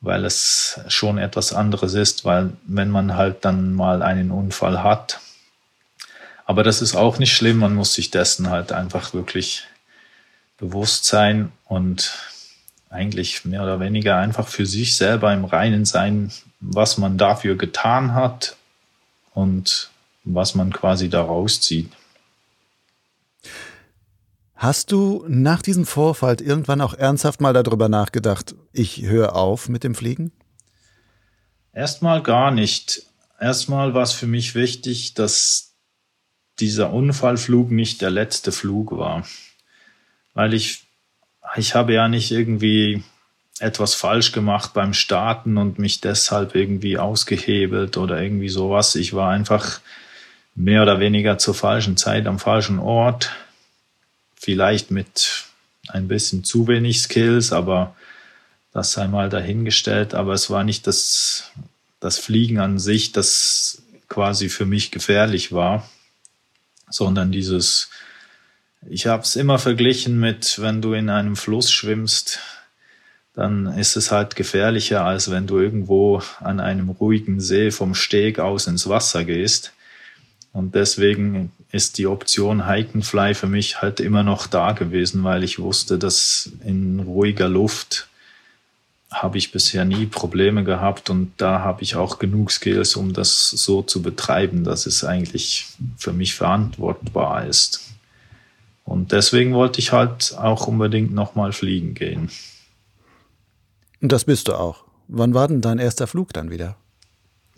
weil 0.00 0.24
es 0.24 0.80
schon 0.88 1.18
etwas 1.18 1.52
anderes 1.52 1.94
ist, 1.94 2.24
weil 2.24 2.52
wenn 2.66 2.90
man 2.90 3.16
halt 3.16 3.44
dann 3.44 3.74
mal 3.74 4.02
einen 4.02 4.30
Unfall 4.30 4.82
hat, 4.82 5.20
aber 6.46 6.62
das 6.62 6.80
ist 6.80 6.94
auch 6.94 7.18
nicht 7.18 7.34
schlimm, 7.34 7.58
man 7.58 7.74
muss 7.74 7.94
sich 7.94 8.10
dessen 8.10 8.48
halt 8.48 8.72
einfach 8.72 9.12
wirklich 9.12 9.64
bewusst 10.56 11.04
sein 11.04 11.52
und 11.66 12.12
eigentlich 12.90 13.44
mehr 13.44 13.62
oder 13.62 13.80
weniger 13.80 14.16
einfach 14.16 14.48
für 14.48 14.66
sich 14.66 14.96
selber 14.96 15.32
im 15.34 15.44
Reinen 15.44 15.84
sein, 15.84 16.32
was 16.60 16.96
man 16.96 17.18
dafür 17.18 17.56
getan 17.56 18.14
hat 18.14 18.56
und 19.34 19.90
was 20.24 20.54
man 20.54 20.72
quasi 20.72 21.08
daraus 21.08 21.60
zieht. 21.60 21.92
Hast 24.58 24.90
du 24.90 25.24
nach 25.28 25.62
diesem 25.62 25.86
Vorfall 25.86 26.40
irgendwann 26.40 26.80
auch 26.80 26.92
ernsthaft 26.94 27.40
mal 27.40 27.52
darüber 27.52 27.88
nachgedacht, 27.88 28.56
ich 28.72 29.02
höre 29.02 29.36
auf 29.36 29.68
mit 29.68 29.84
dem 29.84 29.94
Fliegen? 29.94 30.32
Erstmal 31.72 32.24
gar 32.24 32.50
nicht. 32.50 33.04
Erstmal 33.38 33.94
war 33.94 34.02
es 34.02 34.10
für 34.10 34.26
mich 34.26 34.56
wichtig, 34.56 35.14
dass 35.14 35.74
dieser 36.58 36.92
Unfallflug 36.92 37.70
nicht 37.70 38.02
der 38.02 38.10
letzte 38.10 38.50
Flug 38.50 38.90
war. 38.98 39.24
Weil 40.34 40.54
ich, 40.54 40.88
ich 41.54 41.76
habe 41.76 41.94
ja 41.94 42.08
nicht 42.08 42.32
irgendwie 42.32 43.04
etwas 43.60 43.94
falsch 43.94 44.32
gemacht 44.32 44.74
beim 44.74 44.92
Starten 44.92 45.56
und 45.56 45.78
mich 45.78 46.00
deshalb 46.00 46.56
irgendwie 46.56 46.98
ausgehebelt 46.98 47.96
oder 47.96 48.20
irgendwie 48.20 48.48
sowas. 48.48 48.96
Ich 48.96 49.14
war 49.14 49.30
einfach 49.30 49.78
mehr 50.56 50.82
oder 50.82 50.98
weniger 50.98 51.38
zur 51.38 51.54
falschen 51.54 51.96
Zeit 51.96 52.26
am 52.26 52.40
falschen 52.40 52.80
Ort 52.80 53.30
vielleicht 54.40 54.90
mit 54.90 55.44
ein 55.88 56.08
bisschen 56.08 56.44
zu 56.44 56.68
wenig 56.68 57.00
Skills, 57.00 57.52
aber 57.52 57.96
das 58.72 58.92
sei 58.92 59.08
mal 59.08 59.28
dahingestellt. 59.28 60.14
Aber 60.14 60.32
es 60.32 60.50
war 60.50 60.64
nicht 60.64 60.86
das, 60.86 61.50
das 62.00 62.18
Fliegen 62.18 62.58
an 62.58 62.78
sich, 62.78 63.12
das 63.12 63.82
quasi 64.08 64.48
für 64.48 64.66
mich 64.66 64.90
gefährlich 64.90 65.52
war, 65.52 65.88
sondern 66.90 67.32
dieses, 67.32 67.90
ich 68.88 69.06
habe 69.06 69.22
es 69.22 69.36
immer 69.36 69.58
verglichen 69.58 70.18
mit, 70.18 70.60
wenn 70.60 70.80
du 70.80 70.92
in 70.92 71.10
einem 71.10 71.36
Fluss 71.36 71.70
schwimmst, 71.70 72.40
dann 73.34 73.66
ist 73.78 73.96
es 73.96 74.10
halt 74.10 74.34
gefährlicher, 74.34 75.04
als 75.04 75.30
wenn 75.30 75.46
du 75.46 75.58
irgendwo 75.58 76.22
an 76.40 76.58
einem 76.58 76.88
ruhigen 76.88 77.40
See 77.40 77.70
vom 77.70 77.94
Steg 77.94 78.40
aus 78.40 78.66
ins 78.66 78.88
Wasser 78.88 79.24
gehst. 79.24 79.72
Und 80.52 80.74
deswegen 80.74 81.52
ist 81.70 81.98
die 81.98 82.06
Option 82.06 82.66
Hikenfly 82.66 83.34
für 83.34 83.46
mich 83.46 83.82
halt 83.82 84.00
immer 84.00 84.22
noch 84.22 84.46
da 84.46 84.72
gewesen, 84.72 85.22
weil 85.24 85.44
ich 85.44 85.58
wusste, 85.58 85.98
dass 85.98 86.50
in 86.64 87.00
ruhiger 87.00 87.48
Luft 87.48 88.08
habe 89.10 89.38
ich 89.38 89.52
bisher 89.52 89.84
nie 89.84 90.06
Probleme 90.06 90.64
gehabt 90.64 91.08
und 91.08 91.32
da 91.38 91.60
habe 91.60 91.82
ich 91.82 91.96
auch 91.96 92.18
genug 92.18 92.50
Skills, 92.50 92.94
um 92.94 93.12
das 93.12 93.48
so 93.48 93.82
zu 93.82 94.02
betreiben, 94.02 94.64
dass 94.64 94.86
es 94.86 95.02
eigentlich 95.02 95.66
für 95.96 96.12
mich 96.12 96.34
verantwortbar 96.34 97.46
ist. 97.46 97.88
Und 98.84 99.12
deswegen 99.12 99.54
wollte 99.54 99.80
ich 99.80 99.92
halt 99.92 100.34
auch 100.38 100.66
unbedingt 100.66 101.12
nochmal 101.12 101.52
fliegen 101.52 101.94
gehen. 101.94 102.30
Das 104.00 104.24
bist 104.24 104.48
du 104.48 104.54
auch. 104.54 104.84
Wann 105.08 105.34
war 105.34 105.48
denn 105.48 105.60
dein 105.60 105.78
erster 105.78 106.06
Flug 106.06 106.32
dann 106.32 106.50
wieder? 106.50 106.76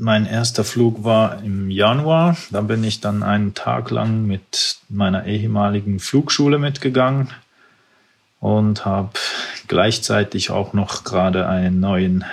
Mein 0.02 0.24
erster 0.24 0.64
Flug 0.64 1.04
war 1.04 1.42
im 1.42 1.70
Januar. 1.70 2.34
Da 2.50 2.62
bin 2.62 2.82
ich 2.84 3.02
dann 3.02 3.22
einen 3.22 3.52
Tag 3.52 3.90
lang 3.90 4.26
mit 4.26 4.78
meiner 4.88 5.26
ehemaligen 5.26 6.00
Flugschule 6.00 6.58
mitgegangen 6.58 7.28
und 8.40 8.86
habe 8.86 9.10
gleichzeitig 9.68 10.50
auch 10.50 10.72
noch 10.72 11.04
gerade 11.04 11.46
einen 11.46 11.80
neuen 11.80 12.24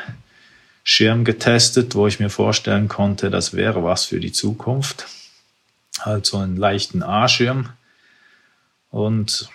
Schirm 0.86 1.26
getestet, 1.26 1.94
wo 1.94 2.08
ich 2.08 2.22
mir 2.22 2.30
vorstellen 2.30 2.88
konnte, 2.88 3.30
das 3.30 3.54
wäre 3.54 3.84
was 3.84 4.06
für 4.06 4.22
die 4.22 4.32
Zukunft. 4.32 5.06
Also 6.00 6.38
einen 6.38 6.56
leichten 6.56 7.04
A-Schirm. 7.04 7.68
Und 8.92 9.50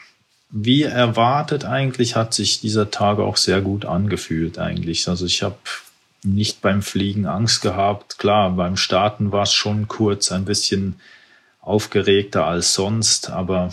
wie 0.51 0.83
erwartet 0.83 1.65
eigentlich 1.65 2.15
hat 2.15 2.35
sich 2.35 2.61
dieser 2.61 2.91
Tag 2.91 3.21
auch 3.21 3.39
sehr 3.39 3.63
gut 3.63 3.87
angefühlt 3.87 4.59
eigentlich. 4.59 5.09
Also 5.09 5.25
ich 5.25 5.43
habe 5.43 5.57
nicht 6.25 6.61
beim 6.61 6.83
Fliegen 6.83 7.27
Angst 7.27 7.63
gehabt. 7.63 8.19
Klar, 8.19 8.51
beim 8.51 8.77
Starten 8.77 9.33
war 9.33 9.43
es 9.43 9.53
schon 9.53 9.89
kurz 9.89 10.31
ein 10.33 10.45
bisschen 10.45 11.01
aufgeregter 11.61 12.47
als 12.47 12.75
sonst, 12.75 13.31
aber 13.31 13.73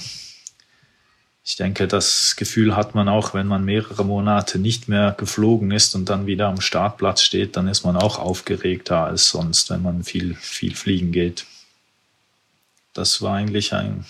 ich 1.44 1.56
denke, 1.56 1.88
das 1.88 2.36
Gefühl 2.36 2.76
hat 2.76 2.94
man 2.94 3.10
auch, 3.10 3.34
wenn 3.34 3.48
man 3.48 3.66
mehrere 3.66 4.06
Monate 4.06 4.60
nicht 4.60 4.88
mehr 4.88 5.16
geflogen 5.18 5.72
ist 5.72 5.96
und 5.96 6.08
dann 6.08 6.28
wieder 6.28 6.48
am 6.48 6.62
Startplatz 6.62 7.24
steht, 7.24 7.58
dann 7.58 7.68
ist 7.68 7.84
man 7.84 7.98
auch 7.98 8.20
aufgeregter 8.20 9.06
als 9.06 9.30
sonst, 9.30 9.72
wenn 9.72 9.82
man 9.82 10.04
viel, 10.04 10.36
viel 10.36 10.76
fliegen 10.76 11.12
geht. 11.12 11.48
Das 12.94 13.24
war 13.24 13.36
eigentlich 13.36 13.74
ein, 13.74 14.06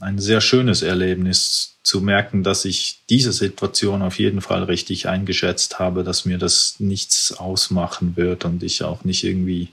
ein 0.00 0.18
sehr 0.18 0.40
schönes 0.40 0.82
Erlebnis, 0.82 1.72
zu 1.82 2.00
merken, 2.00 2.42
dass 2.42 2.64
ich 2.64 3.00
diese 3.10 3.32
Situation 3.32 4.02
auf 4.02 4.18
jeden 4.18 4.40
Fall 4.40 4.62
richtig 4.64 5.08
eingeschätzt 5.08 5.78
habe, 5.78 6.04
dass 6.04 6.24
mir 6.24 6.38
das 6.38 6.76
nichts 6.78 7.32
ausmachen 7.32 8.16
wird 8.16 8.44
und 8.44 8.62
ich 8.62 8.84
auch 8.84 9.04
nicht 9.04 9.24
irgendwie 9.24 9.68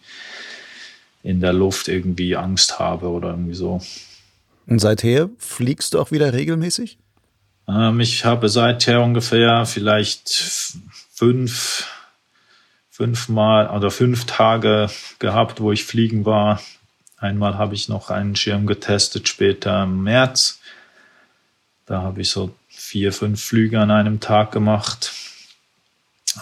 in 1.21 1.39
der 1.39 1.53
Luft 1.53 1.87
irgendwie 1.87 2.35
Angst 2.35 2.79
habe 2.79 3.09
oder 3.09 3.29
irgendwie 3.29 3.53
so. 3.53 3.81
Und 4.65 4.79
seither 4.79 5.29
fliegst 5.37 5.93
du 5.93 5.99
auch 5.99 6.11
wieder 6.11 6.33
regelmäßig? 6.33 6.97
Ähm, 7.67 7.99
ich 7.99 8.25
habe 8.25 8.49
seither 8.49 9.01
ungefähr 9.01 9.65
vielleicht 9.65 10.29
fünf, 11.13 11.87
fünfmal 12.89 13.69
oder 13.69 13.91
fünf 13.91 14.25
Tage 14.25 14.89
gehabt, 15.19 15.61
wo 15.61 15.71
ich 15.71 15.83
fliegen 15.83 16.25
war. 16.25 16.59
Einmal 17.19 17.57
habe 17.57 17.75
ich 17.75 17.89
noch 17.89 18.09
einen 18.09 18.35
Schirm 18.35 18.65
getestet, 18.65 19.27
später 19.27 19.83
im 19.83 20.03
März. 20.03 20.59
Da 21.85 22.01
habe 22.01 22.21
ich 22.21 22.29
so 22.29 22.55
vier, 22.69 23.11
fünf 23.11 23.43
Flüge 23.43 23.79
an 23.79 23.91
einem 23.91 24.19
Tag 24.19 24.51
gemacht. 24.51 25.11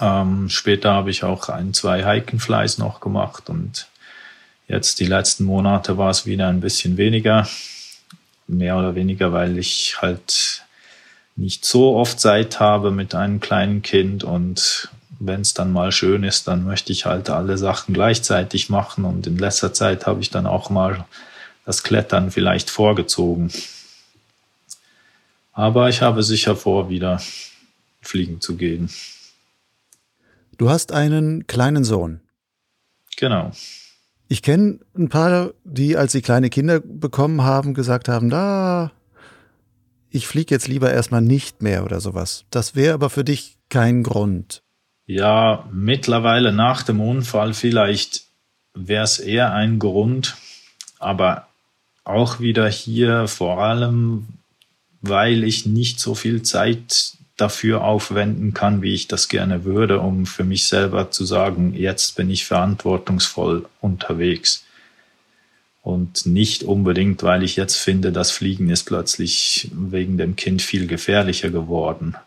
Ähm, 0.01 0.49
später 0.49 0.93
habe 0.93 1.09
ich 1.09 1.23
auch 1.23 1.49
ein, 1.49 1.73
zwei 1.73 2.05
Hikenflies 2.05 2.77
noch 2.77 2.99
gemacht 2.99 3.49
und 3.49 3.87
jetzt 4.67 4.99
die 4.99 5.05
letzten 5.05 5.45
Monate 5.45 5.97
war 5.97 6.09
es 6.09 6.25
wieder 6.25 6.47
ein 6.47 6.61
bisschen 6.61 6.97
weniger. 6.97 7.47
Mehr 8.47 8.77
oder 8.77 8.95
weniger, 8.95 9.33
weil 9.33 9.57
ich 9.57 10.01
halt 10.01 10.63
nicht 11.35 11.65
so 11.65 11.95
oft 11.95 12.19
Zeit 12.19 12.59
habe 12.59 12.91
mit 12.91 13.15
einem 13.15 13.39
kleinen 13.39 13.81
Kind 13.81 14.23
und 14.23 14.89
wenn 15.19 15.41
es 15.41 15.53
dann 15.53 15.71
mal 15.71 15.91
schön 15.91 16.23
ist, 16.23 16.47
dann 16.47 16.63
möchte 16.63 16.91
ich 16.91 17.05
halt 17.05 17.29
alle 17.29 17.57
Sachen 17.57 17.93
gleichzeitig 17.93 18.69
machen 18.69 19.05
und 19.05 19.27
in 19.27 19.37
letzter 19.37 19.73
Zeit 19.73 20.05
habe 20.05 20.21
ich 20.21 20.29
dann 20.29 20.45
auch 20.45 20.69
mal 20.69 21.05
das 21.65 21.83
Klettern 21.83 22.31
vielleicht 22.31 22.69
vorgezogen. 22.69 23.51
Aber 25.51 25.89
ich 25.89 26.01
habe 26.01 26.23
sicher 26.23 26.55
vor, 26.55 26.89
wieder 26.89 27.21
fliegen 28.01 28.41
zu 28.41 28.55
gehen. 28.55 28.89
Du 30.57 30.69
hast 30.69 30.91
einen 30.91 31.47
kleinen 31.47 31.83
Sohn. 31.83 32.21
Genau. 33.17 33.51
Ich 34.27 34.41
kenne 34.43 34.79
ein 34.95 35.09
paar, 35.09 35.51
die, 35.63 35.97
als 35.97 36.11
sie 36.11 36.21
kleine 36.21 36.49
Kinder 36.49 36.79
bekommen 36.79 37.43
haben, 37.43 37.73
gesagt 37.73 38.07
haben, 38.07 38.29
da, 38.29 38.91
ich 40.09 40.27
fliege 40.27 40.53
jetzt 40.53 40.67
lieber 40.67 40.91
erstmal 40.91 41.21
nicht 41.21 41.61
mehr 41.61 41.83
oder 41.83 42.01
sowas. 42.01 42.45
Das 42.49 42.75
wäre 42.75 42.93
aber 42.93 43.09
für 43.09 43.23
dich 43.23 43.57
kein 43.69 44.03
Grund. 44.03 44.63
Ja, 45.07 45.65
mittlerweile 45.71 46.51
nach 46.51 46.83
dem 46.83 46.99
Unfall 46.99 47.53
vielleicht 47.53 48.23
wäre 48.73 49.05
es 49.05 49.19
eher 49.19 49.53
ein 49.53 49.79
Grund, 49.79 50.35
aber 50.99 51.47
auch 52.03 52.41
wieder 52.41 52.67
hier 52.69 53.29
vor 53.29 53.63
allem, 53.63 54.27
weil 55.01 55.45
ich 55.45 55.65
nicht 55.65 56.01
so 56.01 56.13
viel 56.13 56.41
Zeit 56.41 57.13
dafür 57.37 57.83
aufwenden 57.83 58.53
kann, 58.53 58.81
wie 58.81 58.93
ich 58.93 59.07
das 59.07 59.29
gerne 59.29 59.63
würde, 59.63 60.01
um 60.01 60.25
für 60.25 60.43
mich 60.43 60.67
selber 60.67 61.09
zu 61.09 61.23
sagen, 61.23 61.73
jetzt 61.73 62.17
bin 62.17 62.29
ich 62.29 62.45
verantwortungsvoll 62.45 63.65
unterwegs. 63.79 64.65
Und 65.83 66.25
nicht 66.25 66.63
unbedingt, 66.63 67.23
weil 67.23 67.43
ich 67.43 67.55
jetzt 67.55 67.77
finde, 67.77 68.11
das 68.11 68.31
Fliegen 68.31 68.69
ist 68.69 68.83
plötzlich 68.83 69.71
wegen 69.73 70.17
dem 70.17 70.35
Kind 70.35 70.61
viel 70.61 70.85
gefährlicher 70.85 71.49
geworden. 71.49 72.17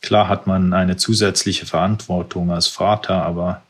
Klar 0.00 0.28
hat 0.28 0.46
man 0.46 0.72
eine 0.72 0.96
zusätzliche 0.96 1.66
Verantwortung 1.66 2.50
als 2.50 2.66
Vater, 2.66 3.22
aber 3.22 3.62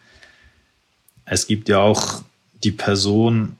es 1.25 1.47
gibt 1.47 1.69
ja 1.69 1.79
auch 1.79 2.23
die 2.63 2.73
Person, 2.73 3.57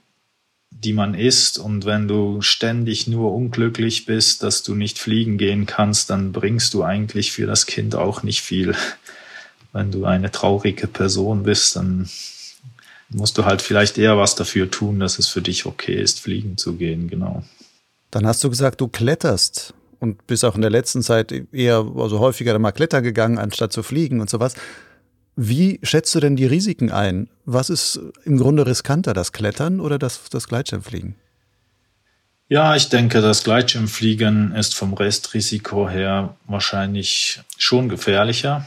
die 0.69 0.93
man 0.93 1.13
ist. 1.13 1.57
Und 1.57 1.85
wenn 1.85 2.07
du 2.07 2.41
ständig 2.41 3.07
nur 3.07 3.33
unglücklich 3.33 4.05
bist, 4.05 4.43
dass 4.43 4.63
du 4.63 4.75
nicht 4.75 4.99
fliegen 4.99 5.37
gehen 5.37 5.65
kannst, 5.65 6.09
dann 6.09 6.31
bringst 6.31 6.73
du 6.73 6.83
eigentlich 6.83 7.31
für 7.31 7.45
das 7.45 7.65
Kind 7.65 7.95
auch 7.95 8.23
nicht 8.23 8.41
viel. 8.41 8.75
Wenn 9.73 9.91
du 9.91 10.05
eine 10.05 10.31
traurige 10.31 10.87
Person 10.87 11.43
bist, 11.43 11.75
dann 11.75 12.09
musst 13.09 13.37
du 13.37 13.45
halt 13.45 13.61
vielleicht 13.61 13.97
eher 13.97 14.17
was 14.17 14.35
dafür 14.35 14.69
tun, 14.69 14.99
dass 14.99 15.19
es 15.19 15.27
für 15.27 15.41
dich 15.41 15.65
okay 15.65 16.01
ist, 16.01 16.19
fliegen 16.19 16.57
zu 16.57 16.75
gehen, 16.75 17.09
genau. 17.09 17.43
Dann 18.09 18.27
hast 18.27 18.43
du 18.43 18.49
gesagt, 18.49 18.81
du 18.81 18.87
kletterst 18.87 19.73
und 20.01 20.25
bist 20.25 20.43
auch 20.43 20.55
in 20.55 20.61
der 20.61 20.71
letzten 20.71 21.03
Zeit 21.03 21.31
eher, 21.53 21.85
also 21.95 22.19
häufiger 22.19 22.57
mal 22.57 22.71
klettern 22.71 23.03
gegangen, 23.03 23.37
anstatt 23.37 23.71
zu 23.71 23.83
fliegen 23.83 24.19
und 24.19 24.29
sowas. 24.29 24.55
Wie 25.35 25.79
schätzt 25.83 26.13
du 26.15 26.19
denn 26.19 26.35
die 26.35 26.47
Risiken 26.47 26.91
ein? 26.91 27.29
Was 27.45 27.69
ist 27.69 27.99
im 28.25 28.37
Grunde 28.37 28.65
riskanter, 28.65 29.13
das 29.13 29.31
Klettern 29.31 29.79
oder 29.79 29.99
das, 29.99 30.27
das 30.29 30.47
Gleitschirmfliegen? 30.47 31.15
Ja, 32.49 32.75
ich 32.75 32.89
denke, 32.89 33.21
das 33.21 33.43
Gleitschirmfliegen 33.43 34.55
ist 34.55 34.75
vom 34.75 34.93
Restrisiko 34.93 35.87
her 35.87 36.35
wahrscheinlich 36.47 37.39
schon 37.57 37.87
gefährlicher. 37.87 38.65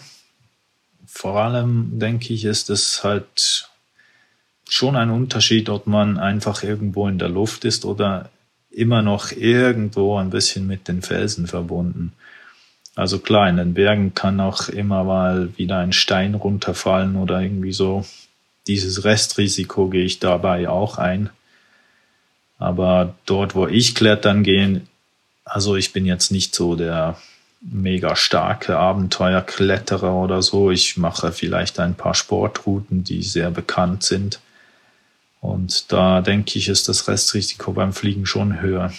Vor 1.05 1.39
allem 1.41 1.99
denke 1.99 2.33
ich, 2.33 2.45
ist 2.45 2.71
es 2.71 3.03
halt 3.03 3.69
schon 4.69 4.95
ein 4.97 5.11
Unterschied, 5.11 5.69
ob 5.69 5.89
man 5.89 6.17
einfach 6.17 6.63
irgendwo 6.63 7.09
in 7.09 7.19
der 7.19 7.29
Luft 7.29 7.65
ist 7.65 7.85
oder 7.85 8.31
immer 8.77 9.03
noch 9.03 9.33
irgendwo 9.33 10.19
ein 10.19 10.31
bisschen 10.31 10.67
mit 10.67 10.89
den 10.89 11.03
Felsen 11.03 11.47
verbunden. 11.47 12.13
Also 12.97 13.19
klar, 13.19 13.49
in 13.49 13.57
den 13.57 13.75
Bergen 13.75 14.15
kann 14.15 14.41
auch 14.41 14.69
immer 14.69 15.05
mal 15.05 15.57
wieder 15.57 15.79
ein 15.79 15.93
Stein 15.93 16.35
runterfallen 16.35 17.17
oder 17.17 17.41
irgendwie 17.41 17.73
so. 17.73 18.05
Dieses 18.67 19.05
Restrisiko 19.05 19.89
gehe 19.89 20.05
ich 20.05 20.21
dabei 20.21 20.69
auch 20.69 20.99
ein. 20.99 21.31
Aber 22.59 23.15
dort, 23.27 23.55
wo 23.55 23.67
ich 23.67 23.95
klettern 23.95 24.43
gehe, 24.43 24.83
also 25.45 25.77
ich 25.77 25.93
bin 25.93 26.07
jetzt 26.07 26.31
nicht 26.31 26.55
so 26.55 26.77
der 26.77 27.17
mega 27.61 28.15
starke 28.15 28.79
Abenteuerkletterer 28.79 30.15
oder 30.15 30.43
so. 30.43 30.71
Ich 30.71 30.97
mache 30.97 31.33
vielleicht 31.33 31.81
ein 31.81 31.95
paar 31.95 32.15
Sportrouten, 32.15 33.05
die 33.05 33.23
sehr 33.23 33.51
bekannt 33.51 34.03
sind. 34.05 34.41
Und 35.45 35.93
da 35.93 36.23
denke 36.23 36.59
ich, 36.59 36.71
ist 36.71 36.89
das 36.89 37.07
Restrisiko 37.07 37.75
beim 37.75 37.93
Fliegen 37.93 38.25
schon 38.25 38.63
höher. 38.63 38.91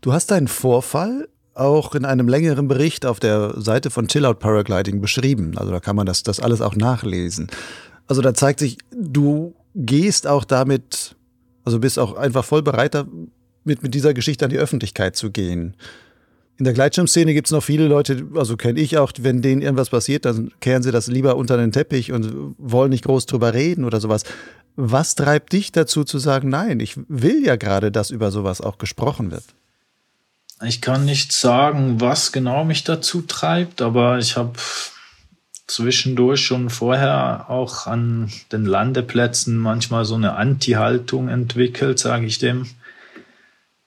Du 0.00 0.12
hast 0.12 0.32
einen 0.32 0.48
Vorfall 0.48 1.28
auch 1.54 1.94
in 1.94 2.04
einem 2.04 2.26
längeren 2.26 2.66
Bericht 2.66 3.06
auf 3.06 3.20
der 3.20 3.60
Seite 3.60 3.90
von 3.90 4.08
Chillout 4.08 4.34
Paragliding 4.40 5.00
beschrieben. 5.00 5.56
Also 5.56 5.70
da 5.70 5.78
kann 5.78 5.94
man 5.94 6.04
das, 6.04 6.24
das 6.24 6.40
alles 6.40 6.60
auch 6.60 6.74
nachlesen. 6.74 7.46
Also 8.08 8.22
da 8.22 8.34
zeigt 8.34 8.58
sich, 8.58 8.76
du 8.90 9.54
gehst 9.76 10.26
auch 10.26 10.44
damit, 10.44 11.14
also 11.62 11.78
bist 11.78 12.00
auch 12.00 12.16
einfach 12.16 12.44
voll 12.44 12.62
bereit, 12.62 13.06
mit, 13.62 13.84
mit 13.84 13.94
dieser 13.94 14.14
Geschichte 14.14 14.46
an 14.46 14.50
die 14.50 14.58
Öffentlichkeit 14.58 15.14
zu 15.14 15.30
gehen. 15.30 15.76
In 16.58 16.64
der 16.64 16.74
Gleitschirmszene 16.74 17.34
gibt 17.34 17.46
es 17.46 17.52
noch 17.52 17.62
viele 17.62 17.86
Leute, 17.86 18.26
also 18.34 18.56
kenne 18.56 18.80
ich 18.80 18.98
auch, 18.98 19.12
wenn 19.20 19.42
denen 19.42 19.62
irgendwas 19.62 19.90
passiert, 19.90 20.24
dann 20.24 20.50
kehren 20.58 20.82
sie 20.82 20.90
das 20.90 21.06
lieber 21.06 21.36
unter 21.36 21.56
den 21.56 21.70
Teppich 21.70 22.10
und 22.10 22.54
wollen 22.58 22.90
nicht 22.90 23.04
groß 23.04 23.26
drüber 23.26 23.54
reden 23.54 23.84
oder 23.84 24.00
sowas. 24.00 24.24
Was 24.76 25.14
treibt 25.14 25.52
dich 25.52 25.72
dazu 25.72 26.04
zu 26.04 26.18
sagen, 26.18 26.48
nein, 26.48 26.80
ich 26.80 26.98
will 27.08 27.44
ja 27.44 27.56
gerade, 27.56 27.92
dass 27.92 28.10
über 28.10 28.30
sowas 28.30 28.60
auch 28.60 28.78
gesprochen 28.78 29.30
wird? 29.30 29.44
Ich 30.64 30.80
kann 30.80 31.04
nicht 31.04 31.32
sagen, 31.32 32.00
was 32.00 32.32
genau 32.32 32.64
mich 32.64 32.84
dazu 32.84 33.22
treibt, 33.22 33.82
aber 33.82 34.18
ich 34.18 34.36
habe 34.36 34.52
zwischendurch 35.66 36.40
schon 36.40 36.70
vorher 36.70 37.46
auch 37.48 37.86
an 37.86 38.30
den 38.52 38.64
Landeplätzen 38.64 39.58
manchmal 39.58 40.04
so 40.04 40.14
eine 40.14 40.36
Anti-Haltung 40.36 41.28
entwickelt, 41.28 41.98
sage 41.98 42.26
ich 42.26 42.38
dem 42.38 42.66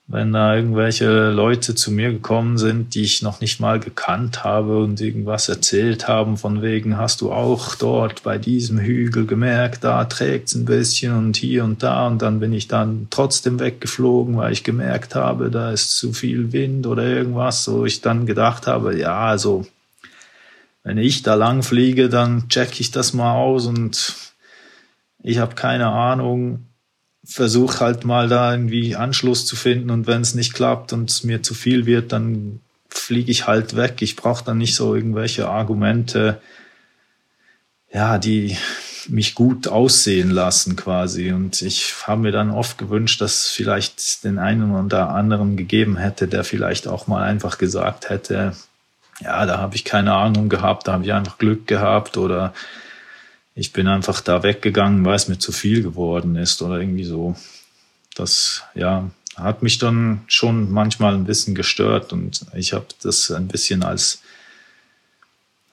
wenn 0.08 0.34
da 0.34 0.56
irgendwelche 0.56 1.32
Leute 1.32 1.74
zu 1.74 1.92
mir 1.92 2.12
gekommen 2.12 2.60
sind, 2.60 2.94
die 2.94 3.02
ich 3.02 3.24
noch 3.24 3.42
nicht 3.42 3.60
mal 3.60 3.80
gekannt 3.80 4.44
habe 4.44 4.78
und 4.84 5.02
irgendwas 5.02 5.50
erzählt 5.50 6.08
haben, 6.08 6.38
von 6.38 6.62
wegen, 6.62 6.98
hast 6.98 7.22
du 7.22 7.32
auch 7.32 7.74
dort 7.74 8.22
bei 8.22 8.38
diesem 8.38 8.78
Hügel 8.78 9.26
gemerkt, 9.26 9.84
da 9.84 10.06
trägt's 10.06 10.54
ein 10.54 10.66
bisschen 10.66 11.18
und 11.18 11.38
hier 11.38 11.64
und 11.64 11.82
da 11.82 12.06
und 12.06 12.22
dann 12.22 12.40
bin 12.40 12.54
ich 12.54 12.68
dann 12.68 13.08
trotzdem 13.10 13.60
weggeflogen, 13.60 14.38
weil 14.38 14.54
ich 14.54 14.64
gemerkt 14.64 15.16
habe, 15.16 15.50
da 15.50 15.72
ist 15.72 15.98
zu 15.98 16.14
viel 16.14 16.52
Wind 16.52 16.86
oder 16.86 17.04
irgendwas, 17.04 17.64
so 17.64 17.84
ich 17.84 18.02
dann 18.02 18.28
gedacht 18.28 18.68
habe, 18.68 18.96
ja, 18.96 19.18
also 19.18 19.66
wenn 20.84 21.00
ich 21.00 21.24
da 21.24 21.34
lang 21.34 21.64
fliege, 21.64 22.10
dann 22.10 22.48
check 22.48 22.80
ich 22.80 22.92
das 22.92 23.14
mal 23.14 23.34
aus 23.34 23.66
und 23.66 24.14
ich 25.24 25.40
habe 25.40 25.56
keine 25.56 25.88
Ahnung, 25.88 26.68
versuche 27.26 27.80
halt 27.80 28.06
mal 28.06 28.30
da 28.30 28.52
irgendwie 28.52 28.96
Anschluss 28.96 29.46
zu 29.46 29.56
finden 29.56 29.90
und 29.90 30.08
wenn 30.08 30.22
es 30.22 30.36
nicht 30.36 30.54
klappt 30.54 30.94
und 30.94 31.10
es 31.10 31.24
mir 31.24 31.44
zu 31.44 31.54
viel 31.54 31.86
wird, 31.86 32.12
dann 32.12 32.62
fliege 32.90 33.32
ich 33.32 33.48
halt 33.48 33.76
weg. 33.76 34.02
Ich 34.02 34.16
brauche 34.16 34.46
dann 34.46 34.58
nicht 34.58 34.76
so 34.76 34.96
irgendwelche 34.96 35.50
Argumente, 35.50 36.42
ja, 37.92 38.18
die 38.18 38.58
mich 39.08 39.36
gut 39.36 39.68
aussehen 39.68 40.32
lassen 40.32 40.76
quasi. 40.76 41.32
Und 41.32 41.62
ich 41.62 41.94
habe 42.08 42.22
mir 42.22 42.32
dann 42.32 42.52
oft 42.52 42.78
gewünscht, 42.78 43.22
dass 43.22 43.48
vielleicht 43.48 44.24
den 44.24 44.40
einen 44.40 44.72
oder 44.72 45.10
anderen 45.10 45.58
gegeben 45.58 45.98
hätte, 45.98 46.28
der 46.28 46.44
vielleicht 46.44 46.88
auch 46.88 47.08
mal 47.08 47.24
einfach 47.24 47.58
gesagt 47.58 48.10
hätte, 48.10 48.56
ja, 49.22 49.46
da 49.46 49.60
habe 49.60 49.76
ich 49.76 49.86
keine 49.86 50.14
Ahnung 50.14 50.50
gehabt, 50.50 50.88
da 50.88 50.94
habe 50.94 51.06
ich 51.06 51.14
einfach 51.14 51.38
Glück 51.38 51.68
gehabt 51.68 52.18
oder 52.18 52.54
ich 53.56 53.72
bin 53.72 53.88
einfach 53.88 54.22
da 54.22 54.44
weggegangen, 54.44 55.06
weil 55.06 55.16
es 55.16 55.28
mir 55.28 55.40
zu 55.40 55.52
viel 55.52 55.82
geworden 55.82 56.36
ist 56.36 56.62
oder 56.62 56.80
irgendwie 56.80 57.06
so. 57.06 57.36
Das, 58.14 58.64
ja, 58.76 59.10
hat 59.36 59.64
mich 59.64 59.78
dann 59.78 60.22
schon 60.28 60.72
manchmal 60.72 61.14
ein 61.14 61.26
bisschen 61.26 61.56
gestört 61.56 62.14
und 62.14 62.46
ich 62.54 62.74
habe 62.74 62.86
das 63.02 63.32
ein 63.32 63.48
bisschen 63.48 63.84
als 63.84 64.22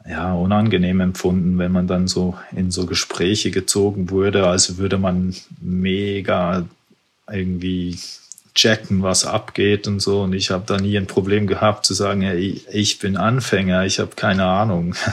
ja, 0.09 0.33
unangenehm 0.33 1.01
empfunden, 1.01 1.59
wenn 1.59 1.71
man 1.71 1.87
dann 1.87 2.09
so 2.09 2.37
in 2.53 2.71
so 2.71 2.87
Gespräche 2.87 3.51
gezogen 3.51 4.11
wurde, 4.11 4.47
als 4.47 4.79
würde 4.79 4.99
man 4.99 5.35
mega 5.61 6.67
irgendwie 7.31 7.99
checken, 8.55 9.03
was 9.03 9.25
abgeht 9.25 9.87
und 9.87 10.01
so. 10.01 10.23
Und 10.23 10.33
ich 10.33 10.51
habe 10.51 10.65
da 10.67 10.77
nie 10.77 10.97
ein 10.97 11.07
Problem 11.07 11.47
gehabt 11.47 11.87
zu 11.87 11.95
sagen, 11.95 12.23
hey, 12.23 12.63
ich 12.73 12.99
bin 12.99 13.17
Anfänger, 13.17 13.85
ich 13.87 14.01
habe 14.01 14.15
keine 14.17 14.45
Ahnung. 14.45 14.95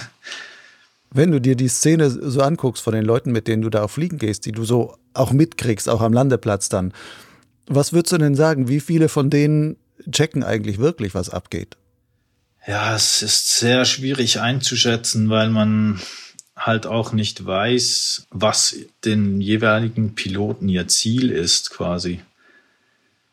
Wenn 1.12 1.32
du 1.32 1.41
dir 1.41 1.55
die 1.55 1.68
Szene 1.68 2.10
so 2.10 2.41
anguckst 2.41 2.84
von 2.84 2.93
den 2.93 3.05
Leuten, 3.05 3.32
mit 3.32 3.47
denen 3.47 3.64
du 3.64 3.70
da 3.70 3.84
auf 3.84 3.91
Fliegen 3.91 4.20
gehst, 4.20 4.45
die 4.45 4.51
du 4.51 4.64
so 4.64 4.95
auch 5.14 5.32
mitkriegst, 5.32 5.89
auch 5.89 6.01
am 6.01 6.14
Landeplatz 6.14 6.70
dann, 6.70 6.93
was 7.68 7.93
würdest 7.93 8.14
du 8.14 8.18
denn 8.18 8.36
sagen, 8.36 8.68
wie 8.68 8.80
viele 8.80 9.10
von 9.10 9.30
denen 9.30 9.78
checken 10.12 10.43
eigentlich 10.43 10.78
wirklich, 10.78 11.14
was 11.14 11.30
abgeht? 11.30 11.78
Ja, 12.68 12.95
es 12.95 13.22
ist 13.22 13.57
sehr 13.57 13.86
schwierig 13.86 14.39
einzuschätzen, 14.39 15.30
weil 15.30 15.49
man 15.49 15.99
halt 16.55 16.86
auch 16.86 17.14
nicht 17.14 17.45
weiß, 17.45 18.28
was 18.32 18.76
den 19.05 19.41
jeweiligen 19.41 20.14
Piloten 20.14 20.68
ihr 20.68 20.88
Ziel 20.88 21.32
ist 21.32 21.70
quasi. 21.70 22.22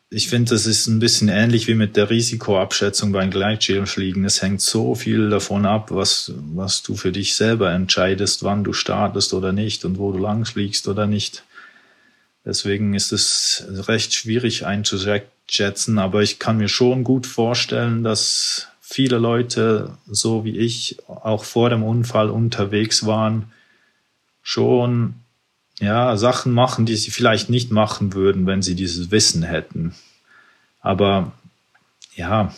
Ich 0.09 0.29
finde, 0.29 0.51
das 0.51 0.65
ist 0.65 0.87
ein 0.87 0.99
bisschen 0.99 1.27
ähnlich 1.27 1.67
wie 1.67 1.73
mit 1.73 1.97
der 1.97 2.09
Risikoabschätzung 2.09 3.11
beim 3.11 3.29
Gleitschirmfliegen. 3.29 4.23
Es 4.23 4.41
hängt 4.41 4.61
so 4.61 4.95
viel 4.95 5.29
davon 5.29 5.65
ab, 5.65 5.91
was, 5.91 6.31
was 6.53 6.81
du 6.81 6.95
für 6.95 7.11
dich 7.11 7.35
selber 7.35 7.71
entscheidest, 7.73 8.41
wann 8.43 8.63
du 8.63 8.71
startest 8.71 9.33
oder 9.33 9.51
nicht 9.51 9.83
und 9.83 9.97
wo 9.97 10.13
du 10.13 10.19
lang 10.19 10.45
fliegst 10.45 10.87
oder 10.87 11.07
nicht. 11.07 11.43
Deswegen 12.45 12.93
ist 12.93 13.11
es 13.11 13.65
recht 13.69 14.13
schwierig 14.13 14.65
einzuschätzen, 14.65 15.99
aber 15.99 16.21
ich 16.21 16.39
kann 16.39 16.57
mir 16.57 16.69
schon 16.69 17.03
gut 17.03 17.27
vorstellen, 17.27 18.05
dass 18.05 18.69
viele 18.79 19.17
Leute, 19.17 19.97
so 20.09 20.45
wie 20.45 20.57
ich, 20.57 20.99
auch 21.09 21.43
vor 21.43 21.69
dem 21.69 21.83
Unfall 21.83 22.29
unterwegs 22.29 23.05
waren, 23.05 23.51
schon 24.41 25.15
ja, 25.79 26.17
Sachen 26.17 26.53
machen, 26.53 26.85
die 26.85 26.95
sie 26.95 27.11
vielleicht 27.11 27.49
nicht 27.49 27.71
machen 27.71 28.13
würden, 28.13 28.45
wenn 28.45 28.61
sie 28.61 28.75
dieses 28.75 29.11
Wissen 29.11 29.43
hätten. 29.43 29.93
Aber 30.81 31.31
ja, 32.15 32.53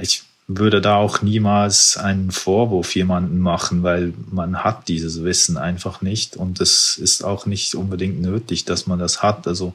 ich 0.00 0.22
würde 0.48 0.80
da 0.80 0.96
auch 0.96 1.22
niemals 1.22 1.96
einen 1.96 2.30
Vorwurf 2.30 2.94
jemanden 2.94 3.38
machen, 3.38 3.82
weil 3.82 4.12
man 4.30 4.64
hat 4.64 4.88
dieses 4.88 5.22
Wissen 5.22 5.56
einfach 5.56 6.00
nicht 6.02 6.36
und 6.36 6.60
es 6.60 6.98
ist 6.98 7.22
auch 7.22 7.46
nicht 7.46 7.74
unbedingt 7.74 8.20
nötig, 8.20 8.64
dass 8.64 8.86
man 8.86 8.98
das 8.98 9.22
hat. 9.22 9.46
Also 9.46 9.74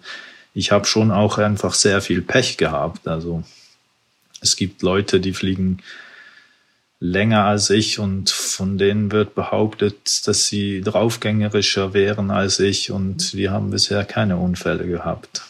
ich 0.53 0.71
habe 0.71 0.85
schon 0.85 1.11
auch 1.11 1.37
einfach 1.37 1.73
sehr 1.73 2.01
viel 2.01 2.21
Pech 2.21 2.57
gehabt. 2.57 3.07
Also 3.07 3.43
es 4.41 4.55
gibt 4.55 4.81
Leute, 4.81 5.19
die 5.19 5.33
fliegen 5.33 5.79
länger 6.99 7.45
als 7.45 7.69
ich 7.69 7.99
und 7.99 8.29
von 8.29 8.77
denen 8.77 9.11
wird 9.11 9.35
behauptet, 9.35 10.27
dass 10.27 10.47
sie 10.47 10.81
draufgängerischer 10.81 11.93
wären 11.93 12.31
als 12.31 12.59
ich 12.59 12.91
und 12.91 13.33
die 13.33 13.49
haben 13.49 13.69
bisher 13.69 14.03
keine 14.03 14.37
Unfälle 14.37 14.87
gehabt. 14.87 15.43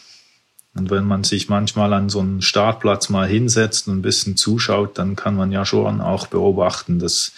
Und 0.74 0.90
wenn 0.90 1.04
man 1.04 1.24
sich 1.24 1.48
manchmal 1.48 1.92
an 1.92 2.08
so 2.08 2.20
einen 2.20 2.42
Startplatz 2.42 3.08
mal 3.08 3.26
hinsetzt 3.26 3.88
und 3.88 3.98
ein 3.98 4.02
bisschen 4.02 4.36
zuschaut, 4.36 4.98
dann 4.98 5.16
kann 5.16 5.34
man 5.34 5.50
ja 5.50 5.64
schon 5.64 6.00
auch 6.00 6.26
beobachten, 6.26 6.98
dass 6.98 7.32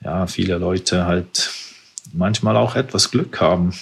ja 0.00 0.26
viele 0.26 0.56
Leute 0.58 1.06
halt 1.06 1.50
manchmal 2.12 2.56
auch 2.56 2.76
etwas 2.76 3.10
Glück 3.10 3.40
haben. 3.40 3.74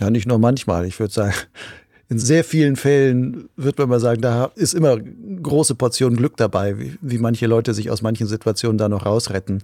Ja, 0.00 0.10
nicht 0.10 0.26
nur 0.26 0.38
manchmal. 0.38 0.86
Ich 0.86 0.98
würde 0.98 1.12
sagen, 1.12 1.34
in 2.08 2.18
sehr 2.18 2.44
vielen 2.44 2.76
Fällen 2.76 3.48
wird 3.56 3.78
man 3.78 3.88
mal 3.88 4.00
sagen, 4.00 4.20
da 4.20 4.46
ist 4.54 4.74
immer 4.74 4.98
große 4.98 5.74
Portion 5.74 6.16
Glück 6.16 6.36
dabei, 6.36 6.78
wie, 6.78 6.96
wie 7.00 7.18
manche 7.18 7.46
Leute 7.46 7.74
sich 7.74 7.90
aus 7.90 8.02
manchen 8.02 8.26
Situationen 8.28 8.78
da 8.78 8.88
noch 8.88 9.06
rausretten. 9.06 9.62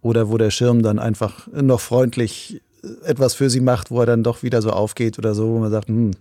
Oder 0.00 0.30
wo 0.30 0.38
der 0.38 0.50
Schirm 0.50 0.82
dann 0.82 0.98
einfach 0.98 1.46
noch 1.52 1.80
freundlich 1.80 2.60
etwas 3.04 3.34
für 3.34 3.50
sie 3.50 3.60
macht, 3.60 3.90
wo 3.90 4.00
er 4.00 4.06
dann 4.06 4.24
doch 4.24 4.42
wieder 4.42 4.62
so 4.62 4.70
aufgeht 4.70 5.18
oder 5.18 5.34
so, 5.34 5.48
wo 5.48 5.58
man 5.58 5.70
sagt, 5.70 5.88
hm, 5.88 6.12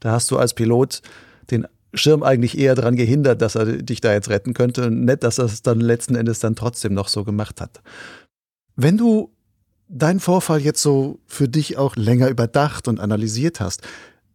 da 0.00 0.12
hast 0.12 0.30
du 0.30 0.38
als 0.38 0.54
Pilot 0.54 1.02
den 1.50 1.66
Schirm 1.94 2.22
eigentlich 2.22 2.58
eher 2.58 2.74
daran 2.74 2.96
gehindert, 2.96 3.42
dass 3.42 3.54
er 3.54 3.66
dich 3.66 4.00
da 4.00 4.12
jetzt 4.12 4.30
retten 4.30 4.54
könnte. 4.54 4.86
Und 4.86 5.04
nett, 5.04 5.22
dass 5.22 5.38
er 5.38 5.44
es 5.44 5.62
dann 5.62 5.80
letzten 5.80 6.14
Endes 6.14 6.38
dann 6.38 6.56
trotzdem 6.56 6.94
noch 6.94 7.08
so 7.08 7.24
gemacht 7.24 7.60
hat. 7.60 7.82
Wenn 8.74 8.96
du 8.96 9.30
deinen 9.88 10.20
Vorfall 10.20 10.60
jetzt 10.60 10.82
so 10.82 11.18
für 11.26 11.48
dich 11.48 11.76
auch 11.76 11.96
länger 11.96 12.28
überdacht 12.28 12.88
und 12.88 13.00
analysiert 13.00 13.60
hast, 13.60 13.82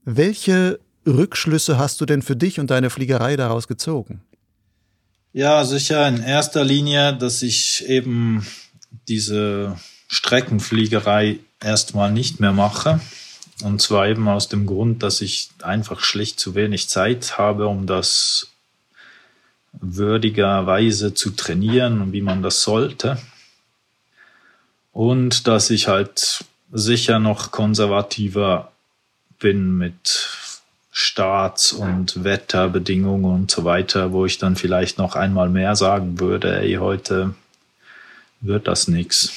welche 0.06 0.80
Rückschlüsse 1.06 1.78
hast 1.78 2.00
du 2.00 2.06
denn 2.06 2.22
für 2.22 2.36
dich 2.36 2.60
und 2.60 2.72
deine 2.72 2.90
Fliegerei 2.90 3.36
daraus 3.36 3.68
gezogen? 3.68 4.22
Ja, 5.34 5.66
sicher 5.66 6.08
in 6.08 6.24
erster 6.24 6.64
Linie, 6.64 7.16
dass 7.16 7.42
ich 7.42 7.84
eben 7.88 8.48
diese 9.08 9.78
Streckenfliegerei 10.08 11.40
erstmal 11.60 12.12
nicht 12.12 12.40
mehr 12.40 12.54
mache. 12.54 13.02
Und 13.64 13.82
zwar 13.82 14.08
eben 14.08 14.28
aus 14.28 14.48
dem 14.48 14.66
Grund, 14.66 15.04
dass 15.04 15.22
ich 15.22 15.50
einfach 15.62 16.02
schlicht 16.02 16.40
zu 16.40 16.56
wenig 16.56 16.90
Zeit 16.90 17.38
habe, 17.38 17.68
um 17.68 17.88
das 17.88 18.48
würdigerweise 19.74 21.14
zu 21.14 21.32
trainieren 21.32 22.02
und 22.02 22.14
wie 22.14 22.22
man 22.22 22.42
das 22.42 22.62
sollte. 22.64 23.18
Und 24.92 25.48
dass 25.48 25.70
ich 25.70 25.88
halt 25.88 26.46
sicher 26.72 27.20
noch 27.20 27.52
konservativer 27.52 28.72
bin 29.40 29.78
mit 29.78 30.30
Starts 30.92 31.74
und 31.74 32.24
Wetterbedingungen 32.24 33.26
und 33.26 33.52
so 33.52 33.66
weiter, 33.66 34.14
wo 34.14 34.26
ich 34.26 34.38
dann 34.38 34.56
vielleicht 34.56 34.98
noch 34.98 35.16
einmal 35.16 35.50
mehr 35.50 35.76
sagen 35.76 36.20
würde, 36.20 36.62
ey, 36.62 36.76
heute 36.76 37.36
wird 38.40 38.68
das 38.68 38.88
nichts. 38.88 39.34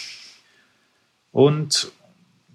Und 1.32 1.90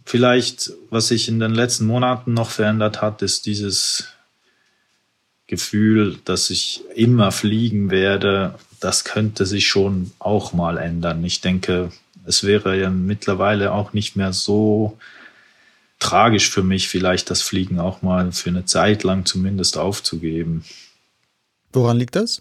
vielleicht, 0.05 0.71
was 0.89 1.09
sich 1.09 1.27
in 1.27 1.39
den 1.39 1.53
letzten 1.53 1.85
Monaten 1.85 2.33
noch 2.33 2.49
verändert 2.49 3.01
hat, 3.01 3.21
ist 3.21 3.45
dieses 3.45 4.07
Gefühl, 5.47 6.17
dass 6.25 6.49
ich 6.49 6.81
immer 6.95 7.31
fliegen 7.31 7.91
werde. 7.91 8.55
Das 8.79 9.03
könnte 9.03 9.45
sich 9.45 9.67
schon 9.67 10.11
auch 10.19 10.53
mal 10.53 10.77
ändern. 10.77 11.23
Ich 11.23 11.41
denke, 11.41 11.91
es 12.25 12.43
wäre 12.43 12.79
ja 12.79 12.89
mittlerweile 12.89 13.73
auch 13.73 13.93
nicht 13.93 14.15
mehr 14.15 14.33
so 14.33 14.97
tragisch 15.99 16.49
für 16.49 16.63
mich, 16.63 16.87
vielleicht 16.87 17.29
das 17.29 17.41
Fliegen 17.41 17.79
auch 17.79 18.01
mal 18.01 18.31
für 18.31 18.49
eine 18.49 18.65
Zeit 18.65 19.03
lang 19.03 19.25
zumindest 19.25 19.77
aufzugeben. 19.77 20.63
Woran 21.71 21.97
liegt 21.97 22.15
das? 22.15 22.39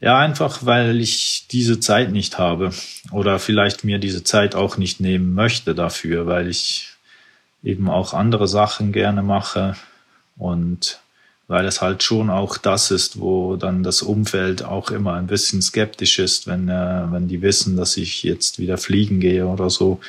Ja, 0.00 0.18
einfach 0.18 0.64
weil 0.64 1.00
ich 1.00 1.46
diese 1.50 1.78
Zeit 1.78 2.10
nicht 2.10 2.38
habe 2.38 2.72
oder 3.12 3.38
vielleicht 3.38 3.84
mir 3.84 3.98
diese 3.98 4.24
Zeit 4.24 4.54
auch 4.54 4.78
nicht 4.78 5.00
nehmen 5.00 5.34
möchte 5.34 5.74
dafür, 5.74 6.26
weil 6.26 6.48
ich 6.48 6.94
eben 7.62 7.90
auch 7.90 8.14
andere 8.14 8.48
Sachen 8.48 8.92
gerne 8.92 9.22
mache 9.22 9.76
und 10.38 11.00
weil 11.48 11.66
es 11.66 11.82
halt 11.82 12.02
schon 12.02 12.30
auch 12.30 12.56
das 12.56 12.90
ist, 12.90 13.18
wo 13.18 13.56
dann 13.56 13.82
das 13.82 14.02
Umfeld 14.02 14.62
auch 14.62 14.90
immer 14.90 15.14
ein 15.14 15.26
bisschen 15.26 15.60
skeptisch 15.60 16.18
ist, 16.20 16.46
wenn, 16.46 16.68
äh, 16.68 17.06
wenn 17.10 17.28
die 17.28 17.42
wissen, 17.42 17.76
dass 17.76 17.96
ich 17.96 18.22
jetzt 18.22 18.60
wieder 18.60 18.78
fliegen 18.78 19.20
gehe 19.20 19.46
oder 19.46 19.68
so. 19.68 20.00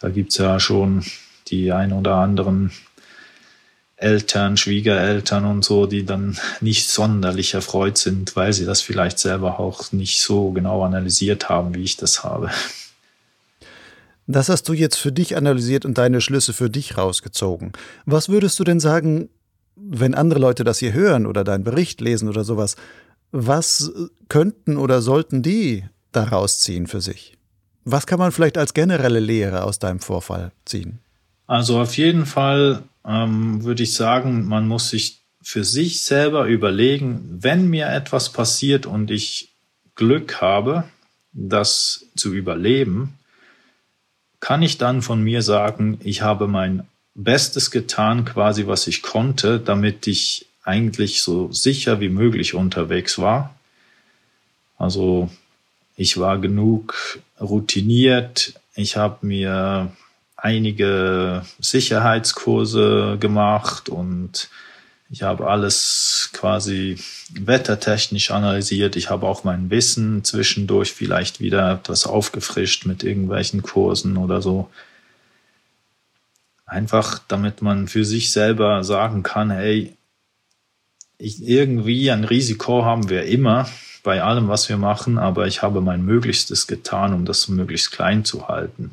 Da 0.00 0.10
gibt's 0.10 0.36
ja 0.36 0.60
schon 0.60 1.02
die 1.50 1.72
ein 1.72 1.92
oder 1.92 2.16
anderen 2.16 2.70
Eltern, 3.96 4.56
Schwiegereltern 4.56 5.44
und 5.44 5.64
so, 5.64 5.86
die 5.86 6.06
dann 6.06 6.38
nicht 6.60 6.88
sonderlich 6.88 7.54
erfreut 7.54 7.98
sind, 7.98 8.34
weil 8.34 8.52
sie 8.52 8.64
das 8.64 8.80
vielleicht 8.80 9.18
selber 9.18 9.60
auch 9.60 9.92
nicht 9.92 10.22
so 10.22 10.52
genau 10.52 10.82
analysiert 10.82 11.50
haben, 11.50 11.74
wie 11.74 11.82
ich 11.82 11.98
das 11.98 12.24
habe. 12.24 12.50
Das 14.26 14.48
hast 14.48 14.68
du 14.68 14.72
jetzt 14.72 14.96
für 14.96 15.12
dich 15.12 15.36
analysiert 15.36 15.84
und 15.84 15.98
deine 15.98 16.20
Schlüsse 16.20 16.52
für 16.52 16.70
dich 16.70 16.96
rausgezogen. 16.96 17.72
Was 18.06 18.28
würdest 18.28 18.58
du 18.58 18.64
denn 18.64 18.80
sagen, 18.80 19.28
wenn 19.76 20.14
andere 20.14 20.40
Leute 20.40 20.64
das 20.64 20.78
hier 20.78 20.92
hören 20.92 21.26
oder 21.26 21.44
deinen 21.44 21.64
Bericht 21.64 22.00
lesen 22.00 22.28
oder 22.28 22.44
sowas? 22.44 22.76
Was 23.32 23.92
könnten 24.28 24.76
oder 24.76 25.02
sollten 25.02 25.42
die 25.42 25.84
daraus 26.12 26.60
ziehen 26.60 26.86
für 26.86 27.00
sich? 27.00 27.36
Was 27.84 28.06
kann 28.06 28.18
man 28.18 28.32
vielleicht 28.32 28.56
als 28.56 28.72
generelle 28.72 29.20
Lehre 29.20 29.64
aus 29.64 29.78
deinem 29.78 30.00
Vorfall 30.00 30.52
ziehen? 30.64 31.00
Also 31.50 31.80
auf 31.80 31.96
jeden 31.96 32.26
Fall 32.26 32.84
ähm, 33.04 33.64
würde 33.64 33.82
ich 33.82 33.94
sagen, 33.94 34.46
man 34.46 34.68
muss 34.68 34.90
sich 34.90 35.18
für 35.42 35.64
sich 35.64 36.02
selber 36.02 36.44
überlegen, 36.46 37.38
wenn 37.40 37.68
mir 37.68 37.88
etwas 37.88 38.28
passiert 38.28 38.86
und 38.86 39.10
ich 39.10 39.48
Glück 39.96 40.40
habe, 40.40 40.84
das 41.32 42.06
zu 42.14 42.32
überleben, 42.32 43.18
kann 44.38 44.62
ich 44.62 44.78
dann 44.78 45.02
von 45.02 45.24
mir 45.24 45.42
sagen, 45.42 45.98
ich 46.04 46.22
habe 46.22 46.46
mein 46.46 46.86
Bestes 47.16 47.72
getan, 47.72 48.24
quasi 48.24 48.68
was 48.68 48.86
ich 48.86 49.02
konnte, 49.02 49.58
damit 49.58 50.06
ich 50.06 50.46
eigentlich 50.62 51.20
so 51.20 51.50
sicher 51.50 51.98
wie 51.98 52.10
möglich 52.10 52.54
unterwegs 52.54 53.18
war. 53.18 53.56
Also 54.78 55.28
ich 55.96 56.16
war 56.16 56.38
genug 56.38 57.18
routiniert, 57.40 58.54
ich 58.76 58.96
habe 58.96 59.26
mir 59.26 59.90
einige 60.42 61.42
Sicherheitskurse 61.58 63.16
gemacht 63.20 63.88
und 63.88 64.48
ich 65.12 65.22
habe 65.22 65.48
alles 65.48 66.30
quasi 66.32 66.96
wettertechnisch 67.32 68.30
analysiert. 68.30 68.94
Ich 68.94 69.10
habe 69.10 69.26
auch 69.26 69.42
mein 69.42 69.68
Wissen 69.68 70.22
zwischendurch 70.22 70.92
vielleicht 70.92 71.40
wieder 71.40 71.72
etwas 71.72 72.06
aufgefrischt 72.06 72.86
mit 72.86 73.02
irgendwelchen 73.02 73.62
Kursen 73.62 74.16
oder 74.16 74.40
so. 74.40 74.70
Einfach 76.64 77.18
damit 77.26 77.60
man 77.60 77.88
für 77.88 78.04
sich 78.04 78.30
selber 78.30 78.84
sagen 78.84 79.24
kann, 79.24 79.50
hey, 79.50 79.96
ich, 81.18 81.42
irgendwie 81.42 82.08
ein 82.10 82.22
Risiko 82.22 82.84
haben 82.84 83.10
wir 83.10 83.24
immer 83.24 83.68
bei 84.04 84.22
allem, 84.22 84.46
was 84.46 84.68
wir 84.68 84.76
machen, 84.76 85.18
aber 85.18 85.48
ich 85.48 85.60
habe 85.60 85.80
mein 85.80 86.04
Möglichstes 86.04 86.68
getan, 86.68 87.12
um 87.12 87.24
das 87.24 87.48
möglichst 87.48 87.90
klein 87.90 88.24
zu 88.24 88.46
halten. 88.46 88.92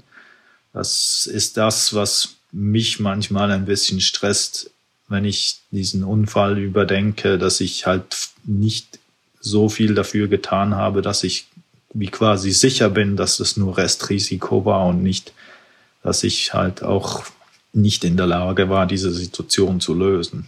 Das 0.78 1.26
ist 1.26 1.58
das, 1.58 1.96
was 1.96 2.36
mich 2.52 3.00
manchmal 3.00 3.50
ein 3.50 3.66
bisschen 3.66 4.00
stresst, 4.00 4.70
wenn 5.08 5.26
ich 5.26 5.62
diesen 5.72 6.04
Unfall 6.04 6.60
überdenke, 6.60 7.40
dass 7.40 7.62
ich 7.62 7.88
halt 7.88 8.30
nicht 8.44 9.00
so 9.40 9.70
viel 9.70 9.96
dafür 9.96 10.28
getan 10.28 10.76
habe, 10.76 11.02
dass 11.02 11.24
ich 11.24 11.48
wie 11.96 12.10
quasi 12.10 12.52
sicher 12.52 12.92
bin, 12.92 13.18
dass 13.18 13.40
es 13.40 13.58
nur 13.58 13.76
Restrisiko 13.76 14.66
war 14.66 14.86
und 14.86 15.02
nicht, 15.02 15.34
dass 16.04 16.24
ich 16.24 16.54
halt 16.54 16.84
auch 16.84 17.26
nicht 17.74 18.04
in 18.04 18.16
der 18.16 18.28
Lage 18.28 18.70
war, 18.70 18.86
diese 18.86 19.12
Situation 19.12 19.80
zu 19.80 19.96
lösen. 19.96 20.48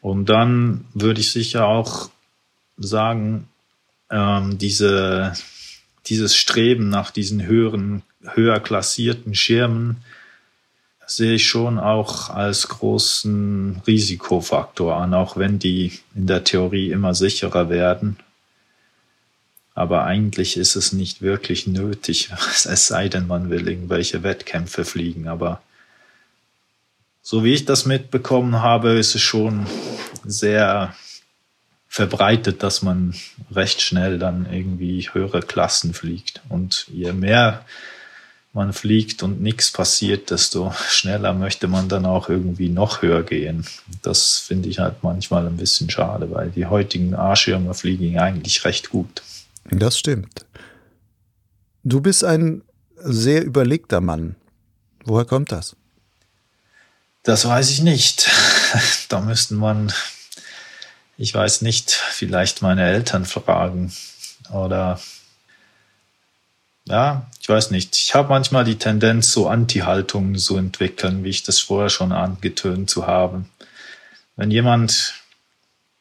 Und 0.00 0.28
dann 0.28 0.86
würde 0.92 1.20
ich 1.20 1.30
sicher 1.30 1.68
auch 1.68 2.10
sagen, 2.78 3.46
ähm, 4.10 4.58
diese, 4.58 5.34
dieses 6.06 6.34
Streben 6.34 6.88
nach 6.88 7.12
diesen 7.12 7.46
höheren, 7.46 8.02
höher 8.34 8.60
klassierten 8.60 9.34
Schirmen 9.34 10.02
sehe 11.06 11.34
ich 11.34 11.46
schon 11.46 11.78
auch 11.78 12.30
als 12.30 12.68
großen 12.68 13.82
Risikofaktor 13.86 14.96
an, 14.96 15.14
auch 15.14 15.36
wenn 15.36 15.58
die 15.58 16.00
in 16.14 16.26
der 16.26 16.44
Theorie 16.44 16.90
immer 16.90 17.14
sicherer 17.14 17.68
werden. 17.68 18.16
Aber 19.74 20.04
eigentlich 20.04 20.56
ist 20.56 20.76
es 20.76 20.92
nicht 20.92 21.22
wirklich 21.22 21.66
nötig, 21.66 22.30
es 22.64 22.86
sei 22.86 23.08
denn, 23.08 23.26
man 23.26 23.50
will 23.50 23.68
irgendwelche 23.68 24.22
Wettkämpfe 24.22 24.84
fliegen. 24.84 25.28
Aber 25.28 25.62
so 27.22 27.44
wie 27.44 27.54
ich 27.54 27.64
das 27.64 27.86
mitbekommen 27.86 28.60
habe, 28.60 28.92
ist 28.92 29.14
es 29.14 29.22
schon 29.22 29.66
sehr 30.24 30.94
verbreitet, 31.88 32.62
dass 32.62 32.82
man 32.82 33.14
recht 33.50 33.82
schnell 33.82 34.18
dann 34.18 34.50
irgendwie 34.50 35.08
höhere 35.12 35.40
Klassen 35.40 35.94
fliegt. 35.94 36.40
Und 36.48 36.86
je 36.88 37.12
mehr 37.12 37.64
man 38.52 38.72
fliegt 38.72 39.22
und 39.22 39.40
nichts 39.40 39.70
passiert, 39.70 40.30
desto 40.30 40.72
schneller 40.88 41.32
möchte 41.32 41.68
man 41.68 41.88
dann 41.88 42.04
auch 42.04 42.28
irgendwie 42.28 42.68
noch 42.68 43.02
höher 43.02 43.22
gehen. 43.22 43.66
Das 44.02 44.38
finde 44.38 44.68
ich 44.68 44.78
halt 44.78 45.02
manchmal 45.02 45.46
ein 45.46 45.56
bisschen 45.56 45.88
schade, 45.88 46.30
weil 46.30 46.50
die 46.50 46.66
heutigen 46.66 47.14
A-Schirme 47.14 47.72
fliegen 47.74 48.18
eigentlich 48.18 48.64
recht 48.64 48.90
gut. 48.90 49.22
Das 49.70 49.98
stimmt. 49.98 50.44
Du 51.82 52.00
bist 52.00 52.24
ein 52.24 52.62
sehr 52.96 53.44
überlegter 53.44 54.00
Mann. 54.00 54.36
Woher 55.04 55.24
kommt 55.24 55.50
das? 55.50 55.74
Das 57.22 57.46
weiß 57.46 57.70
ich 57.70 57.82
nicht. 57.82 58.30
Da 59.08 59.20
müssten 59.20 59.56
man 59.56 59.92
ich 61.22 61.34
weiß 61.34 61.62
nicht, 61.62 61.92
vielleicht 61.92 62.62
meine 62.62 62.84
Eltern 62.84 63.24
fragen 63.24 63.92
oder 64.52 65.00
ja, 66.84 67.26
ich 67.40 67.48
weiß 67.48 67.70
nicht. 67.70 67.96
Ich 67.96 68.14
habe 68.14 68.28
manchmal 68.28 68.64
die 68.64 68.78
Tendenz, 68.78 69.32
so 69.32 69.48
Anti-Haltungen 69.48 70.36
zu 70.36 70.56
entwickeln, 70.56 71.24
wie 71.24 71.30
ich 71.30 71.42
das 71.42 71.60
vorher 71.60 71.90
schon 71.90 72.12
angetönt 72.12 72.90
zu 72.90 73.06
haben. 73.06 73.48
Wenn 74.36 74.50
jemand 74.50 75.14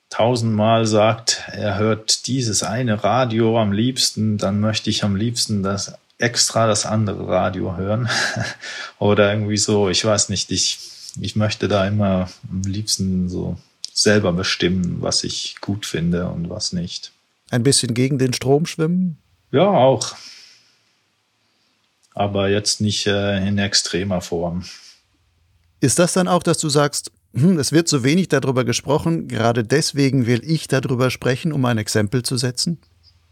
tausendmal 0.09 0.85
sagt, 0.85 1.43
er 1.51 1.77
hört 1.77 2.27
dieses 2.27 2.63
eine 2.63 3.03
Radio 3.03 3.59
am 3.59 3.71
liebsten, 3.71 4.37
dann 4.37 4.59
möchte 4.59 4.89
ich 4.89 5.03
am 5.03 5.15
liebsten 5.15 5.63
das 5.63 5.93
extra 6.17 6.67
das 6.67 6.85
andere 6.85 7.27
Radio 7.27 7.77
hören. 7.77 8.09
Oder 8.99 9.31
irgendwie 9.31 9.57
so, 9.57 9.89
ich 9.89 10.03
weiß 10.03 10.29
nicht, 10.29 10.51
ich, 10.51 10.79
ich 11.19 11.35
möchte 11.35 11.67
da 11.67 11.85
immer 11.87 12.29
am 12.49 12.61
liebsten 12.63 13.29
so 13.29 13.57
selber 13.93 14.33
bestimmen, 14.33 14.97
was 14.99 15.23
ich 15.23 15.55
gut 15.61 15.85
finde 15.85 16.27
und 16.27 16.49
was 16.49 16.73
nicht. 16.73 17.11
Ein 17.49 17.63
bisschen 17.63 17.93
gegen 17.93 18.17
den 18.17 18.33
Strom 18.33 18.65
schwimmen? 18.65 19.17
Ja, 19.51 19.67
auch. 19.67 20.15
Aber 22.13 22.49
jetzt 22.49 22.81
nicht 22.81 23.07
äh, 23.07 23.47
in 23.47 23.57
extremer 23.57 24.21
Form. 24.21 24.63
Ist 25.79 25.99
das 25.99 26.13
dann 26.13 26.27
auch, 26.27 26.43
dass 26.43 26.57
du 26.59 26.69
sagst, 26.69 27.11
hm, 27.33 27.57
es 27.57 27.71
wird 27.71 27.87
so 27.87 28.03
wenig 28.03 28.27
darüber 28.27 28.65
gesprochen, 28.65 29.27
gerade 29.27 29.63
deswegen 29.63 30.27
will 30.27 30.41
ich 30.43 30.67
darüber 30.67 31.09
sprechen, 31.09 31.53
um 31.53 31.63
ein 31.65 31.77
Exempel 31.77 32.23
zu 32.23 32.37
setzen? 32.37 32.77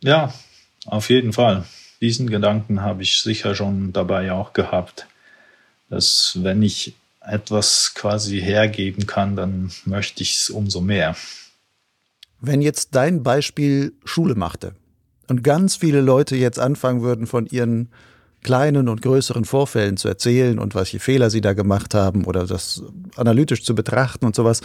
Ja, 0.01 0.33
auf 0.85 1.09
jeden 1.09 1.33
Fall. 1.33 1.65
Diesen 2.01 2.29
Gedanken 2.29 2.81
habe 2.81 3.03
ich 3.03 3.21
sicher 3.21 3.55
schon 3.55 3.91
dabei 3.91 4.31
auch 4.31 4.53
gehabt, 4.53 5.07
dass 5.89 6.37
wenn 6.41 6.63
ich 6.63 6.93
etwas 7.21 7.93
quasi 7.93 8.39
hergeben 8.39 9.05
kann, 9.05 9.35
dann 9.35 9.71
möchte 9.85 10.23
ich 10.23 10.37
es 10.37 10.49
umso 10.49 10.79
mehr. 10.79 11.15
Wenn 12.39 12.61
jetzt 12.61 12.95
dein 12.95 13.21
Beispiel 13.21 13.93
Schule 14.05 14.35
machte 14.35 14.73
und 15.27 15.43
ganz 15.43 15.75
viele 15.75 15.99
Leute 15.99 16.37
jetzt 16.37 16.57
anfangen 16.57 17.01
würden, 17.01 17.27
von 17.27 17.45
ihren 17.47 17.89
kleinen 18.43 18.87
und 18.87 19.01
größeren 19.01 19.45
Vorfällen 19.45 19.97
zu 19.97 20.07
erzählen 20.07 20.59
und 20.59 20.75
welche 20.75 20.99
Fehler 20.99 21.29
sie 21.29 21.41
da 21.41 21.53
gemacht 21.53 21.93
haben 21.93 22.25
oder 22.25 22.45
das 22.45 22.83
analytisch 23.15 23.63
zu 23.63 23.75
betrachten 23.75 24.25
und 24.25 24.35
sowas, 24.35 24.61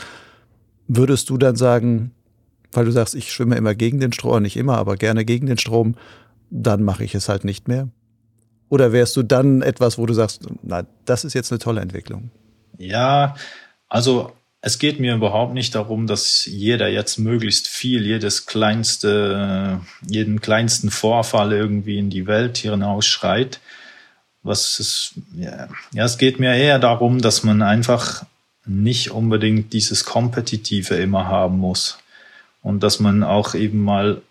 würdest 0.87 1.31
du 1.31 1.39
dann 1.39 1.57
sagen, 1.57 2.12
weil 2.72 2.85
du 2.85 2.93
sagst, 2.93 3.14
ich 3.14 3.33
schwimme 3.33 3.57
immer 3.57 3.75
gegen 3.75 4.01
den 4.01 4.12
Strom, 4.12 4.43
nicht 4.43 4.57
immer, 4.57 4.79
aber 4.79 4.97
gerne 4.97 5.25
gegen 5.25 5.47
den 5.47 5.59
Strom, 5.59 5.97
dann 6.51 6.83
mache 6.83 7.05
ich 7.05 7.14
es 7.14 7.29
halt 7.29 7.45
nicht 7.45 7.68
mehr? 7.68 7.89
Oder 8.68 8.93
wärst 8.93 9.16
du 9.16 9.22
dann 9.22 9.62
etwas, 9.62 9.99
wo 9.99 10.07
du 10.07 10.14
sagst, 10.14 10.43
na, 10.62 10.87
das 11.05 11.25
ist 11.25 11.35
jetzt 11.35 11.53
eine 11.53 11.59
tolle 11.59 11.81
Entwicklung? 11.81 12.31
Ja, 12.79 13.35
also 13.89 14.33
es 14.66 14.78
geht 14.78 14.98
mir 14.98 15.14
überhaupt 15.14 15.52
nicht 15.52 15.74
darum, 15.74 16.06
dass 16.06 16.46
jeder 16.46 16.88
jetzt 16.88 17.18
möglichst 17.18 17.68
viel, 17.68 18.06
jedes 18.06 18.46
kleinste, 18.46 19.82
jeden 20.08 20.40
kleinsten 20.40 20.90
Vorfall 20.90 21.52
irgendwie 21.52 21.98
in 21.98 22.08
die 22.08 22.26
Welt 22.26 22.56
hinausschreit. 22.56 23.60
Was 24.42 24.80
ist, 24.80 25.16
ja, 25.34 25.68
ja, 25.92 26.04
es 26.06 26.16
geht 26.16 26.40
mir 26.40 26.54
eher 26.54 26.78
darum, 26.78 27.20
dass 27.20 27.42
man 27.44 27.60
einfach 27.60 28.24
nicht 28.64 29.10
unbedingt 29.10 29.74
dieses 29.74 30.06
Kompetitive 30.06 30.94
immer 30.94 31.26
haben 31.28 31.58
muss. 31.58 31.98
Und 32.62 32.82
dass 32.82 33.00
man 33.00 33.22
auch 33.22 33.54
eben 33.54 33.84
mal 33.84 34.22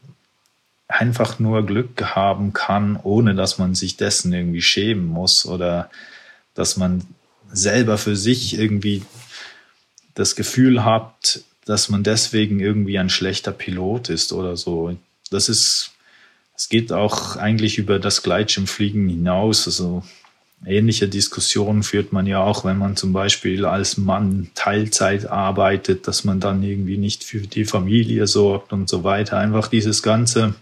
einfach 0.88 1.38
nur 1.38 1.64
Glück 1.64 2.16
haben 2.16 2.54
kann, 2.54 3.00
ohne 3.04 3.36
dass 3.36 3.60
man 3.60 3.76
sich 3.76 3.98
dessen 3.98 4.34
irgendwie 4.34 4.64
schämen 4.64 5.06
muss 5.06 5.46
oder 5.46 5.92
dass 6.56 6.76
man 6.76 7.04
selber 7.52 8.00
für 8.00 8.16
sich 8.16 8.58
irgendwie 8.58 9.04
das 10.16 10.36
Gefühl 10.36 10.84
habt, 10.84 11.44
dass 11.66 11.90
man 11.90 12.04
deswegen 12.04 12.60
irgendwie 12.60 13.00
ein 13.00 13.10
schlechter 13.10 13.52
Pilot 13.52 14.10
ist 14.10 14.34
oder 14.34 14.58
so. 14.58 14.96
Das 15.32 15.50
ist, 15.50 15.92
es 16.56 16.70
geht 16.70 16.92
auch 16.92 17.36
eigentlich 17.36 17.78
über 17.78 18.00
das 18.00 18.24
Gleitschirmfliegen 18.24 19.08
hinaus. 19.08 19.66
Also 19.66 20.04
ähnliche 20.66 21.08
Diskussionen 21.08 21.84
führt 21.84 22.14
man 22.14 22.28
ja 22.28 22.42
auch, 22.42 22.66
wenn 22.66 22.78
man 22.78 22.96
zum 22.96 23.14
Beispiel 23.14 23.66
als 23.66 23.98
Mann 23.98 24.52
Teilzeit 24.56 25.26
arbeitet, 25.26 26.08
dass 26.08 26.24
man 26.24 26.40
dann 26.40 26.64
irgendwie 26.64 26.98
nicht 26.98 27.24
für 27.24 27.40
die 27.40 27.66
Familie 27.66 28.28
sorgt 28.28 28.74
und 28.74 28.90
so 28.90 29.04
weiter. 29.04 29.38
Einfach 29.38 29.68
dieses 29.68 30.04
ganze 30.04 30.56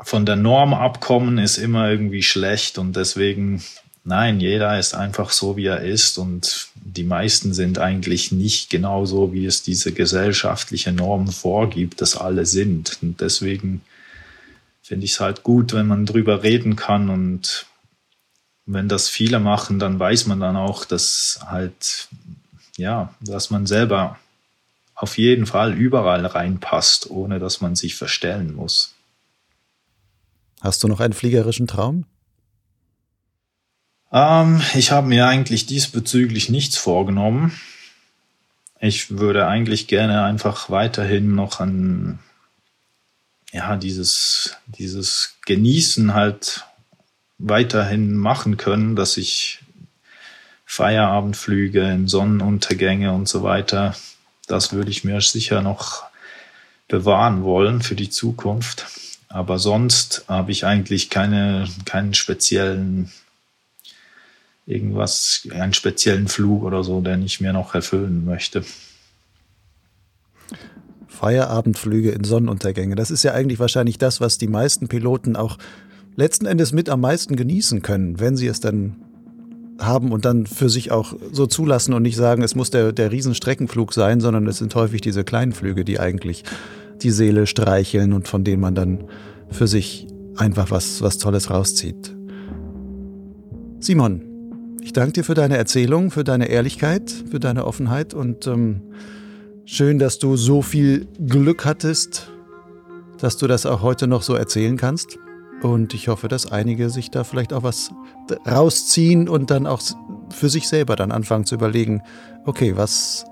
von 0.00 0.26
der 0.26 0.36
Norm 0.36 0.74
abkommen 0.74 1.38
ist 1.38 1.56
immer 1.56 1.88
irgendwie 1.88 2.22
schlecht 2.22 2.76
und 2.78 2.94
deswegen 2.94 3.62
Nein, 4.06 4.38
jeder 4.38 4.78
ist 4.78 4.94
einfach 4.94 5.30
so, 5.30 5.56
wie 5.56 5.64
er 5.64 5.80
ist 5.80 6.18
und 6.18 6.68
die 6.74 7.04
meisten 7.04 7.54
sind 7.54 7.78
eigentlich 7.78 8.32
nicht 8.32 8.68
genau 8.68 9.06
so, 9.06 9.32
wie 9.32 9.46
es 9.46 9.62
diese 9.62 9.92
gesellschaftliche 9.92 10.92
Norm 10.92 11.28
vorgibt, 11.28 12.02
dass 12.02 12.14
alle 12.14 12.44
sind. 12.44 12.98
Und 13.00 13.22
deswegen 13.22 13.80
finde 14.82 15.06
ich 15.06 15.12
es 15.12 15.20
halt 15.20 15.42
gut, 15.42 15.72
wenn 15.72 15.86
man 15.86 16.04
drüber 16.04 16.42
reden 16.42 16.76
kann 16.76 17.08
und 17.08 17.64
wenn 18.66 18.90
das 18.90 19.08
viele 19.08 19.40
machen, 19.40 19.78
dann 19.78 19.98
weiß 19.98 20.26
man 20.26 20.40
dann 20.40 20.56
auch, 20.56 20.84
dass 20.84 21.40
halt, 21.46 22.08
ja, 22.76 23.14
dass 23.22 23.48
man 23.48 23.66
selber 23.66 24.18
auf 24.94 25.16
jeden 25.16 25.46
Fall 25.46 25.72
überall 25.72 26.26
reinpasst, 26.26 27.10
ohne 27.10 27.38
dass 27.38 27.62
man 27.62 27.74
sich 27.74 27.94
verstellen 27.94 28.54
muss. 28.54 28.94
Hast 30.60 30.82
du 30.82 30.88
noch 30.88 31.00
einen 31.00 31.14
fliegerischen 31.14 31.66
Traum? 31.66 32.04
Ähm, 34.14 34.62
ich 34.74 34.92
habe 34.92 35.08
mir 35.08 35.26
eigentlich 35.26 35.66
diesbezüglich 35.66 36.48
nichts 36.48 36.78
vorgenommen. 36.78 37.52
Ich 38.80 39.18
würde 39.18 39.46
eigentlich 39.46 39.88
gerne 39.88 40.22
einfach 40.22 40.70
weiterhin 40.70 41.34
noch 41.34 41.58
an 41.58 42.20
ja, 43.52 43.76
dieses, 43.76 44.56
dieses 44.66 45.36
Genießen 45.46 46.14
halt 46.14 46.64
weiterhin 47.38 48.16
machen 48.16 48.56
können, 48.56 48.94
dass 48.94 49.16
ich 49.16 49.60
Feierabendflüge 50.64 51.82
in 51.90 52.08
Sonnenuntergänge 52.08 53.12
und 53.12 53.28
so 53.28 53.42
weiter, 53.42 53.96
das 54.46 54.72
würde 54.72 54.90
ich 54.90 55.04
mir 55.04 55.20
sicher 55.20 55.62
noch 55.62 56.04
bewahren 56.88 57.42
wollen 57.42 57.82
für 57.82 57.94
die 57.94 58.10
Zukunft. 58.10 58.86
Aber 59.28 59.58
sonst 59.58 60.24
habe 60.28 60.52
ich 60.52 60.64
eigentlich 60.66 61.10
keine, 61.10 61.68
keinen 61.84 62.14
speziellen 62.14 63.10
irgendwas, 64.66 65.46
einen 65.52 65.74
speziellen 65.74 66.28
Flug 66.28 66.62
oder 66.64 66.82
so, 66.84 67.00
den 67.00 67.22
ich 67.22 67.40
mir 67.40 67.52
noch 67.52 67.74
erfüllen 67.74 68.24
möchte. 68.24 68.64
Feierabendflüge 71.08 72.10
in 72.10 72.24
Sonnenuntergänge. 72.24 72.96
Das 72.96 73.10
ist 73.10 73.22
ja 73.22 73.32
eigentlich 73.32 73.58
wahrscheinlich 73.58 73.98
das, 73.98 74.20
was 74.20 74.38
die 74.38 74.48
meisten 74.48 74.88
Piloten 74.88 75.36
auch 75.36 75.58
letzten 76.16 76.46
Endes 76.46 76.72
mit 76.72 76.88
am 76.88 77.00
meisten 77.00 77.36
genießen 77.36 77.82
können, 77.82 78.20
wenn 78.20 78.36
sie 78.36 78.46
es 78.46 78.60
dann 78.60 78.96
haben 79.78 80.12
und 80.12 80.24
dann 80.24 80.46
für 80.46 80.68
sich 80.68 80.92
auch 80.92 81.14
so 81.32 81.46
zulassen 81.46 81.94
und 81.94 82.02
nicht 82.02 82.16
sagen, 82.16 82.42
es 82.42 82.54
muss 82.54 82.70
der, 82.70 82.92
der 82.92 83.10
Riesenstreckenflug 83.10 83.92
sein, 83.92 84.20
sondern 84.20 84.46
es 84.46 84.58
sind 84.58 84.74
häufig 84.74 85.00
diese 85.00 85.24
kleinen 85.24 85.52
Flüge, 85.52 85.84
die 85.84 85.98
eigentlich 85.98 86.44
die 87.02 87.10
Seele 87.10 87.46
streicheln 87.46 88.12
und 88.12 88.28
von 88.28 88.44
denen 88.44 88.60
man 88.60 88.74
dann 88.74 89.04
für 89.50 89.66
sich 89.66 90.06
einfach 90.36 90.70
was, 90.70 91.02
was 91.02 91.18
Tolles 91.18 91.50
rauszieht. 91.50 92.14
Simon, 93.80 94.33
ich 94.84 94.92
danke 94.92 95.12
dir 95.12 95.24
für 95.24 95.34
deine 95.34 95.56
Erzählung, 95.56 96.10
für 96.10 96.24
deine 96.24 96.48
Ehrlichkeit, 96.50 97.10
für 97.30 97.40
deine 97.40 97.64
Offenheit 97.64 98.12
und 98.12 98.46
ähm, 98.46 98.82
schön, 99.64 99.98
dass 99.98 100.18
du 100.18 100.36
so 100.36 100.60
viel 100.60 101.06
Glück 101.26 101.64
hattest, 101.64 102.30
dass 103.18 103.38
du 103.38 103.46
das 103.46 103.64
auch 103.64 103.80
heute 103.80 104.06
noch 104.06 104.20
so 104.20 104.34
erzählen 104.34 104.76
kannst. 104.76 105.18
Und 105.62 105.94
ich 105.94 106.08
hoffe, 106.08 106.28
dass 106.28 106.52
einige 106.52 106.90
sich 106.90 107.10
da 107.10 107.24
vielleicht 107.24 107.54
auch 107.54 107.62
was 107.62 107.92
rausziehen 108.46 109.26
und 109.26 109.50
dann 109.50 109.66
auch 109.66 109.80
für 110.28 110.50
sich 110.50 110.68
selber 110.68 110.96
dann 110.96 111.12
anfangen 111.12 111.46
zu 111.46 111.54
überlegen, 111.54 112.02
okay, 112.44 112.76
was 112.76 113.24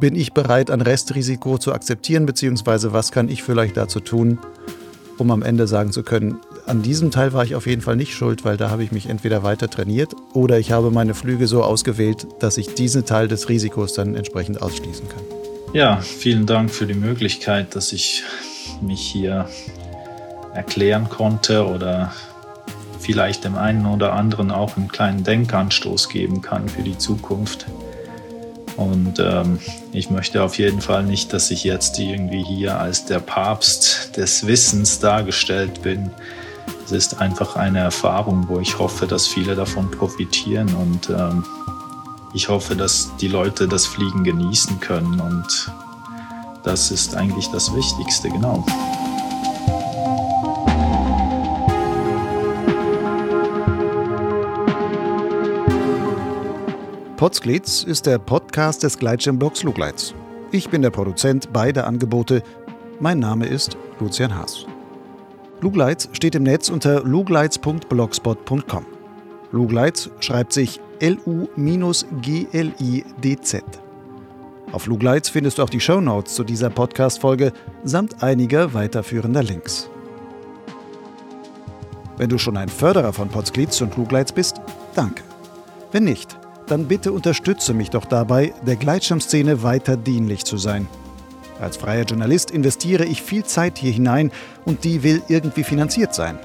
bin 0.00 0.14
ich 0.14 0.34
bereit 0.34 0.70
an 0.70 0.82
Restrisiko 0.82 1.56
zu 1.56 1.72
akzeptieren, 1.72 2.26
beziehungsweise 2.26 2.92
was 2.92 3.10
kann 3.10 3.30
ich 3.30 3.42
vielleicht 3.42 3.78
dazu 3.78 4.00
tun, 4.00 4.38
um 5.16 5.30
am 5.30 5.42
Ende 5.42 5.66
sagen 5.66 5.92
zu 5.92 6.02
können, 6.02 6.40
an 6.70 6.82
diesem 6.82 7.10
Teil 7.10 7.32
war 7.32 7.42
ich 7.44 7.56
auf 7.56 7.66
jeden 7.66 7.82
Fall 7.82 7.96
nicht 7.96 8.14
schuld, 8.14 8.44
weil 8.44 8.56
da 8.56 8.70
habe 8.70 8.84
ich 8.84 8.92
mich 8.92 9.08
entweder 9.08 9.42
weiter 9.42 9.68
trainiert 9.68 10.14
oder 10.32 10.60
ich 10.60 10.70
habe 10.70 10.92
meine 10.92 11.14
Flüge 11.14 11.48
so 11.48 11.64
ausgewählt, 11.64 12.28
dass 12.38 12.56
ich 12.58 12.74
diesen 12.74 13.04
Teil 13.04 13.26
des 13.26 13.48
Risikos 13.48 13.92
dann 13.92 14.14
entsprechend 14.14 14.62
ausschließen 14.62 15.08
kann. 15.08 15.20
Ja, 15.72 15.96
vielen 16.00 16.46
Dank 16.46 16.70
für 16.70 16.86
die 16.86 16.94
Möglichkeit, 16.94 17.74
dass 17.74 17.92
ich 17.92 18.22
mich 18.80 19.00
hier 19.00 19.48
erklären 20.54 21.08
konnte 21.08 21.66
oder 21.66 22.12
vielleicht 23.00 23.44
dem 23.44 23.56
einen 23.56 23.86
oder 23.86 24.12
anderen 24.12 24.52
auch 24.52 24.76
einen 24.76 24.88
kleinen 24.88 25.24
Denkanstoß 25.24 26.08
geben 26.08 26.40
kann 26.40 26.68
für 26.68 26.82
die 26.82 26.96
Zukunft. 26.96 27.66
Und 28.76 29.18
ähm, 29.18 29.58
ich 29.92 30.08
möchte 30.10 30.42
auf 30.44 30.56
jeden 30.56 30.80
Fall 30.80 31.02
nicht, 31.02 31.32
dass 31.32 31.50
ich 31.50 31.64
jetzt 31.64 31.98
irgendwie 31.98 32.44
hier 32.44 32.78
als 32.78 33.06
der 33.06 33.18
Papst 33.18 34.16
des 34.16 34.46
Wissens 34.46 35.00
dargestellt 35.00 35.82
bin. 35.82 36.10
Es 36.84 36.92
ist 36.92 37.20
einfach 37.20 37.56
eine 37.56 37.78
Erfahrung, 37.78 38.46
wo 38.48 38.58
ich 38.60 38.78
hoffe, 38.78 39.06
dass 39.06 39.26
viele 39.26 39.54
davon 39.54 39.90
profitieren 39.90 40.74
und 40.74 41.10
ähm, 41.10 41.44
ich 42.32 42.48
hoffe, 42.48 42.76
dass 42.76 43.10
die 43.20 43.28
Leute 43.28 43.66
das 43.66 43.86
Fliegen 43.86 44.24
genießen 44.24 44.80
können 44.80 45.20
und 45.20 45.72
das 46.62 46.90
ist 46.90 47.16
eigentlich 47.16 47.48
das 47.48 47.74
Wichtigste, 47.74 48.28
genau. 48.28 48.64
Potsglitz 57.20 57.82
ist 57.82 58.06
der 58.06 58.18
Podcast 58.18 58.82
des 58.82 58.98
Gleitschirmblogs 58.98 59.62
Lugleitz. 59.62 60.14
Ich 60.52 60.70
bin 60.70 60.80
der 60.80 60.88
Produzent 60.88 61.52
beider 61.52 61.86
Angebote. 61.86 62.42
Mein 62.98 63.18
Name 63.18 63.44
ist 63.46 63.76
Lucian 64.00 64.34
Haas. 64.34 64.64
Lugleitz 65.62 66.08
steht 66.12 66.34
im 66.34 66.44
Netz 66.44 66.70
unter 66.70 67.02
lugleitz.blogspot.com. 67.04 68.86
Lugleitz 69.52 70.08
schreibt 70.20 70.54
sich 70.54 70.80
L-U-G-L-I-D-Z. 71.00 71.50
Auf 74.72 74.86
Lugleitz 74.86 75.28
findest 75.28 75.58
du 75.58 75.62
auch 75.62 75.70
die 75.70 75.80
Shownotes 75.80 76.34
zu 76.34 76.44
dieser 76.44 76.70
Podcast-Folge 76.70 77.52
samt 77.84 78.22
einiger 78.22 78.72
weiterführender 78.72 79.42
Links. 79.42 79.90
Wenn 82.16 82.30
du 82.30 82.38
schon 82.38 82.56
ein 82.56 82.68
Förderer 82.68 83.12
von 83.12 83.28
Potsglitz 83.28 83.80
und 83.80 83.96
Lugleitz 83.96 84.32
bist, 84.32 84.60
danke. 84.94 85.22
Wenn 85.92 86.04
nicht, 86.04 86.38
dann 86.68 86.86
bitte 86.86 87.12
unterstütze 87.12 87.74
mich 87.74 87.90
doch 87.90 88.06
dabei, 88.06 88.54
der 88.66 88.76
Gleitschirmszene 88.76 89.62
weiter 89.62 89.96
dienlich 89.96 90.44
zu 90.44 90.56
sein. 90.56 90.86
Als 91.60 91.76
freier 91.76 92.04
Journalist 92.04 92.50
investiere 92.50 93.04
ich 93.04 93.22
viel 93.22 93.44
Zeit 93.44 93.76
hier 93.76 93.92
hinein 93.92 94.32
und 94.64 94.84
die 94.84 95.02
will 95.02 95.22
irgendwie 95.28 95.64
finanziert 95.64 96.14
sein. 96.14 96.38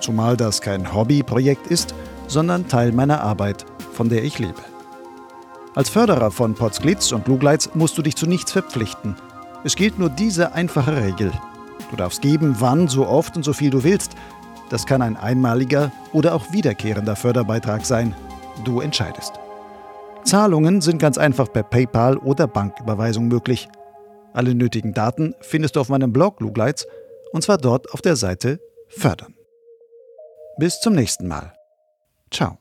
Zumal 0.00 0.36
das 0.36 0.62
kein 0.62 0.94
Hobbyprojekt 0.94 1.66
ist, 1.66 1.94
sondern 2.26 2.68
Teil 2.68 2.92
meiner 2.92 3.20
Arbeit, 3.20 3.66
von 3.92 4.08
der 4.08 4.24
ich 4.24 4.38
lebe. 4.38 4.62
Als 5.74 5.90
Förderer 5.90 6.30
von 6.30 6.54
Potsglitz 6.54 7.12
und 7.12 7.28
Lugleitz 7.28 7.70
musst 7.74 7.98
du 7.98 8.02
dich 8.02 8.16
zu 8.16 8.26
nichts 8.26 8.52
verpflichten. 8.52 9.16
Es 9.62 9.76
gilt 9.76 9.98
nur 9.98 10.08
diese 10.08 10.54
einfache 10.54 10.96
Regel. 10.96 11.32
Du 11.90 11.96
darfst 11.96 12.22
geben, 12.22 12.56
wann, 12.58 12.88
so 12.88 13.06
oft 13.06 13.36
und 13.36 13.42
so 13.42 13.52
viel 13.52 13.70
du 13.70 13.84
willst. 13.84 14.12
Das 14.70 14.86
kann 14.86 15.02
ein 15.02 15.16
einmaliger 15.16 15.92
oder 16.12 16.34
auch 16.34 16.52
wiederkehrender 16.52 17.16
Förderbeitrag 17.16 17.84
sein. 17.84 18.14
Du 18.64 18.80
entscheidest. 18.80 19.34
Zahlungen 20.24 20.80
sind 20.80 20.98
ganz 20.98 21.18
einfach 21.18 21.52
per 21.52 21.62
PayPal 21.62 22.16
oder 22.16 22.46
Banküberweisung 22.46 23.28
möglich. 23.28 23.68
Alle 24.32 24.54
nötigen 24.54 24.94
Daten 24.94 25.34
findest 25.40 25.76
du 25.76 25.80
auf 25.80 25.88
meinem 25.88 26.12
Blog 26.12 26.40
Lugleitz 26.40 26.86
und 27.32 27.42
zwar 27.42 27.58
dort 27.58 27.92
auf 27.92 28.02
der 28.02 28.16
Seite 28.16 28.60
Fördern. 28.88 29.34
Bis 30.58 30.80
zum 30.80 30.94
nächsten 30.94 31.28
Mal. 31.28 31.54
Ciao. 32.30 32.58